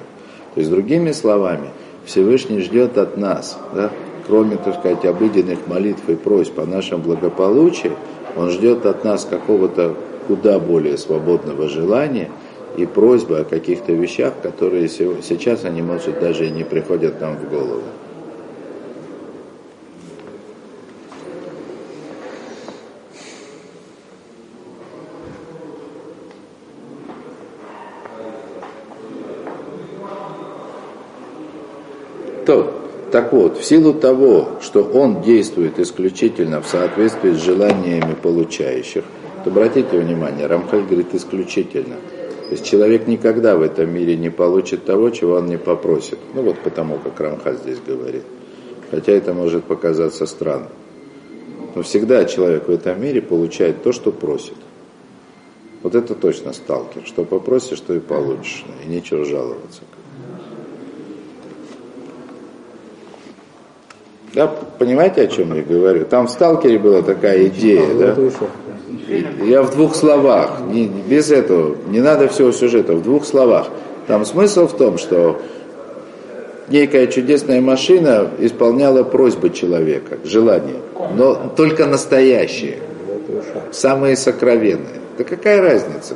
То 0.54 0.60
есть, 0.60 0.70
другими 0.70 1.14
словами, 1.14 1.70
Всевышний 2.06 2.60
ждет 2.60 2.98
от 2.98 3.16
нас, 3.16 3.58
да, 3.74 3.92
кроме, 4.32 4.56
так 4.56 4.80
сказать, 4.80 5.04
обыденных 5.04 5.68
молитв 5.68 6.08
и 6.08 6.16
просьб 6.16 6.58
о 6.58 6.66
нашем 6.66 7.02
благополучии, 7.02 7.92
Он 8.38 8.50
ждет 8.50 8.86
от 8.86 9.04
нас 9.04 9.26
какого-то 9.26 9.96
куда 10.28 10.58
более 10.58 10.98
свободного 10.98 11.68
желания– 11.68 12.32
и 12.78 12.86
просьбы 12.86 13.40
о 13.40 13.44
каких-то 13.44 13.92
вещах, 13.92 14.34
которые 14.42 14.88
сейчас 14.88 15.66
они, 15.66 15.82
может, 15.82 16.20
даже 16.20 16.48
и 16.48 16.52
не 16.52 16.64
приходят 16.64 17.20
нам 17.20 17.36
в 17.38 17.50
голову. 17.50 17.84
То, 32.46 32.81
так 33.12 33.34
вот, 33.34 33.58
в 33.58 33.64
силу 33.64 33.94
того, 33.94 34.50
что 34.62 34.84
он 34.84 35.22
действует 35.22 35.80
исключительно 35.80 36.62
в 36.62 36.68
соответствии 36.68 37.32
с 37.32 37.44
желаниями 37.44 38.16
получающих, 38.22 39.04
то 39.44 39.50
обратите 39.50 39.98
внимание, 39.98 40.48
Рамхаль 40.48 40.84
говорит 40.84 41.14
исключительно– 41.14 41.96
то 42.52 42.56
есть 42.56 42.66
человек 42.66 43.08
никогда 43.08 43.56
в 43.56 43.62
этом 43.62 43.94
мире 43.94 44.18
не 44.18 44.30
получит 44.30 44.84
того, 44.84 45.10
чего 45.10 45.36
он 45.36 45.46
не 45.46 45.58
попросит. 45.58 46.20
Ну 46.34 46.42
вот 46.42 46.60
потому, 46.60 46.98
как 46.98 47.18
Рамха 47.18 47.54
здесь 47.54 47.78
говорит. 47.80 48.24
Хотя 48.90 49.14
это 49.14 49.34
может 49.34 49.64
показаться 49.64 50.26
странным. 50.26 50.68
Но 51.76 51.82
всегда 51.82 52.26
человек 52.26 52.68
в 52.68 52.72
этом 52.72 53.02
мире 53.02 53.22
получает 53.22 53.84
то, 53.84 53.94
что 53.94 54.12
просит. 54.12 54.58
Вот 55.82 55.96
это 55.96 56.14
точно 56.14 56.52
сталкер. 56.52 57.04
Что 57.06 57.24
попросишь, 57.24 57.78
что 57.78 57.94
и 57.94 58.02
получишь. 58.02 58.66
И 58.86 58.90
нечего 58.90 59.24
жаловаться. 59.24 59.84
Да, 64.34 64.48
понимаете, 64.48 65.24
о 65.24 65.28
чем 65.28 65.54
я 65.56 65.62
говорю? 65.62 66.06
Там 66.06 66.28
в 66.28 66.32
сталкере 66.32 66.80
была 66.80 67.02
такая 67.02 67.48
идея, 67.48 67.94
да? 67.96 68.16
Я 69.44 69.62
в 69.62 69.72
двух 69.72 69.96
словах, 69.96 70.62
не, 70.70 70.88
без 70.88 71.32
этого, 71.32 71.76
не 71.88 72.00
надо 72.00 72.30
всего 72.30 72.52
сюжета, 72.52 72.94
в 72.94 73.04
двух 73.04 73.26
словах. 73.26 73.68
Там 74.08 74.26
смысл 74.26 74.68
в 74.68 74.78
том, 74.78 74.98
что 74.98 75.42
некая 76.70 77.08
чудесная 77.08 77.60
машина 77.60 78.30
исполняла 78.40 79.04
просьбы 79.04 79.50
человека, 79.50 80.18
желания, 80.24 80.80
но 81.16 81.52
только 81.56 81.86
настоящие, 81.86 82.78
самые 83.72 84.16
сокровенные. 84.16 85.02
Да 85.18 85.26
какая 85.26 85.62
разница? 85.62 86.16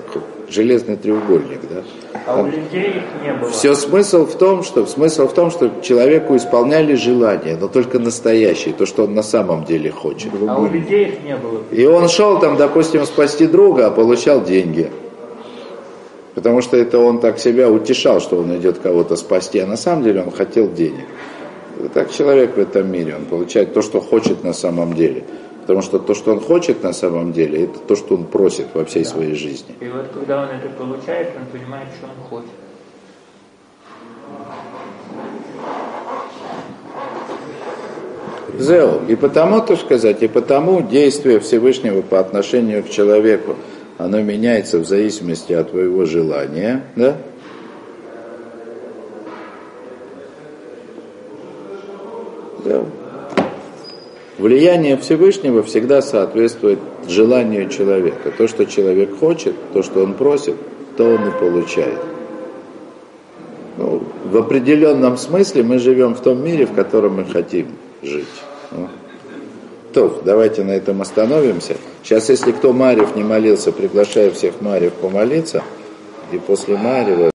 Железный 0.49 0.95
треугольник, 0.95 1.59
да? 1.69 1.83
А 2.27 2.41
у 2.41 2.45
людей 2.45 2.89
их 2.89 3.23
не 3.23 3.33
было. 3.33 3.49
Все 3.49 3.75
смысл 3.75 4.25
в 4.25 4.35
том, 4.37 4.63
что 4.63 4.85
смысл 4.85 5.27
в 5.27 5.33
том, 5.33 5.51
что 5.51 5.71
человеку 5.81 6.35
исполняли 6.35 6.95
желания, 6.95 7.57
но 7.59 7.67
только 7.67 7.99
настоящие, 7.99 8.73
то, 8.73 8.85
что 8.85 9.05
он 9.05 9.15
на 9.15 9.23
самом 9.23 9.65
деле 9.65 9.91
хочет. 9.91 10.31
А 10.47 10.57
у 10.59 10.67
людей 10.67 11.05
их 11.05 11.23
не 11.23 11.35
было. 11.35 11.61
И 11.71 11.85
он 11.85 12.07
шел 12.09 12.39
там, 12.39 12.57
допустим, 12.57 13.05
спасти 13.05 13.47
друга, 13.47 13.87
а 13.87 13.91
получал 13.91 14.43
деньги. 14.43 14.89
Потому 16.35 16.61
что 16.61 16.77
это 16.77 16.99
он 16.99 17.19
так 17.19 17.39
себя 17.39 17.69
утешал, 17.69 18.19
что 18.19 18.37
он 18.37 18.55
идет 18.57 18.79
кого-то 18.79 19.15
спасти, 19.15 19.59
а 19.59 19.65
на 19.65 19.77
самом 19.77 20.03
деле 20.03 20.21
он 20.21 20.31
хотел 20.31 20.71
денег. 20.71 21.05
Так 21.93 22.11
человек 22.11 22.55
в 22.55 22.59
этом 22.59 22.91
мире, 22.91 23.15
он 23.15 23.25
получает 23.25 23.73
то, 23.73 23.81
что 23.81 23.99
хочет 23.99 24.43
на 24.43 24.53
самом 24.53 24.93
деле. 24.93 25.23
Потому 25.65 25.81
что 25.81 25.97
то, 25.97 26.13
что 26.13 26.31
он 26.31 26.41
хочет 26.41 26.83
на 26.83 26.93
самом 26.93 27.33
деле, 27.33 27.63
это 27.63 27.79
то, 27.79 27.95
что 27.95 28.13
он 28.13 28.25
просит 28.25 28.67
во 28.75 28.85
всей 28.85 29.03
да. 29.03 29.09
своей 29.09 29.33
жизни. 29.33 29.73
И 29.79 29.87
вот 29.87 30.09
когда 30.13 30.43
он 30.43 30.49
это 30.49 30.69
получает, 30.69 31.29
он 31.35 31.47
понимает, 31.47 31.87
что 31.97 32.05
он 32.05 32.29
хочет. 32.29 32.51
Зео. 38.59 39.01
И 39.07 39.15
потому, 39.15 39.59
то 39.61 39.75
сказать, 39.75 40.21
и 40.21 40.27
потому 40.27 40.83
действие 40.83 41.39
Всевышнего 41.39 42.03
по 42.03 42.19
отношению 42.19 42.83
к 42.83 42.89
человеку, 42.89 43.55
оно 43.97 44.21
меняется 44.21 44.77
в 44.77 44.85
зависимости 44.85 45.51
от 45.53 45.71
твоего 45.71 46.05
желания, 46.05 46.83
да? 46.95 47.17
Да. 52.63 52.83
Влияние 54.37 54.97
Всевышнего 54.97 55.63
всегда 55.63 56.01
соответствует 56.01 56.79
желанию 57.07 57.69
человека. 57.69 58.31
То, 58.37 58.47
что 58.47 58.65
человек 58.65 59.17
хочет, 59.17 59.55
то, 59.71 59.81
что 59.81 60.03
он 60.03 60.13
просит, 60.13 60.55
то 60.97 61.05
он 61.05 61.29
и 61.29 61.31
получает. 61.31 61.99
Ну, 63.77 64.03
в 64.25 64.37
определенном 64.37 65.17
смысле 65.17 65.63
мы 65.63 65.79
живем 65.79 66.15
в 66.15 66.21
том 66.21 66.43
мире, 66.43 66.65
в 66.65 66.73
котором 66.73 67.15
мы 67.15 67.25
хотим 67.25 67.67
жить. 68.01 68.27
Ну. 68.71 68.89
То, 69.93 70.21
давайте 70.25 70.65
на 70.65 70.71
этом 70.71 71.01
остановимся. 71.01 71.77
Сейчас, 72.03 72.27
если 72.27 72.51
кто 72.51 72.73
Марьев 72.73 73.15
не 73.15 73.23
молился, 73.23 73.71
приглашаю 73.71 74.33
всех 74.33 74.59
Марьев 74.59 74.91
помолиться. 74.93 75.63
И 76.33 76.37
после 76.37 76.75
Марьева 76.75 77.23